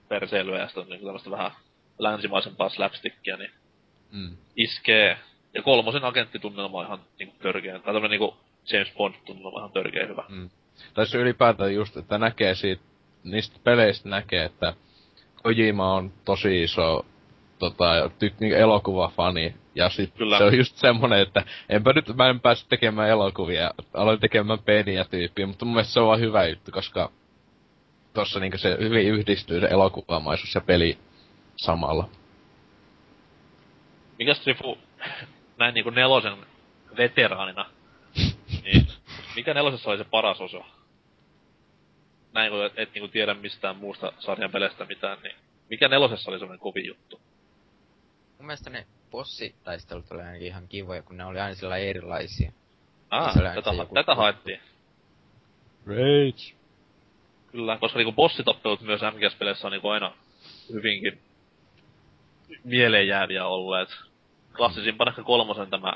[0.09, 1.51] perseilyä ja sitten niinku tämmöistä vähän
[1.99, 3.51] länsimaisempaa slapstickia, niin
[4.11, 4.37] Mm.
[4.55, 5.17] iskee.
[5.53, 7.73] Ja kolmosen agenttitunnelma on ihan niinku törkeä.
[7.73, 8.37] Tai tämmönen niinku
[8.71, 10.23] James Bond-tunnelma on ihan törkeä hyvä.
[10.29, 10.49] Mm.
[10.93, 12.81] Tai se ylipäätään just, että näkee siitä,
[13.23, 14.73] niistä peleistä näkee, että
[15.43, 17.05] Kojima on tosi iso
[17.59, 19.55] tota, ty, niin elokuvafani.
[19.79, 20.37] Ja sit Kyllä.
[20.37, 25.05] se on just semmonen, että enpä nyt, mä en päässyt tekemään elokuvia, aloin tekemään peniä
[25.05, 27.11] tyyppiä, mutta mun mielestä se on vaan hyvä juttu, koska
[28.13, 30.97] tossa niinku se hyvin yhdistyy se elokuvamaisuus ja peli
[31.55, 32.09] samalla.
[34.17, 34.77] Mikäs Trifu,
[35.57, 36.37] näin niinku nelosen
[36.97, 37.65] veteraanina,
[38.63, 38.87] niin
[39.35, 40.63] mikä nelosessa oli se paras osa?
[42.33, 45.35] Näin kun et, et niinku tiedä mistään muusta sarjan peleistä mitään, niin
[45.69, 47.21] mikä nelosessa oli semmonen kovin juttu?
[48.37, 52.51] Mun mielestä ne bossitaistelut oli ainakin ihan kivoja, kun ne oli aina sillä erilaisia.
[53.09, 54.59] Ah, tätä, ha- joku- tätä haettiin.
[55.85, 56.55] Rage.
[57.51, 60.13] Kyllä, koska niinku bossitappelut myös MGS-peleissä on niinku aina
[60.73, 61.19] hyvinkin
[62.63, 63.89] mieleenjääviä olleet.
[64.55, 65.93] Klassisimpana ehkä kolmosen tämä...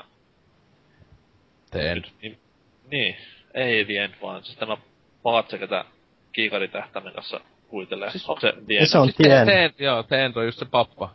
[1.70, 2.02] Teen.
[2.22, 2.38] Niin,
[2.90, 3.16] niin,
[3.54, 4.76] ei The End, vaan siis tämä
[5.22, 5.84] Paatse, ketä
[6.32, 7.40] kiikaritähtäimen kanssa
[7.72, 8.10] huitelee.
[8.10, 8.86] Siis- Onko se The End?
[8.86, 9.46] Se on Siis tien.
[9.46, 11.14] teen, joo, teen on just se pappa.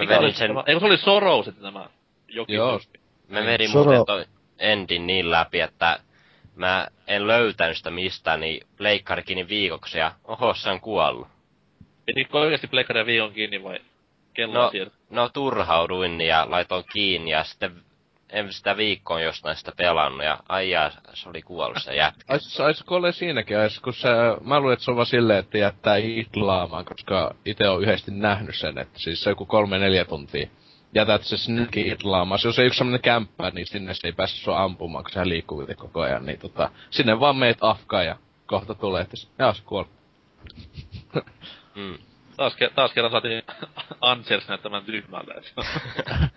[0.00, 0.64] Mä Mikä se sen, tämä?
[0.66, 1.86] Eikö se oli Sorrow sitten tämä
[2.28, 2.78] jokin Joo.
[2.78, 3.00] tyyppi?
[3.28, 4.24] mä vedin Soro- muuten toi
[4.58, 6.00] endin niin läpi, että
[6.56, 11.28] mä en löytänyt sitä mistään, niin pleikkari kiinni viikoksi ja oho, se on kuollut.
[12.06, 13.78] Pitikö oikeesti pleikkaria viikon kiinni vai
[14.34, 14.70] kello No,
[15.10, 17.82] no turhauduin ja laitoin kiinni ja sitten
[18.32, 22.24] en sitä viikkoon jostain sitä pelannut ja aijaa, se oli kuollut se jätkä.
[22.28, 24.08] Ais, ais kuollee siinäkin ajassa, kun se,
[24.44, 28.56] mä luulen, että se on vaan silleen, että jättää hitlaamaan, koska itse on yhdesti nähnyt
[28.56, 30.48] sen, että siis se joku kolme neljä tuntia
[30.94, 32.40] jätät se sinnekin hitlaamaan.
[32.44, 35.66] Jos ei yksi semmonen kämppä, niin sinne se ei pääse sua ampumaan, kun sehän liikkuu
[35.76, 38.16] koko ajan, niin tota, sinne vaan meet afkaan ja
[38.46, 39.88] kohta tulee, että se, jaa, se kuoli.
[41.74, 41.98] Mm.
[42.36, 43.42] Taas, ke- taas kerran saatiin
[44.00, 45.32] Ansers näyttämään tyhmältä.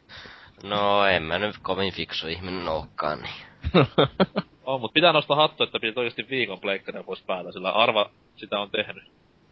[0.53, 3.33] että- No, en mä nyt kovin fiksu ihminen olekaan, niin.
[4.65, 8.59] on, mut pitää nostaa hattu, että pidät oikeesti viikon pleikkaria pois päällä, sillä arva sitä
[8.59, 9.03] on tehnyt.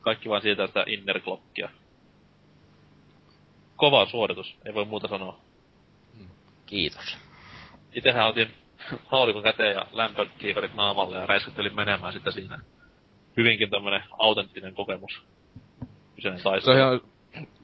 [0.01, 1.69] Kaikki vaan siitä sitä innerglockia.
[3.75, 5.37] Kova suoritus, ei voi muuta sanoa.
[6.65, 7.17] Kiitos.
[7.93, 8.53] Itehän otin
[9.07, 12.59] haulikon käteen ja lämpökiikarit naamalle ja räiskyttelin menemään sitä siinä.
[13.37, 15.21] Hyvinkin tämmönen autenttinen kokemus.
[16.15, 16.77] Kyseinen Se on taistelu.
[16.77, 17.01] ihan,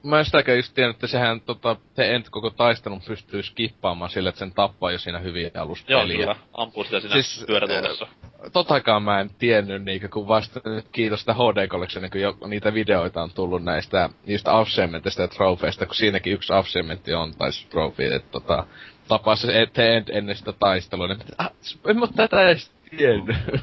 [0.02, 4.28] mä en sitäkään just tiennyt, että sehän tota, se ent koko taistelun pystyy skippaamaan sille,
[4.28, 5.92] että sen tappaa jo siinä hyviä alusta.
[5.92, 6.36] Joo, kyllä.
[6.54, 8.06] Ampuu sitä siinä siis, pyörätuolessa.
[8.24, 11.68] Eh, Totakaan mä en tiennyt, niin kun vasta nyt kiitos sitä HD
[12.00, 16.52] niin kun jo, niitä videoita on tullut näistä niistä avsementista ja trofeista, kun siinäkin yksi
[16.52, 18.66] avsementti on, tai trofi, että tota,
[19.08, 21.50] tapaa se ent ennen sitä taistelua, niin ah,
[21.86, 23.36] en mä tätä edes tiennyt.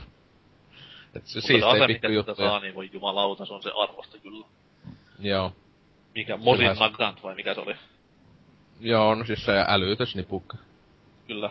[1.16, 2.36] Et se siistei pikku juttuja.
[2.36, 4.46] Saa, niin voi jumalauta, se on se arvosta kyllä.
[5.20, 5.52] Joo.
[6.16, 6.80] Mikä, Mosin Kyllä.
[6.80, 7.76] Nagant vai mikä se oli?
[8.80, 10.58] Joo, no siis se älytysnipukka.
[11.28, 11.50] Kyllä.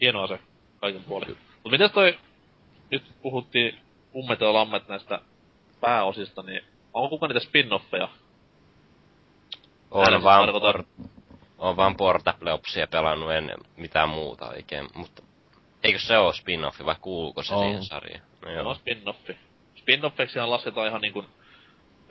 [0.00, 0.38] Hieno ase,
[0.80, 1.36] kaiken puolin.
[1.64, 2.18] Mut mitäs toi,
[2.90, 3.78] nyt puhuttiin
[4.14, 5.20] ummet ja lammet näistä
[5.80, 6.64] pääosista, niin
[6.94, 8.08] onko kuka niitä spin-offeja?
[9.90, 10.84] On vaan, por,
[11.58, 15.22] on vaan Portable Opsia pelannut ennen mitään muuta oikein, mutta
[15.82, 17.64] eikö se oo spin-offi vai kuuluuko se On.
[17.64, 18.22] siihen sarjaan?
[18.44, 18.70] No Joo.
[18.70, 19.36] on spin-offi.
[19.76, 21.24] Spin-offeksihan lasketaan ihan niinku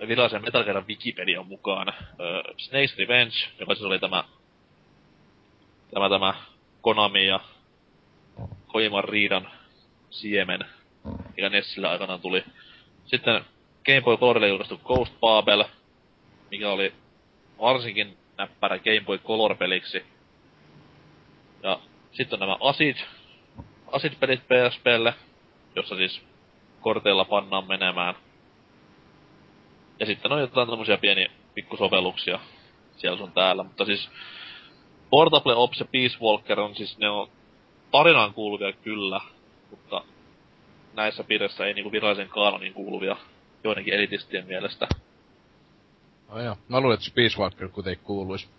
[0.07, 1.93] virallisen Metal Gear Wikipedian mukaan.
[2.19, 4.23] Öö, Snake's Revenge, joka siis oli tämä,
[5.93, 6.33] tämä, tämä
[6.81, 7.39] Konami ja
[8.67, 9.51] Kojiman riidan
[10.09, 10.59] siemen,
[11.35, 12.43] mikä Nessillä aikanaan tuli.
[13.05, 13.45] Sitten
[13.85, 15.63] Game Boy Colorille julkaistu Ghost Babel,
[16.51, 16.93] mikä oli
[17.61, 20.05] varsinkin näppärä Game Boy Color-peliksi.
[21.63, 21.79] Ja
[22.11, 22.97] sitten nämä Acid,
[23.91, 25.13] Acid-pelit PSPlle,
[25.75, 26.21] jossa siis
[26.81, 28.15] korteilla pannaan menemään.
[29.99, 32.39] Ja sitten on jotain tämmöisiä pieniä pikkusovelluksia
[32.97, 34.09] siellä sun täällä, mutta siis
[35.09, 37.29] Portable Ops ja Peace Walker on siis, ne on
[37.91, 39.21] tarinaan kuuluvia kyllä,
[39.69, 40.03] mutta
[40.93, 43.17] näissä piirissä ei niinku virallisen kaanonin kuuluvia
[43.63, 44.87] joidenkin elitistien mielestä.
[46.29, 46.57] Oh joo.
[46.67, 48.49] Mä luulen, että Space Walker kuitenkin kuuluis.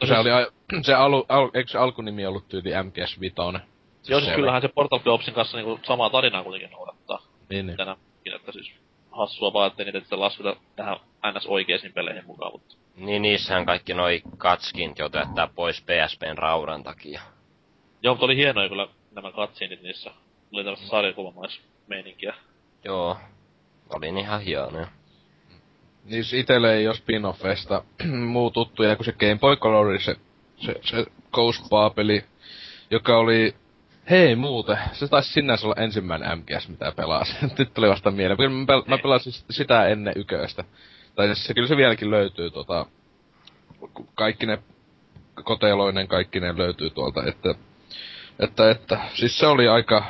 [0.00, 3.62] No se siis- oli, se alu, al, eikö se alkunimi ollut tyyli MGS Vitoinen?
[4.08, 7.22] Joo, siis kyllähän se Portable Opsin kanssa niinku samaa tarinaa kuitenkin noudattaa.
[7.50, 7.76] Niin, niin.
[7.76, 8.72] Tänäkin, että siis
[9.18, 10.96] hassua vaan, ettei niitä sitten lasketa tähän
[11.34, 11.46] ns.
[11.46, 17.20] oikeisiin peleihin mukaan, mutta Niin niissähän kaikki noi katskint jättää pois PSPn raudan takia.
[18.02, 20.10] Joo, mutta oli hienoja kyllä nämä katsinit niissä.
[20.52, 22.34] Oli tämmöistä sarjakuvamaismeininkiä.
[22.84, 23.16] Joo.
[23.94, 24.88] Oli ihan hienoja.
[26.04, 27.82] Niin itelle ei oo spin-offeista
[28.32, 30.16] muu tuttuja kuin se Game Boy Color, se,
[30.56, 31.64] se, se Ghost
[31.94, 32.24] peli
[32.90, 33.54] joka oli...
[34.10, 37.50] Hei muuten, se taisi sinänsä olla ensimmäinen MGS, mitä pelasin.
[37.58, 38.36] Nyt tuli vasta mieleen.
[38.36, 40.64] Kyllä mä, pel- mä pelasin sitä ennen yköistä.
[41.14, 42.86] Tai siis se, kyllä se vieläkin löytyy tota...
[44.14, 44.58] Kaikki ne
[45.44, 47.54] koteloinen, kaikki ne löytyy tuolta, että...
[48.38, 50.04] Että, että, siis se oli aika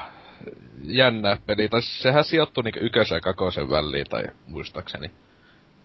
[0.84, 5.10] jännä peli, tai siis sehän sijoittui niinku ykösen ja kakosen väliin, tai muistaakseni.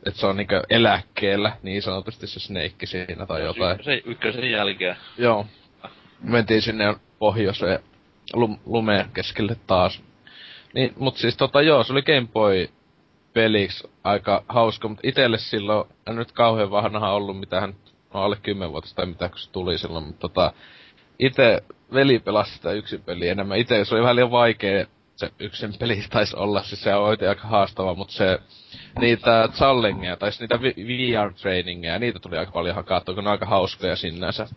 [0.05, 3.83] että se on niinku eläkkeellä, niin sanotusti se Snake siinä tai jotain.
[3.83, 4.95] Se ykkösen jälkeen.
[5.17, 5.45] Joo.
[6.21, 7.79] Mentiin sinne pohjoiseen
[8.35, 10.01] lum- lumeen keskelle taas.
[10.73, 12.69] Niin, mut siis tota joo, se oli Game Boy
[13.33, 17.75] peliksi aika hauska, mutta itelle silloin, en nyt kauhean vanha ollut, mitä hän
[18.13, 20.53] on alle 10 vuotta tai mitä kun se tuli silloin, mutta tota,
[21.19, 21.63] itse
[21.93, 23.57] veli pelasi sitä yksin peliä enemmän.
[23.57, 24.85] Itse se oli vähän liian vaikea
[25.15, 28.39] se yksin peli taisi olla, siis se on oikein aika haastava, mutta se,
[28.99, 33.45] niitä challengeja, tai siis niitä VR-trainingeja, niitä tuli aika paljon hakattua, kun ne on aika
[33.45, 34.47] hauskoja sinänsä.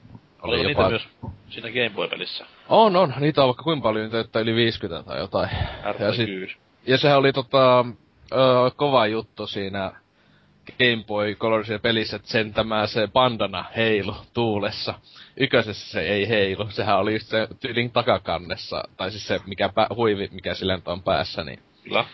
[0.42, 1.08] Oliko niitä myös
[1.48, 2.46] siinä Game Boy-pelissä?
[2.68, 3.14] On, on.
[3.20, 5.50] Niitä on vaikka kuinka paljon, niitä että yli 50 tai jotain.
[5.98, 6.28] Ja, sit,
[6.86, 7.84] ja sehän oli tota,
[8.32, 9.92] ö, kova juttu siinä
[10.78, 14.94] Game Boy Colorsin pelissä, että sen tämä se bandana heilu tuulessa.
[15.36, 19.86] Yköisessä se ei heilu, sehän oli just se tyylin takakannessa, tai siis se mikä pä,
[19.94, 22.04] huivi, mikä sillä nyt on päässä, niin Kyllä.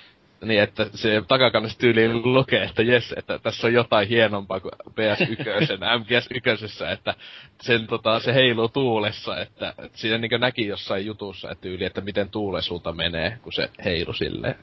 [0.42, 5.44] Niin, että se takakannessa tyyliin lukee, että jes, että tässä on jotain hienompaa kuin PS1,
[6.02, 7.14] MGS1, että
[7.62, 12.00] sen tota, se heiluu tuulessa, että, että siinä niin näki jossain jutussa, että tyyli, että
[12.00, 14.54] miten tuule sulta menee, kun se heilu silleen.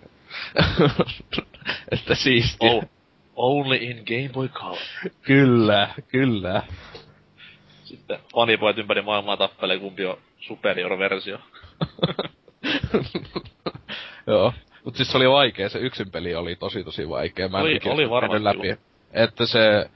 [1.91, 2.57] että siisti.
[2.59, 2.83] Oh,
[3.35, 4.77] only in Game Boy Color.
[5.21, 6.63] Kyllä, kyllä.
[7.83, 11.39] Sitten fanipojat ympäri maailmaa tappelee, kumpi on superior-versio.
[14.27, 14.53] Joo.
[14.85, 17.49] Mut siis se oli vaikea, se yksin peli oli tosi tosi vaikea.
[17.49, 18.77] Mä Oli- oli mennyt läpi.
[19.13, 19.89] Että se...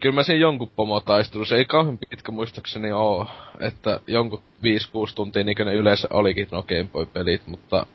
[0.00, 3.26] Kyllä mä siinä jonkun pomotaistelu, se ei kauhean pitkä muistaakseni oo,
[3.60, 4.42] että jonkun 5-6
[5.14, 7.86] tuntia niin ne yleensä olikin no Game Boy-pelit, mutta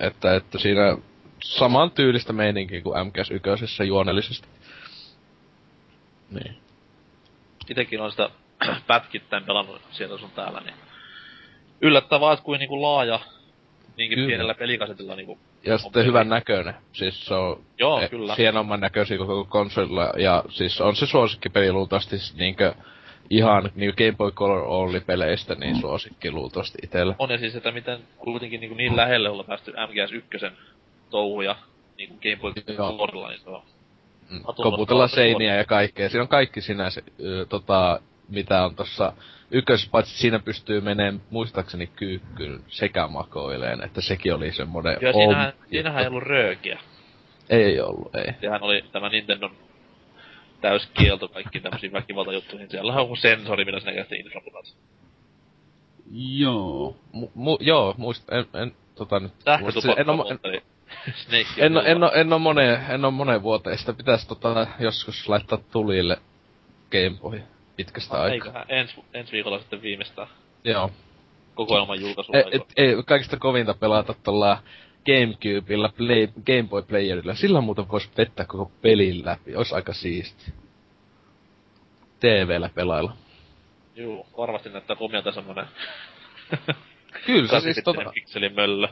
[0.00, 0.96] että, että siinä
[1.44, 4.48] saman tyylistä meininkiä kuin MGS1 juonellisesti.
[6.30, 6.56] Niin.
[7.70, 8.30] Itekin on sitä
[8.86, 10.74] pätkittäin pelannut sieltä sun täällä, niin
[11.80, 13.20] yllättävää, että kuin niinku laaja,
[13.96, 14.26] niinkin Kyllä.
[14.26, 16.74] pienellä pelikasetilla niinku Ja sitten hyvän näköinen.
[16.92, 18.34] Siis se on Joo, e- kyllä.
[18.34, 20.12] hienomman näköisiä koko konsolilla.
[20.16, 22.74] Ja siis on se suosikkipeli luultavasti s- niinkö
[23.30, 27.14] ihan niinku Game Boy Color Only-peleistä niin suosikki luultavasti itellä.
[27.18, 30.50] on ja siis, että miten kuitenkin niin, niin lähelle olla päästy MGS1
[31.10, 31.56] touhuja
[31.96, 32.52] niin Game Boy.
[32.76, 33.62] Colorilla, niin se on
[34.30, 34.42] Mm.
[34.62, 36.08] Koputella seiniä ja kaikkea.
[36.08, 39.12] Siinä on kaikki sinänsä, ö, tota, mitä on tossa
[39.50, 45.46] ykkös, paitsi siinä pystyy menemään muistaakseni kyykkyyn sekä makoileen, että sekin oli semmonen Ja siinähän,
[45.46, 46.80] om- siinähän ei ollut röökiä.
[47.50, 48.32] Ei ollut, ei.
[48.40, 49.50] Sehän oli tämä Nintendon
[50.60, 52.70] täyskielto kaikki tämmöisiin väkivaltajuttuihin.
[52.70, 54.74] Siellä on joku sensori, millä sinä käytte infraputat.
[56.14, 56.96] Joo.
[57.12, 60.62] Mu, mu, joo, muist, en, en, tota nyt, muista- Sähkötupakka en, oo- en,
[61.58, 63.78] En, oo- en, oo- en oo moneen, en oo moneen vuoteen.
[63.78, 66.16] Sitä pitäis tota joskus laittaa tulille
[66.90, 67.42] Game Boy
[67.76, 68.34] pitkästä aikaa.
[68.34, 70.28] Eiköhän ensi, ensi viikolla sitten viimeistään
[70.64, 70.90] Joo.
[71.54, 72.32] kokoelman julkaisu.
[72.32, 74.58] E, et, ei, kaikista kovinta pelata tuolla
[75.06, 77.34] Gamecubella, play, Game Boy Playerilla.
[77.34, 79.56] Sillä muuten vois vettää koko pelin läpi.
[79.56, 80.52] Ois aika siisti.
[82.20, 83.12] TVllä pelailla.
[83.96, 85.66] Juu, varmasti näyttää komialta semmonen
[87.26, 88.10] Kyllä se siis 80 tota...
[88.14, 88.88] pikselin möllö.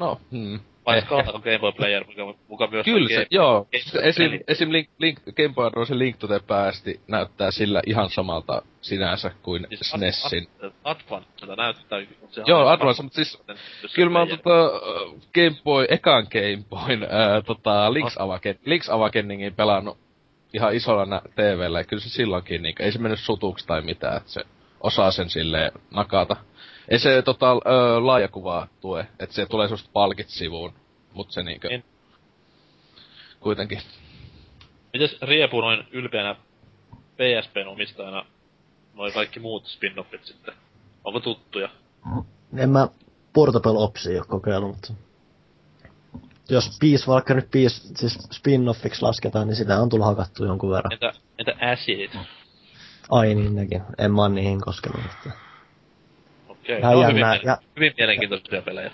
[0.00, 0.60] No, hmm.
[0.86, 1.08] Vai Ehkä.
[1.08, 3.64] kaatako Game Boy Player, muka, muka myös Kyllä se, joo.
[3.72, 7.50] Game Se Boy esim, esim Link, Link, Game Boy Advance Link to the Past näyttää
[7.50, 10.48] sillä ihan samalta sinänsä kuin Siis SNESin.
[10.62, 12.00] Ad- Advanced näyttää.
[12.30, 13.42] se on Joo, Advance, mutta siis
[13.94, 18.92] Kyllä mä oon tota äh, Game Boy, ekan Game Boyn, ää, tota Link's, Awaken, Link's
[18.94, 19.98] Awakeningin pelannut
[20.54, 24.16] ihan isolla nä- TVllä, ja kyllä se silloinkin, niin ei se mennyt sutuksi tai mitään,
[24.16, 24.40] että se
[24.80, 26.36] osaa sen silleen nakata.
[26.88, 27.58] Ei se tota, ö,
[28.06, 30.72] laajakuvaa tue, että se tulee susta palkit sivuun,
[31.14, 31.68] mutta se niinkö...
[31.68, 31.84] En-
[33.40, 33.80] Kuitenkin.
[34.92, 36.36] Mites Riepu noin ylpeänä
[36.92, 38.26] PSPn omistajana
[38.94, 40.54] noin kaikki muut spin-offit sitten?
[41.04, 41.68] Onko tuttuja?
[42.56, 42.88] En mä
[43.32, 44.92] Portable Opsia ole kokeillut, mutta...
[46.48, 50.92] Jos Peace, vaikka nyt Peace, siis spin-offiksi lasketaan, niin sitä on tullut hakattu jonkun verran.
[50.92, 52.10] Entä, entä Acid?
[53.10, 53.82] Ai niin nekin.
[53.98, 55.00] En mä oon niihin koskenut.
[55.04, 55.49] Että.
[56.68, 57.02] Ihan okay.
[57.02, 58.90] no, hyvin, ja- hyvin mielenkiintoisia pelejä.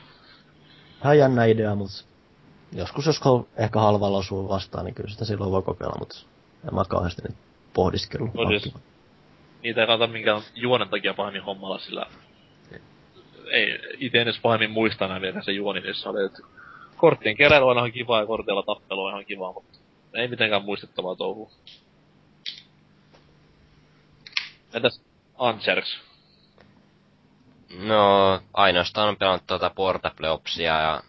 [1.01, 2.05] Ihan jännä idea, mutta
[2.73, 3.21] joskus jos
[3.57, 6.17] ehkä halvalla osuu vastaan, niin kyllä sitä silloin voi kokeilla, mutta
[6.69, 7.37] en mä kauheasti nyt
[7.75, 8.35] pohdiskellut.
[8.35, 8.75] No siis-
[9.63, 12.07] Niitä ei kannata minkään juonen takia pahemmin hommalla, sillä
[13.51, 16.39] ei itse edes pahemmin muista enää vielä se juoni niissä oli, että
[16.97, 19.79] korttien keräily on ihan kivaa ja korteilla tappelu on ihan kivaa, mutta
[20.15, 21.51] ei mitenkään muistettavaa touhua.
[24.75, 25.01] Entäs
[25.39, 25.99] Anserks?
[27.71, 31.03] No, ainoastaan on pelannut tuota Portable Opsia ja...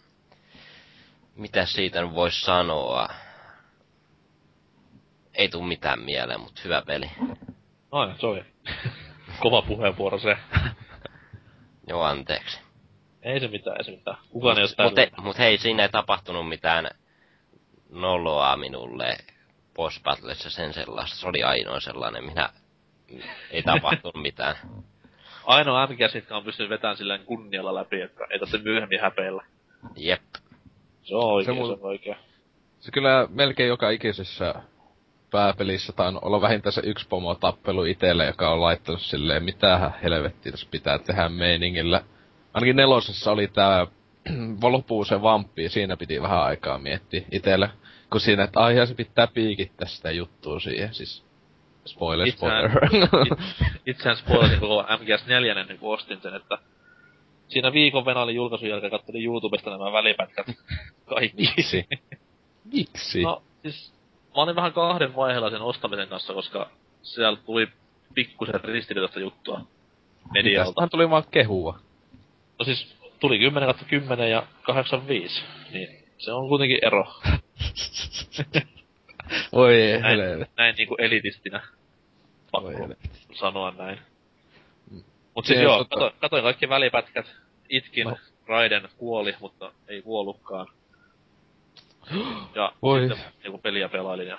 [1.36, 3.10] Mitä siitä nyt voisi sanoa?
[5.34, 7.12] Ei tuu mitään mieleen, mutta hyvä peli.
[7.92, 8.46] Ai, se oli
[9.42, 10.38] kova puheenvuoro se.
[11.90, 12.60] Joo, anteeksi.
[13.22, 14.18] ei se mitään, ei se mitään.
[14.30, 15.24] Kukaan ei ole Mut, he, täydellinen.
[15.24, 16.90] mut hei, siinä ei tapahtunut mitään
[17.90, 19.18] noloa minulle
[19.76, 21.16] boss battlessa sen sellaista.
[21.18, 22.50] Se oli ainoa sellainen, minä
[23.52, 24.56] ei tapahtunut mitään.
[25.48, 29.44] Ainoa MGS, jotka on pystynyt vetämään silleen kunnialla läpi, että ei tarvitse myöhemmin häpeillä.
[29.96, 30.22] Jep.
[31.04, 32.18] Se on oikein, Se se, mul- on oikein.
[32.80, 34.56] Se kyllä melkein joka ikisessä
[35.32, 39.94] pääpelissä tai on ollut vähintään se yksi pomo tappelu itelle, joka on laittanut silleen, mitähän
[40.04, 42.04] helvettiä tässä pitää tehdä meiningillä.
[42.54, 43.88] Ainakin nelosessa oli tää
[44.72, 47.70] lopuu se vamppi, ja siinä piti vähän aikaa miettiä itelle.
[48.12, 51.27] Kun siinä, että ai se pitää piikittää sitä juttua siihen, siis
[51.88, 53.10] spoiler, Itseään- spoiler.
[53.32, 53.40] It-
[53.86, 56.58] Itseään spoilasin koko MGS4, niin kun ostin sen, että
[57.48, 60.46] siinä viikon venaalin julkaisun jälkeen katselin YouTubesta nämä välipätkät
[61.06, 61.38] kaikki.
[61.58, 61.88] Miksi?
[62.74, 63.22] Miksi?
[63.24, 63.94] No, siis
[64.36, 66.70] mä olin vähän kahden vaiheella sen ostamisen kanssa, koska
[67.02, 67.68] siellä tuli
[68.14, 69.62] pikkusen ristiriitaista juttua
[70.34, 70.70] medialta.
[70.70, 71.80] Tästähän tuli vaan kehua.
[72.60, 75.42] No siis tuli 10 kautta 10 ja 85,
[75.72, 77.06] niin se on kuitenkin ero.
[79.54, 80.54] Voi Näin, helvetti.
[80.58, 81.62] näin niinku elitistinä.
[82.52, 82.72] Pakko
[83.34, 84.00] sanoa näin.
[84.92, 85.04] Mm.
[85.36, 87.26] Mut siis joo, katoin, katoin kaikki välipätkät.
[87.70, 88.18] Itkin, No.
[88.48, 90.68] Raiden kuoli, mutta ei kuollutkaan.
[92.56, 93.00] Ja Voi.
[93.00, 94.38] sitten niinku peliä pelailin ja...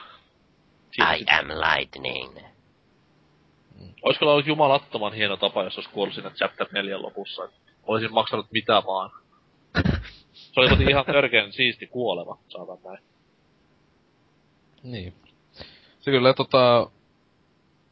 [0.98, 2.38] I am lightning.
[4.02, 7.48] Ois kyllä ollut jumalattoman hieno tapa, jos olisi kuollut siinä chapter 4 lopussa.
[7.86, 9.10] Olisin maksanut mitä vaan.
[10.32, 12.98] Se oli ihan törkeän siisti kuolema, saatan näin.
[14.82, 15.14] Niin.
[16.00, 16.90] Se kyllä tota...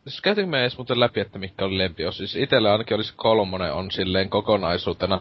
[0.07, 2.17] Siis käytiin me edes muuten läpi, että mikä oli lempiosa.
[2.19, 5.21] Siis itellä ainakin olisi kolmonen on silleen kokonaisuutena.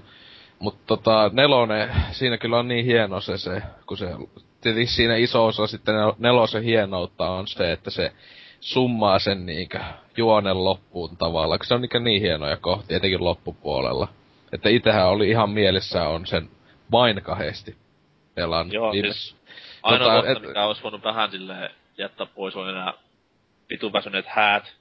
[0.60, 4.08] Mutta tota, nelonen, siinä kyllä on niin hieno se, se kun se,
[4.62, 8.12] tietysti siinä iso osa sitten nel- nelosen hienoutta on se, että se
[8.60, 9.80] summaa sen niinkö
[10.18, 14.08] juonen loppuun tavallaan, kun se on niinkö niin hienoja kohtia, etenkin loppupuolella.
[14.54, 16.50] Että itähän oli ihan mielessä on sen
[16.92, 17.76] vain kahdesti
[18.36, 18.74] pelannut.
[18.74, 19.36] Joo, viime- siis
[19.84, 22.94] ainoa Tota, kohta, et- mikä olisi voinut vähän silleen jättää pois, on enää
[23.70, 24.74] vitun väsyneet häät.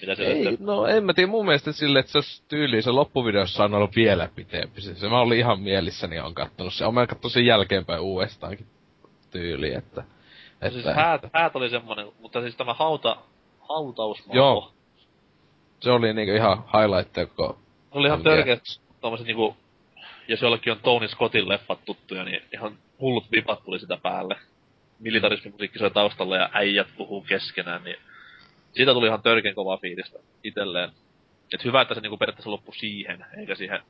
[0.00, 2.90] Mitä se Ei, no en mä tiedä, mun mielestä silleen, että se olisi tyyli, se
[2.90, 4.80] loppuvideossa on ollut vielä pitempi.
[4.80, 6.90] Se, mä olin ihan mielissäni, on kattonut se.
[6.90, 8.66] Mä katsoin sen jälkeenpäin uudestaankin
[9.30, 10.00] tyyli, että...
[10.00, 10.06] No
[10.66, 13.16] että siis häät, häät oli semmonen, mutta siis tämä hauta,
[13.68, 14.36] hautausmaa.
[14.36, 14.72] Joo.
[15.80, 17.58] Se oli niinku ihan highlight, kun...
[17.92, 18.56] Se oli ihan törkeä
[19.00, 19.56] tommoset niinku,
[20.28, 24.36] jos jollekin on Tony Scottin leffat tuttuja, niin ihan hullut vipat tuli sitä päälle.
[25.00, 27.96] Militarismimusiikki soi taustalla ja äijät puhuu keskenään, niin
[28.72, 30.90] siitä tuli ihan törkeän kovaa fiilistä itelleen.
[31.54, 33.80] Et hyvä, että se niinku periaatteessa loppui siihen, eikä siihen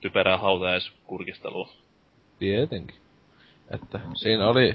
[0.00, 1.68] typerään hautajaiskurkisteluun.
[2.38, 2.96] Tietenkin.
[3.70, 4.74] Että siinä oli...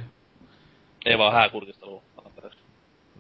[1.05, 2.03] Ei vaan hääkurkisteluun.
[2.25, 2.59] anteeksi.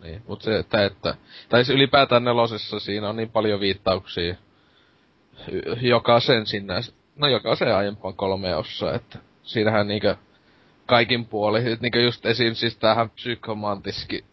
[0.03, 1.15] Niin, mut se, että, että...
[1.49, 4.35] Tai ylipäätään nelosessa siinä on niin paljon viittauksia
[5.81, 6.73] jokaisen sinne,
[7.15, 10.15] no jokaisen aiempaan kolme osaa, että siinähän niinkö
[10.93, 12.53] kaikin puolin, et niinkö just esim.
[12.53, 14.25] siis tähän psykomantiski,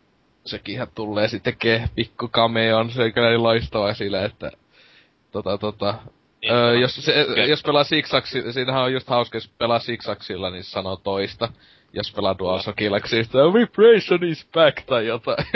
[0.44, 1.56] sekin ihan tulee sitten
[1.94, 4.50] pikku cameon, se on kyllä niin loistava sille, että
[5.32, 5.94] tota tota,
[6.42, 10.64] Niin, öö, jos, se, jos pelaa Sixaxi, siinähän on just hauska, jos pelaa Sixaxilla, niin
[10.64, 11.48] sanoo toista.
[11.92, 15.46] Jos pelaa DualShockilla, niin sitten vibration is back tai jotain.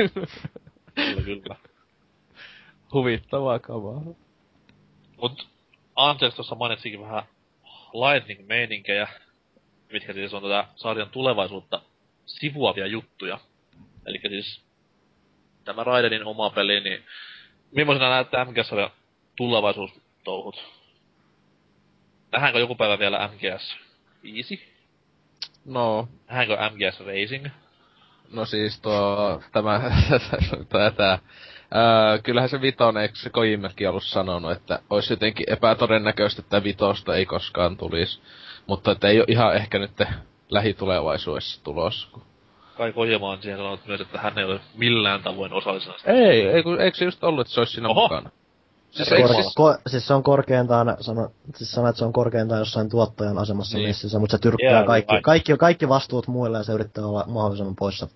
[0.94, 1.56] Kyllä, kyllä.
[2.92, 4.02] Huvittavaa kamaa.
[5.16, 5.48] Mut
[5.96, 7.22] Anteeksi tuossa mainitsikin vähän
[7.92, 9.08] Lightning-meininkejä,
[9.94, 11.80] mitkä siis on tätä sarjan tulevaisuutta
[12.26, 13.38] sivuavia juttuja.
[14.06, 14.64] Eli siis
[15.64, 17.04] tämä Raidenin oma peli, niin
[17.70, 18.70] millaisena näyttää MGS
[19.36, 20.64] tulevaisuustouhut?
[22.32, 23.76] Nähdäänkö joku päivä vielä MGS
[24.22, 24.74] 5?
[25.64, 27.46] No, Nähdäänkö MGS Racing?
[28.32, 29.80] no siis tuo, tämä,
[30.68, 31.18] tää, tää,
[31.76, 37.16] Öö, kyllähän se vitonen, eikö se Kojimäkin ollut sanonut, että olisi jotenkin epätodennäköistä, että vitosta
[37.16, 38.20] ei koskaan tulisi.
[38.66, 39.90] Mutta että ei ole ihan ehkä nyt
[40.50, 42.08] lähitulevaisuudessa tulossa.
[42.12, 42.22] kun-
[42.76, 45.94] Kai Kojima on siihen sanonut myös, että hän ei ole millään tavoin osallisena.
[46.04, 48.00] Ei, ei, kun, eikö se just ollut, että se olisi siinä Oho.
[48.02, 48.30] mukana?
[48.90, 52.58] Siis Kor- siis, ko- siis se on korkeintaan, sano, siis sano, että se on korkeintaan
[52.58, 53.84] jossain tuottajan asemassa Niin.
[53.84, 53.96] niin.
[54.02, 55.24] missä, mutta se tyrkkää Yeah, kaikki, right.
[55.24, 58.08] kaikki, kaikki vastuut muille ja se yrittää olla mahdollisimman poissa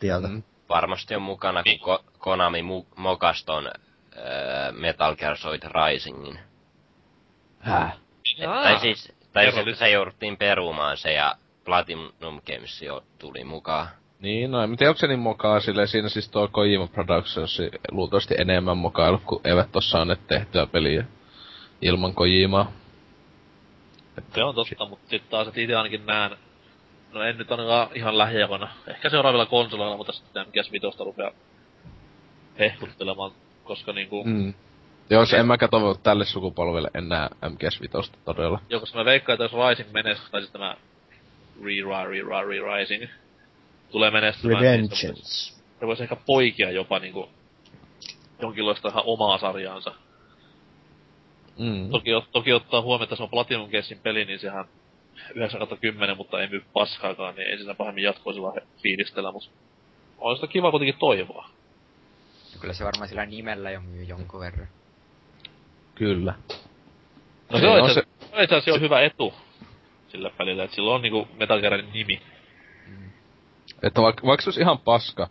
[0.00, 0.28] tieltä.
[0.28, 0.42] Mm.
[0.68, 3.66] Varmasti on mukana, kun Ko- Konami mu- mokas ton
[4.16, 6.38] öö, Metal Gear Solid Risingin.
[7.58, 7.92] Häh?
[8.44, 11.34] Tai siis, tai Kerro siis, että se jouduttiin perumaan se ja
[11.64, 13.88] Platinum Games jo tuli mukaan.
[14.20, 18.76] Niin, no, mutta onko se niin mokaa silleen, siinä siis tuo Kojima Productions luultavasti enemmän
[18.76, 21.04] mokailu, kun eivät tossa saaneet tehtyä peliä
[21.82, 22.72] ilman Kojimaa.
[24.34, 26.36] Se on totta, mutta sitten taas, että itse ainakin näen,
[27.12, 31.32] no en nyt ainakaan ihan lähiaikoina, ehkä seuraavilla konsoleilla, mutta sitten MGS Vitosta rupeaa
[32.58, 33.32] hehkuttelemaan,
[33.64, 34.54] koska niinku, mm.
[35.10, 38.60] Joo, se en mä katso tälle sukupolvelle enää MGS Vitosta todella.
[38.68, 40.76] jo koska mä veikkaan, että jos Rising menestyy, tai siis tämä
[41.64, 43.10] Re-Ra, Re-Ra, Re-Rising,
[43.90, 45.54] tulee menestymään, niin se voisi, Revengeance.
[45.80, 47.28] se voisi ehkä poikia jopa niinku
[48.40, 49.94] jonkinlaista ihan omaa sarjaansa.
[51.58, 51.90] Mm.
[51.90, 54.64] Toki, toki ottaa huomioon, että se on Platinum Gamesin peli, niin sehän
[55.34, 59.50] 9 10, mutta ei myy paskaakaan, niin ei siinä pahemmin jatkoisilla fiilistellä, mutta
[60.18, 61.48] on sitä kiva kuitenkin toivoa.
[62.60, 64.68] Kyllä se varmaan sillä nimellä jo myy jonkun verran.
[66.02, 66.34] Kyllä.
[67.52, 69.34] No se on on itse asiassa- se on itse asiassa hyvä etu
[70.08, 72.22] sillä pelillä, että sillä on niinku Metal Gearin nimi.
[73.82, 75.28] Että vaikka, vaikka se olisi ihan paska,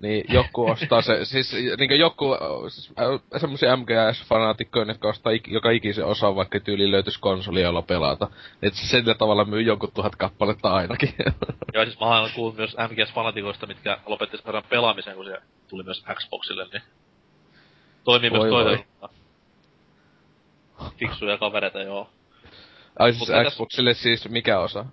[0.00, 2.38] niin joku ostaa se, siis niinku joku, äh,
[2.68, 7.82] siis, äh, semmosia MGS-fanaatikkoja, jotka ostaa ik, joka ikisen osan, vaikka tyyli löytyisi konsoli, jolla
[7.82, 8.28] pelata.
[8.62, 11.14] Että se sillä tavalla myy jonkun tuhat kappaletta ainakin.
[11.74, 15.36] Ja siis mä oon kuullut myös MGS-fanatikoista, mitkä lopetti sen pelaamisen, kun se
[15.68, 16.82] tuli myös Xboxille, niin
[18.04, 18.52] toimii Voi myös
[19.00, 19.10] voi.
[20.98, 22.10] Fiksuja kavereita, joo.
[22.98, 24.84] Ai siis Mutta Xboxille siis mikä osa?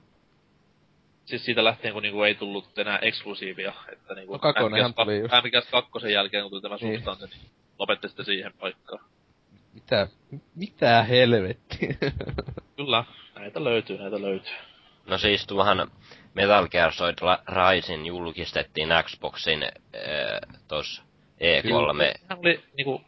[1.25, 5.33] Siis siitä lähtien, kun niinku ei tullut enää eksklusiivia, että niinku No kakonenhan tuli just.
[5.33, 6.95] MGS 2 jälkeen, kun tuli tämä Niin.
[6.95, 7.49] substanssi, niin
[7.79, 9.05] lopetti sitten siihen paikkaan.
[9.73, 10.07] Mitä?
[10.55, 11.95] Mitä helvettiä?
[12.77, 13.03] Kyllä,
[13.35, 14.53] näitä löytyy, näitä löytyy.
[15.05, 15.91] No siis tuohan
[16.33, 21.01] Metal Gear Solid La- Rising julkistettiin Xboxin öö, tos
[21.39, 22.19] E3.
[22.21, 23.01] Sehän oli niinku,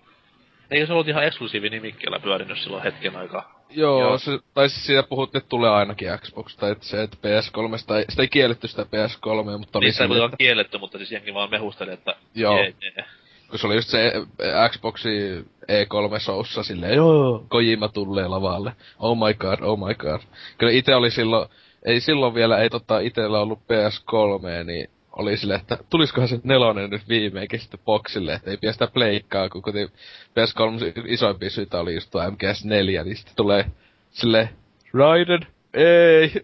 [0.73, 3.63] eikö se ollut ihan eksklusiivi nimikkeellä pyörinyt silloin hetken aikaa?
[3.69, 4.17] Joo, Joo.
[4.17, 7.93] se, tai siis siitä puhut, että tulee ainakin Xbox, tai että se, että PS3, sitä,
[8.09, 11.33] sitä ei kielletty sitä PS3, mutta oli ei sille, kuitenkaan että, kielletty, mutta siis jengi
[11.33, 12.57] vaan mehusteli, että Joo.
[12.57, 13.05] jee, jee.
[13.49, 18.73] kun se oli just se eh, Xboxi E3-soussa silleen, joo, Kojima tulee lavalle.
[18.99, 20.21] Oh my god, oh my god.
[20.57, 21.49] Kyllä itse oli silloin,
[21.85, 26.89] ei silloin vielä, ei tota itellä ollut PS3, niin oli silleen, että tuliskohan se nelonen
[26.89, 31.93] nyt viimeinkin sitten boxille, että ei pidä sitä pleikkaa, kun kuten PS3 isoimpia syitä oli
[31.93, 33.65] just tuo MGS4, niin sitten tulee
[34.11, 34.49] silleen,
[34.93, 36.31] Raiden, ei,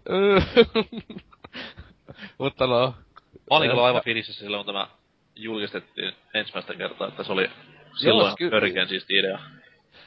[2.40, 2.94] mutta no,
[3.50, 4.88] Mä olin kyllä aivan fiiliksissä silloin, kun tämä
[5.36, 7.50] julkistettiin ensimmäistä kertaa, että se oli
[7.96, 9.40] silloin ky- törkeän siisti idea.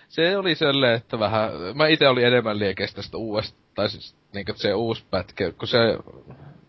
[0.08, 4.52] se oli sellainen, että vähän, mä itse olin enemmän liekeistä tästä uudesta, tai siis niinkö
[4.56, 5.78] se uusi pätkä, kun se,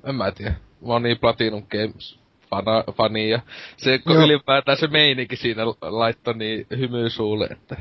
[0.03, 0.55] en mä tiedä,
[1.03, 2.19] niin Platinum Games
[2.49, 3.39] fana, fani, ja
[3.77, 4.23] se, kun Joo.
[4.23, 7.77] ylipäätään se meininki siinä laittoi niin hymyy suulle, että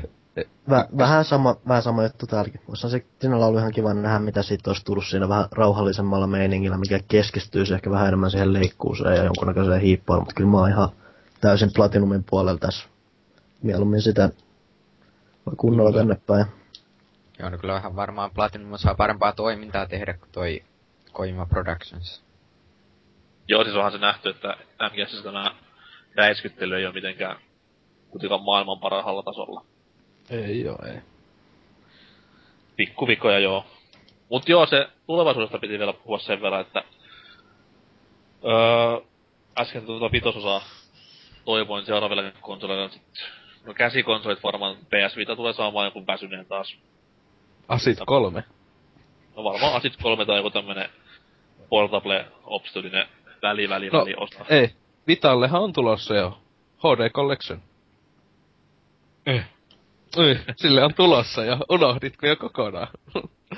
[0.69, 2.61] Väh, vähän, sama, vähän sama juttu täälläkin.
[2.67, 6.77] Olisi se sinällä ollut ihan kiva nähdä, mitä siitä olisi tullut siinä vähän rauhallisemmalla meiningillä,
[6.77, 10.21] mikä keskistyisi ehkä vähän enemmän siihen leikkuuseen ja jonkunnäköiseen hiippailuun.
[10.23, 10.89] Mutta kyllä mä oon ihan
[11.41, 12.87] täysin Platinumin puolella tässä.
[13.61, 14.29] Mieluummin sitä
[15.57, 16.01] kunnolla Kyllä.
[16.01, 16.45] tänne päin.
[17.39, 20.63] Joo, no kyllähän varmaan Platinum saa parempaa toimintaa tehdä kuin toi
[21.11, 22.22] Kojima Productions.
[23.47, 24.57] Joo, siis onhan se nähty, että
[24.89, 25.55] MGSissä tämä
[26.15, 27.37] räiskyttely ei ole mitenkään
[28.09, 29.65] kuitenkaan maailman parhaalla tasolla.
[30.29, 30.99] ei oo, ei.
[32.75, 33.65] Pikkuvikoja joo.
[34.29, 36.83] Mut joo, se tulevaisuudesta piti vielä puhua sen verran, että
[38.45, 39.01] öö,
[39.57, 40.61] äsken tuota vitososaa
[41.45, 43.01] toivoin seuraaville konsoleille sit,
[43.65, 46.77] no käsikonsolit varmaan PS Vita tulee saamaan joku väsyneen taas.
[47.67, 48.43] Asit kolme.
[49.35, 50.89] No varmaan Asit 3 tai joku tämmönen
[51.69, 53.07] portable obstylinen
[53.43, 54.45] väli väli No, väli osa.
[54.49, 54.69] Ei,
[55.07, 56.37] Vitallehan on tulossa jo.
[56.77, 57.61] HD Collection.
[59.25, 59.45] Eh.
[60.17, 61.57] Ei, sille on tulossa jo.
[61.69, 62.87] Unohditko jo kokonaan?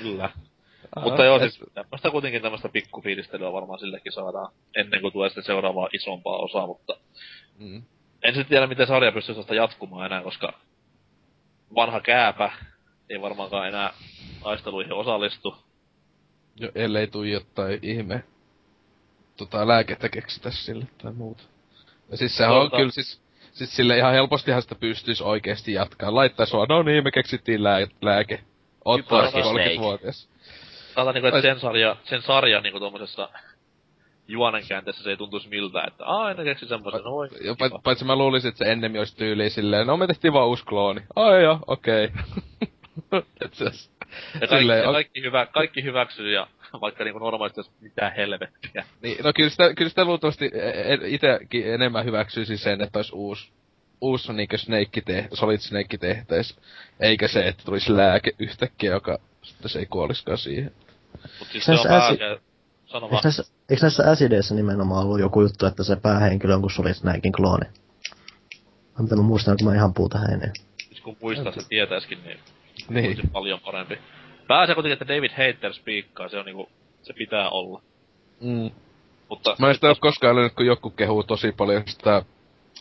[0.00, 0.30] Kyllä.
[1.02, 5.44] Mutta joo, et- siis tämmöstä kuitenkin tämmöstä pikkufiilistelyä varmaan sillekin saadaan ennen kuin tulee sitten
[5.44, 6.96] seuraavaa isompaa osaa, mutta
[7.58, 7.82] Mm.
[8.22, 10.52] En sitten tiedä, miten sarja pystyy sitä jatkumaan enää, koska
[11.74, 12.50] vanha kääpä
[13.10, 13.92] ei varmaankaan enää
[14.42, 15.56] taisteluihin osallistu.
[16.56, 18.24] Jo, ellei tuu jotain ihme
[19.36, 21.42] tota, lääkettä keksitä sille tai muuta.
[22.10, 23.20] Ja siis sehän on Tota- kyllä siis,
[23.52, 26.14] siis sille ihan helpostihan sitä pystyisi oikeesti jatkaa.
[26.14, 28.40] Laittais vaan, no niin, me keksittiin lää, lääke.
[28.84, 30.28] Ottaa Hypnosis 30-vuotias.
[30.94, 33.28] Sanotaan niinku, että sen sarja, sen sarja niinku tommosessa
[34.28, 37.10] juonenkäänteessä se ei tuntuisi miltä, että aina keksi semmoisen, no
[37.56, 37.68] kiva.
[37.68, 40.64] pa- paitsi mä luulisin, että se ennemmin olisi tyyliin silleen, no me tehtiin vaan uusi
[40.64, 41.00] klooni.
[41.16, 42.08] Ai joo, okei.
[43.60, 43.90] Ois-
[44.40, 46.46] Ja kaikki, silleen, ja kaikki, hyvä, kaikki hyväksyy ja
[46.80, 48.84] vaikka niinku normaalisti jos mitään helvettiä.
[49.02, 53.12] Niin, no kyllä sitä, kyllä sitä luultavasti e- e- itekin enemmän hyväksyisi sen, että olisi
[53.14, 53.50] uusi,
[54.00, 56.56] uusi niinkö Snake te, Solid Snake tehtäis.
[57.00, 60.72] Eikä se, että tulisi lääke yhtäkkiä, joka sitten se ei kuoliskaan siihen.
[61.38, 62.38] Mut siis Se on on äsi- vähän,
[62.86, 63.20] sano Eikö vaan.
[63.24, 67.32] näissä, eikö näissä Acideissä nimenomaan ollut joku juttu, että se päähenkilö on kuin Solid Snakein
[67.32, 67.66] klooni?
[68.98, 70.52] Vai Mitä mä muistan, kun mä ihan puuta heineen.
[70.88, 72.38] Siis kun muistaa se tietäiskin, niin
[72.88, 73.06] Niin.
[73.06, 73.98] olisi paljon parempi.
[74.48, 76.68] Pääasia kuitenkin, että David Hater spiikkaa, se on niinku,
[77.02, 77.82] se pitää olla.
[78.40, 78.70] Mm.
[79.28, 82.22] Mutta Mä en sitä ole koskaan löynyt, kun joku kehuu tosi paljon sitä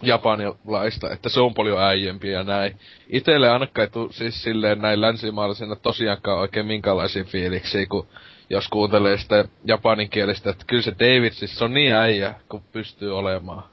[0.02, 2.80] japanilaista, että se on paljon äijempi ja näin.
[3.10, 8.08] Itelle ainakaan ei siis silleen näin länsimaalaisena tosiaankaan oikein minkälaisia fiiliksiä, kun
[8.50, 13.18] jos kuuntelee sitä japaninkielistä, että kyllä se David siis se on niin äijä, kun pystyy
[13.18, 13.64] olemaan.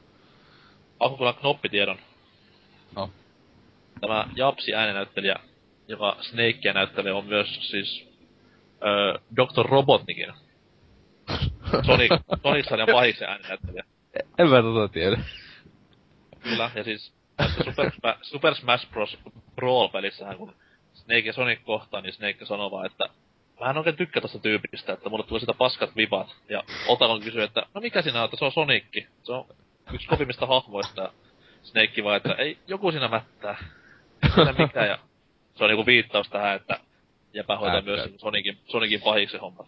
[1.01, 1.99] Onko kyllä knoppitiedon?
[2.97, 3.11] No.
[4.01, 5.37] Tämä Japsi äänenäyttelijä,
[5.93, 8.09] joka Snakea näyttelee, on myös siis
[8.85, 9.67] öö, Dr.
[9.67, 10.33] Robotnikin.
[11.87, 12.13] Sonic,
[12.43, 13.85] Sonic-sarjan pahiksen äänenäyttelijä.
[14.39, 15.19] En mä tota tiedä.
[16.41, 17.15] Kyllä, ja siis
[17.65, 17.91] Super,
[18.23, 19.19] Super Smash Bros.
[19.57, 20.55] Brawl-pelissähän, kun
[20.95, 23.05] Snake ja Sonic kohtaa, niin Snake sanoo vaan, että
[23.61, 26.37] mä en oikein tykkää tosta tyypistä, että mulle tulee sitä paskat vibat.
[26.49, 29.07] Ja Otakon kysyy, että no mikä sinä on, että se on Sonicki.
[29.23, 29.47] Se on
[29.93, 31.13] yksi kovimmista hahmoista.
[31.63, 33.65] Snake vaan, että ei, joku siinä mättää.
[34.35, 34.89] Siinä mitään.
[34.89, 34.99] Ja
[35.55, 36.81] se on niinku viittaus tähän, että
[37.35, 37.91] jäpä hoitaa Äkkä.
[37.91, 39.67] myös Sonicin, Sonicin pahiksen hommat.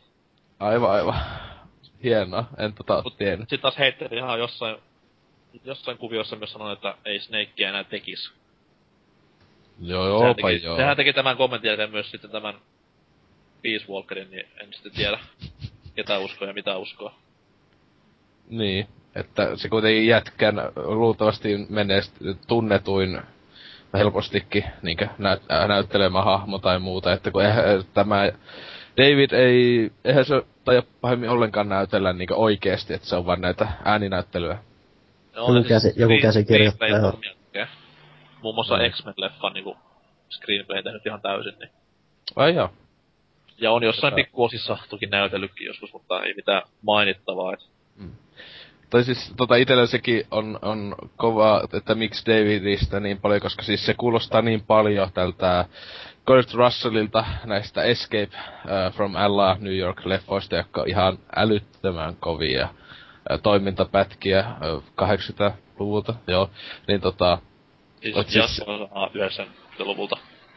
[0.60, 1.14] Aivan, aivan.
[2.02, 3.48] Hienoa, en tota Mut tiennyt.
[3.48, 4.76] Sitten taas heitteli ihan jossain,
[5.64, 8.32] jossain kuviossa myös sanonut, että ei Snakea enää tekisi.
[9.80, 10.76] Joo, sehän, joopa teki, joo.
[10.76, 12.54] sehän teki tämän kommentin jälkeen myös sitten tämän
[13.62, 15.18] Peace Walkerin, niin en sitten tiedä,
[15.96, 17.14] ketä uskoo ja mitä uskoo.
[18.48, 22.00] Niin, että se kuitenkin jätkän luultavasti menee
[22.46, 23.20] tunnetuin
[23.98, 27.64] helpostikin niinkö nä- ää, näyttelemä hahmo tai muuta, että kun eihän,
[27.94, 28.16] tämä
[28.96, 33.68] David ei, eihän se taida pahemmin ollenkaan näytellä niinkö oikeesti, että se on vaan näitä
[33.84, 34.58] ääninäyttelyä.
[35.36, 37.10] No, Joku käsi- joku käsikirjoittaja, joo.
[37.12, 37.66] screenplay-hommia
[38.42, 38.82] Muun muassa Mm.
[38.90, 39.76] X-Men-leffan niinku
[40.30, 41.70] screenplay tehnyt ihan täysin, niin.
[42.36, 42.70] Ai joo.
[43.58, 47.52] Ja on jossain pikkuosissa toki näytellytkin joskus, mutta ei mitään mainittavaa.
[47.52, 47.60] Et.
[48.90, 53.86] Tai siis tota itellä sekin on, on kova, että miksi Davidistä niin paljon, koska siis
[53.86, 55.64] se kuulostaa niin paljon tältä
[56.26, 58.22] Kurt Russellilta näistä Escape
[58.64, 64.44] uh, from Allah New York-leffoista, jotka on ihan älyttömän kovia uh, toimintapätkiä
[64.76, 66.50] uh, 80-luvulta, joo.
[66.88, 67.38] Niin tota,
[68.00, 68.26] Siis, siis...
[68.26, 68.88] siis- jatko
[69.78, 70.16] 90-luvulta.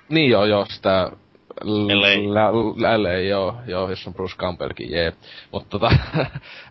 [0.10, 1.12] niin joo joo, sitä
[2.98, 5.14] LA, joo, joo, jos on Bruce Campbellkin, jee.
[5.52, 5.91] Mutta tota,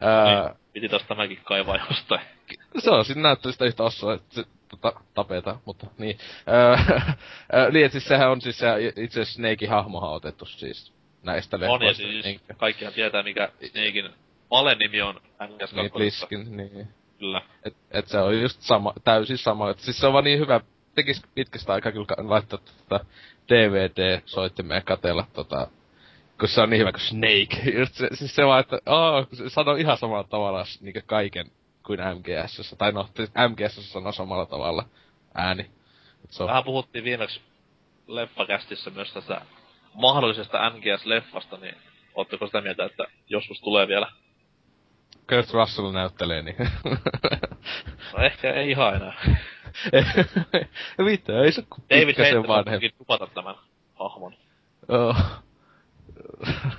[0.01, 2.21] ää, Niin, piti taas tämäkin kaivaa jostain.
[2.79, 6.19] se on siinä näyttää sitä yhtä osua, että se tota, tapetaan, mutta niin.
[6.49, 6.77] Öö,
[7.55, 8.67] öö, niin, siis sehän on siis se
[8.97, 10.93] itse asiassa Snakein hahmohan otettu siis
[11.23, 12.03] näistä On ja leffoista.
[12.03, 14.11] siis niin, kaikkihan tietää mikä Snakein
[14.51, 15.77] valenimi on NS2.
[15.77, 16.89] niin, Bliskin, niin.
[17.19, 17.43] Kyllä.
[17.65, 19.71] Et, et se on just sama, täysin sama.
[19.71, 20.61] Et siis se on vaan niin hyvä,
[20.95, 23.05] tekis pitkästä aikaa kyllä laittaa tota
[23.49, 25.69] DVD-soittimeen katella tota,
[26.41, 27.71] kun se on niin hyvä kuin Snake.
[27.81, 31.51] Just se, siis se vaan, että aah, se sanoo ihan samalla tavalla niin kaiken
[31.83, 32.75] kuin MGS.
[32.79, 34.85] Tai no, siis MGS sanoo samalla tavalla
[35.35, 35.71] ääni.
[36.31, 37.41] Se on, Vähän puhuttiin viimeksi
[38.07, 39.41] leffakästissä myös tästä
[39.95, 41.75] mahdollisesta NGS-leffasta, niin
[42.15, 44.07] ootteko sitä mieltä, että joskus tulee vielä?
[45.29, 46.57] Kurt Russell näyttelee, niin...
[48.13, 49.15] No ehkä ei ihan enää.
[50.99, 52.91] Mitä, ei se David Hayter vanhempi.
[52.99, 53.55] tupata tämän
[53.95, 54.35] hahmon.
[54.89, 55.15] Joo.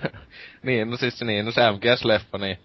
[0.64, 2.58] niin, no siis niin, no se MGS-leffa, niin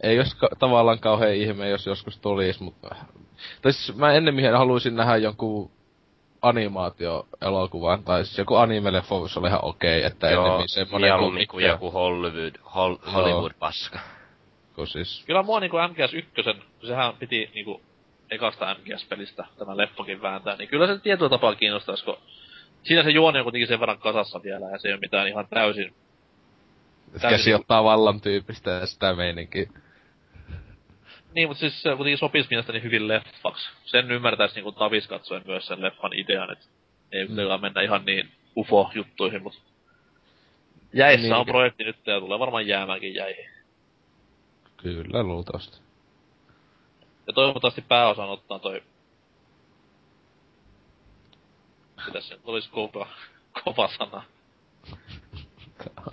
[0.00, 2.94] ei jos ka- tavallaan kauhean ihme, jos joskus tulis, mutta...
[3.62, 5.70] Tai siis mä ennemmin haluaisin nähdä jonkun
[6.42, 11.62] animaatio-elokuvan, tai siis joku anime-leffa voisi olla ihan okei, että Joo, ennemmin semmonen mieluummin kuin
[11.62, 13.98] mikä- joku Hollywood, hol, Hollywood-paska.
[14.74, 15.24] kun siis...
[15.26, 16.24] Kyllä mua niinku MGS1,
[16.80, 17.82] kun sehän piti niinku
[18.30, 22.16] ekasta MGS-pelistä tämän leffakin vääntää, niin kyllä se tietyllä tapaa kiinnostaisi, kun
[22.82, 25.46] siinä se juoni on kuitenkin sen verran kasassa vielä, ja se ei ole mitään ihan
[25.50, 25.94] täysin...
[27.20, 29.70] Käsi niinku- ottaa vallan tyyppistä ja sitä meininkiä.
[31.34, 33.68] Niin, mutta siis se kuitenkin sopisi mielestäni hyvin leffaksi.
[33.84, 36.64] Sen ymmärtäisi niinku tavis katsoen myös sen leffan idean, että
[37.12, 37.26] ei Mm.
[37.28, 39.58] kuitenkaan mennä ihan niin ufo-juttuihin, mutta
[40.92, 41.34] jäissä Niin.
[41.34, 43.50] on projekti nyt ja tulee varmaan jäämäänkin jäihin.
[44.76, 45.78] Kyllä, luultavasti.
[47.26, 48.82] Ja toivottavasti pääosan ottaa toi...
[52.06, 53.08] Mitäs se olisi kova,
[53.64, 54.22] kova sana?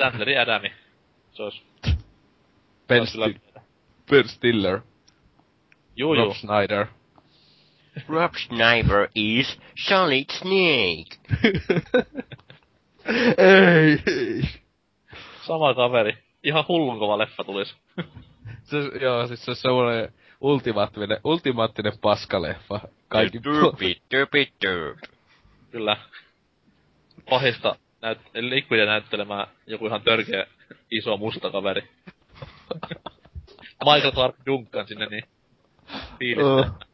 [0.01, 0.71] Sandleri Adami.
[1.35, 1.61] Se olisi...
[2.87, 3.61] Ben, kyllä- Sti-
[4.09, 4.79] ben Stiller.
[5.95, 6.25] Juu, juu.
[6.25, 6.85] Rob Snyder.
[8.07, 11.17] Rob Sniper is Solid Snake.
[13.37, 14.41] ei, ei.
[15.41, 16.17] Sama kaveri.
[16.43, 17.75] Ihan hullun kova leffa tulis.
[18.63, 22.79] Se, joo, siis se on semmoinen ultimaattinen, ultimaattinen paskaleffa.
[23.07, 24.99] Kaikki Derpy, derpy, derp.
[25.71, 25.97] Kyllä.
[27.29, 30.47] Pahista näyt, Liquidia näyttelemään joku ihan törkeä
[30.91, 31.89] iso musta kaveri.
[33.85, 35.23] Michael Clark Duncan sinne niin
[36.19, 36.85] fiilistä.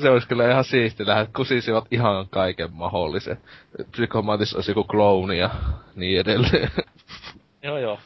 [0.00, 3.38] se olisi kyllä ihan siisti nähdä, että kusisivat ihan kaiken mahdollisen.
[3.90, 5.50] Psykomantis olisi joku klooni ja
[5.94, 6.70] niin edelleen.
[7.62, 7.98] Joo joo.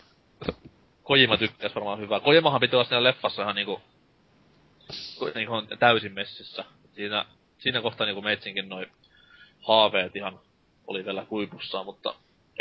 [1.02, 2.20] Kojima tykkäs varmaan hyvää.
[2.20, 3.80] Kojimahan piti olla siinä leffassa ihan niinku,
[5.34, 6.64] niinku täysin messissä.
[6.94, 7.24] Siinä,
[7.59, 8.86] siinä kohtaa niinku meitsinkin noi
[9.60, 10.40] haaveet ihan
[10.86, 12.14] oli vielä huipussaan, mutta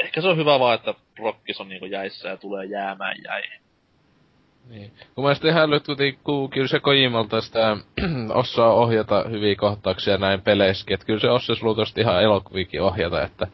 [0.03, 3.63] ehkä se on hyvä vaan, että Rockis on niinku jäissä ja tulee jäämään jäihin.
[4.69, 4.91] Niin.
[5.15, 6.19] Kun mä sitten hälyt kuitenkin,
[6.53, 7.77] kyllä se Kojimalta sitä
[8.33, 13.47] osaa ohjata hyviä kohtauksia näin peleissäkin, että kyllä se osaisi luultavasti ihan elokuvikin ohjata, että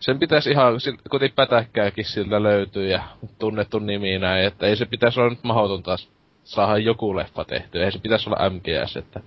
[0.00, 0.74] sen pitäisi ihan,
[1.10, 3.02] kuitenkin pätäkkääkin siltä löytyy ja
[3.38, 5.96] tunnettu nimi näin, että ei se pitäisi olla nyt mahdotonta
[6.44, 9.20] saada joku leffa tehtyä, ei se pitäisi olla MGS, että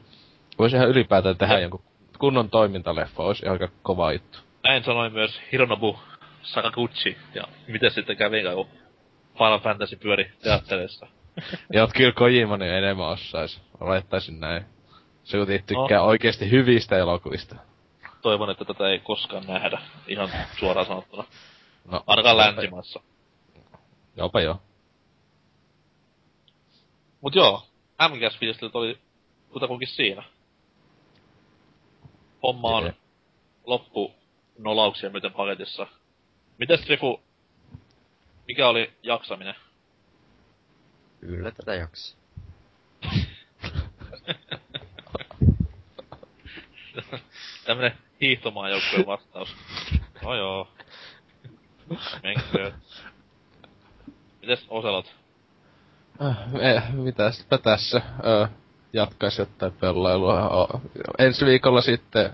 [0.60, 1.82] voisi ihan ylipäätään tehdä Ja- jonkun
[2.20, 4.40] kunnon toimintaleffa, olisi aika kova juttu.
[4.64, 6.00] Näin sanoi myös Hironobu
[6.46, 8.68] Sakaguchi, ja miten sitten kävi, kun
[9.34, 11.08] Final Fantasy pyöri teattereissa.
[11.74, 13.62] Ja oot kyllä Kojima, niin enemmän osais.
[13.80, 14.66] Olettaisin näin.
[15.24, 16.06] Se kuitenkin tykkää No.
[16.06, 17.56] oikeesti hyvistä elokuvista.
[18.22, 21.24] Toivon, että tätä ei koskaan nähdä, ihan suoraan sanottuna.
[21.92, 23.00] No, Ainakaan länsimaissa.
[24.18, 24.62] Jopa joo.
[27.22, 27.68] Mut joo,
[28.10, 28.98] MGS-fiilistelut oli
[29.50, 30.24] kutakuinkin siinä.
[32.44, 32.94] Homma on
[33.66, 34.14] loppu
[34.58, 35.88] nolauksia myöten paketissa.
[36.58, 37.22] Mites Rifu,
[38.48, 39.56] mikä oli jaksaminen?
[41.20, 42.20] Kyllä tätä jaksaa.
[47.66, 49.56] Tämmönen hiihtomaan joukkueen vastaus.
[50.24, 50.68] No joo.
[52.24, 52.74] Menköön.
[54.42, 55.16] Mites Oselot?
[56.22, 58.48] Äh, eh, mitäspä tässä ö,
[58.94, 60.50] jatkais jotain pelailua.
[60.50, 60.82] O,
[61.18, 62.34] ensi viikolla sitten,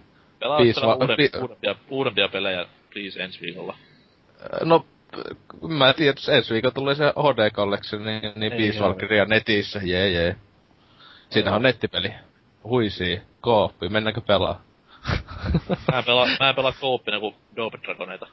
[0.49, 3.77] va- uudempia, uudempia, uudempia pelejä, please, ensi viikolla.
[4.63, 4.85] No,
[5.67, 8.87] mä en tiedä, ensi viikolla tulee se HD Collection, niin, niin Peace joo.
[8.87, 10.35] Valkyria netissä, jee jee.
[11.29, 12.13] Siinä on nettipeli.
[12.63, 14.61] Huisii, kooppi, mennäänkö pelaa?
[15.91, 18.27] Mä en pelaa, mä en pelaa kooppina kuin Dope Dragoneita.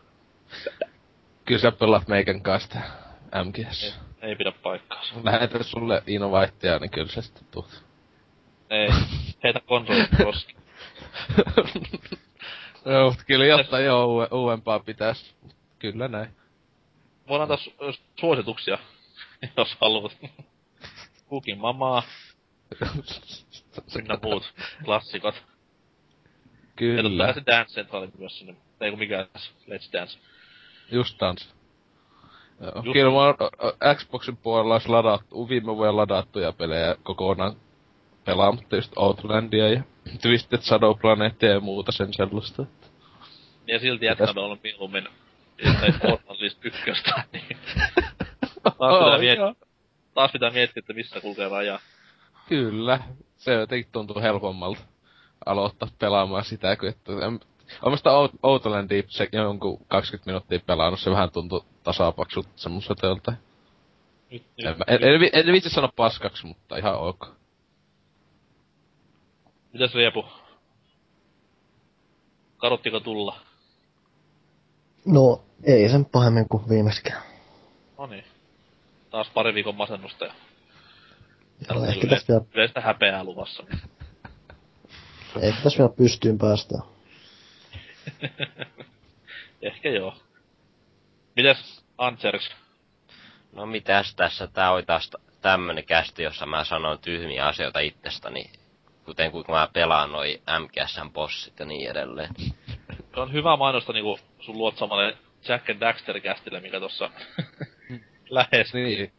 [1.44, 2.78] Kyllä sä pelaat meikän kanssa
[3.44, 3.82] MGS.
[4.22, 5.14] Ei, ei pidä paikkaansa.
[5.22, 7.84] Lähetän sulle Innovaittia, niin kyllä sä sitten tuut.
[8.70, 8.88] Ei.
[9.44, 10.56] Heitä konsolit koski.
[12.84, 15.34] Joo, mutta kyllä jotain jo uue, uudempaa pitäis.
[15.78, 16.28] Kyllä näin.
[17.28, 18.78] Voin antaa su- su- suosituksia,
[19.56, 20.16] jos haluat.
[21.30, 22.02] Cooking Mamaa,
[23.98, 25.34] ynnä muut klassikot.
[26.76, 28.56] Kyllä, kai se Dance Central myös sinne.
[28.80, 29.26] Ei kun mikä
[29.68, 30.18] Let's Dance.
[30.90, 31.20] just.
[31.20, 37.56] Joo, Just- Kyllä mä Xboxin puolella olisi ladattu, viime vuoden ladattuja pelejä kokonaan
[38.24, 39.82] pelaamatta just Outlandia ja
[40.22, 42.66] Twisted Shadow Planetia ja muuta sen sellaista.
[43.66, 45.08] Ja silti jätkällä on mieluummin
[45.66, 47.46] jotain Portal List ykköstä, niin
[48.62, 49.54] taas pitää, Oh, miet- joo.
[50.14, 51.80] taas pitää miettiä, että missä kulkee raja.
[52.48, 53.00] Kyllä,
[53.36, 54.80] se jotenkin tuntuu helpommalta
[55.46, 57.12] aloittaa pelaamaan sitä, kun että...
[57.12, 57.40] en-
[57.82, 63.06] Olen mä sitä Out- Outlandia se jonkun 20 minuuttia pelannut, se vähän tuntui tasapaksut semmoiselta.
[64.30, 67.26] Nyt, nyt, En, en, en, vi- en viitsi sanoa paskaksi, mutta ihan ok.
[69.72, 70.24] Mitäs Riepu?
[72.56, 73.36] Karottiko tulla?
[75.06, 77.22] No, ei sen pahemmin kuin viimeiskään.
[77.98, 78.24] No niin.
[79.10, 80.32] Taas pari viikon masennusta ja
[81.70, 83.62] Joo, ehkä yle- tässä vielä, yleistä häpeää luvassa.
[85.40, 86.82] ehkä tässä vielä pystyyn päästään.
[89.62, 90.14] Ehkä joo.
[91.36, 92.50] Mitäs Antsers?
[93.52, 95.10] No mitäs tässä, tää oli taas
[95.40, 98.50] tämmönen kästi, jossa mä sanon tyhmiä asioita itsestäni.
[99.04, 102.34] Kuten kuinka mä pelaan noi MGSn bossit ja niin edelleen.
[103.14, 105.16] Se on hyvä mainosta niinku sun luotsamalle
[105.48, 107.10] Jack and Daxter kästille, mikä tossa
[108.30, 108.74] lähes.
[108.74, 109.12] Niin.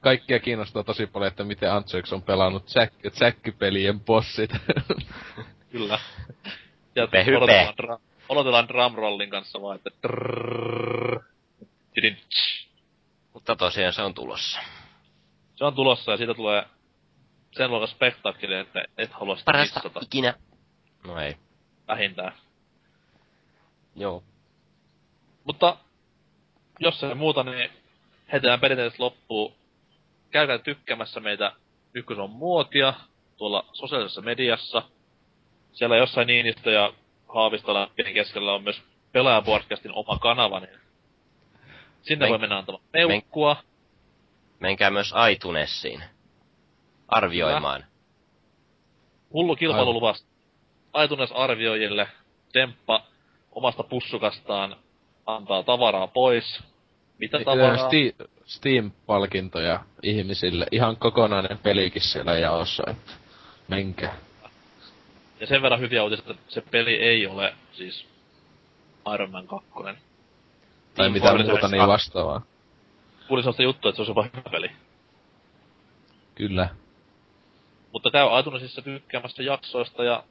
[0.00, 4.50] kaikkia kiinnostaa tosi paljon, että miten Antsoix on pelannut Jack, Jack-pelien bossit.
[5.72, 5.98] Kyllä.
[6.94, 11.20] Ja Hype, odotellaan, dra- odotellaan drumrollin kanssa vaan, että trrrr.
[13.32, 14.60] Mutta tosiaan se on tulossa.
[15.56, 16.64] Se on tulossa ja siitä tulee
[17.52, 20.34] sen luokan spektaakkeli, että et halua sitä Parasta missata ikinä.
[21.06, 21.36] No ei.
[21.88, 22.32] vähintään.
[23.96, 24.22] Joo.
[25.44, 25.76] Mutta
[26.78, 27.70] jos ei muuta, niin
[28.32, 29.54] hetään perinteisesti loppuu.
[30.30, 31.52] Käykää tykkäämässä meitä,
[32.14, 32.94] se on muotia,
[33.36, 34.82] tuolla sosiaalisessa mediassa.
[35.72, 36.92] Siellä jossain Niinistö ja
[37.28, 40.78] Haavisto läppien keskellä on myös Pelaajapodcastin oma kanava, niin
[42.02, 43.56] sinne Men- voi mennä antamaan peukkua.
[44.60, 46.04] Menkää myös iTunesiin.
[47.08, 47.84] Arvioimaan.
[49.32, 50.28] Hullu kilpailu luvasta.
[50.92, 52.08] Aitunes arvioijille.
[52.54, 53.02] Demppa
[53.52, 54.76] omasta pussukastaan
[55.26, 56.62] antaa tavaraa pois.
[57.18, 57.76] Mitä tavaraa?
[57.76, 60.66] Sti- Steam-palkintoja ihmisille.
[60.70, 62.94] Ihan kokonainen pelikin siellä jaossa,
[63.68, 64.16] menkää.
[65.40, 68.06] Ja sen verran hyviä uutisia, että se peli ei ole siis
[69.14, 69.68] Iron Man 2.
[70.94, 71.86] Tai mitä muuta niin 2.
[71.86, 72.42] vastaavaa.
[73.28, 74.70] Kuulin sellaista juttua, että se olisi jopa hyvä peli.
[76.34, 76.68] Kyllä.
[77.92, 80.24] Mutta käy Aitunesissa tykkäämässä jaksoista ja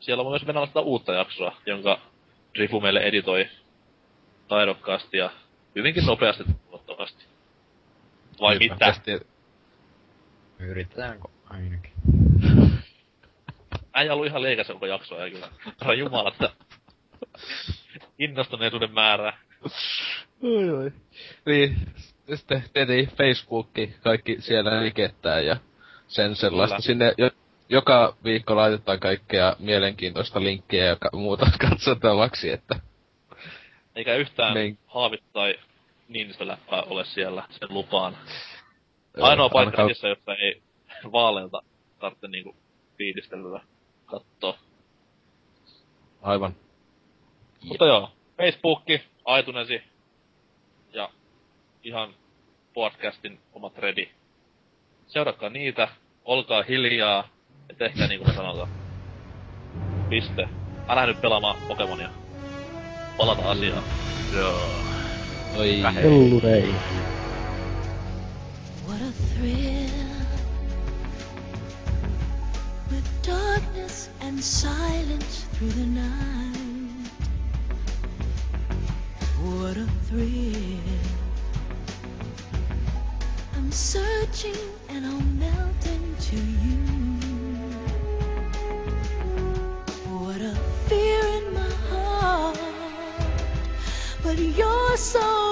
[0.00, 1.98] siellä on myös mennä uutta jaksoa, jonka
[2.54, 3.48] Drifu meille editoi
[4.48, 5.30] taidokkaasti ja
[5.76, 7.24] hyvinkin nopeasti tuottavasti.
[8.40, 8.76] Vai mitä?
[8.86, 9.26] kesti-
[10.58, 11.92] Yritetäänkö ainakin?
[13.94, 15.48] Äijä ollut ihan leikäs koko jaksoa ja kyllä.
[15.80, 16.50] Herra Jumala, että
[18.18, 19.38] innostuneisuuden määrää.
[20.42, 20.92] Oi, oi.
[21.46, 21.76] Niin,
[22.34, 25.56] sitten tietenkin Facebookki, kaikki siellä liikettää ja
[26.08, 26.74] sen sellaista.
[26.76, 26.86] Kyllä.
[26.86, 27.30] Sinne jo,
[27.68, 32.74] joka viikko laitetaan kaikkea mielenkiintoista linkkiä ja muuta katsottavaksi, että
[33.96, 34.78] Eikä yhtään Niin.
[34.86, 35.54] haavit tai
[36.08, 38.16] Niinistö-läppää ole siellä, sen lupaan.
[39.20, 40.08] Ainoa paikka ainakaan- jossa
[40.38, 40.62] ei
[41.12, 41.62] vaaleilta
[41.98, 42.56] tarvitse niinku
[42.98, 43.60] fiilistelyä
[44.06, 44.56] kattoo.
[46.22, 46.54] Aivan.
[47.64, 49.02] Mutta joo, Facebookki,
[49.38, 49.82] iTunesi
[50.92, 51.10] ja
[51.82, 52.14] ihan
[52.74, 54.08] podcastin omat ready.
[55.06, 55.88] Seuratkaa niitä,
[56.24, 57.28] olkaa hiljaa
[57.68, 58.68] ja tehkää niinku me sanotaan.
[60.08, 60.48] Piste.
[60.88, 62.08] Älä nyt pelaamaan Pokemonia.
[63.16, 63.84] Palata asiaan.
[64.32, 64.60] Joo.
[65.58, 65.82] Oi.
[65.94, 66.74] Hellurei.
[68.86, 69.90] What a thrill
[72.90, 77.10] with darkness and silence through the night.
[79.42, 80.80] What a thrill.
[83.56, 84.56] I'm searching
[84.88, 87.11] and I'll melt into you.
[94.96, 95.51] So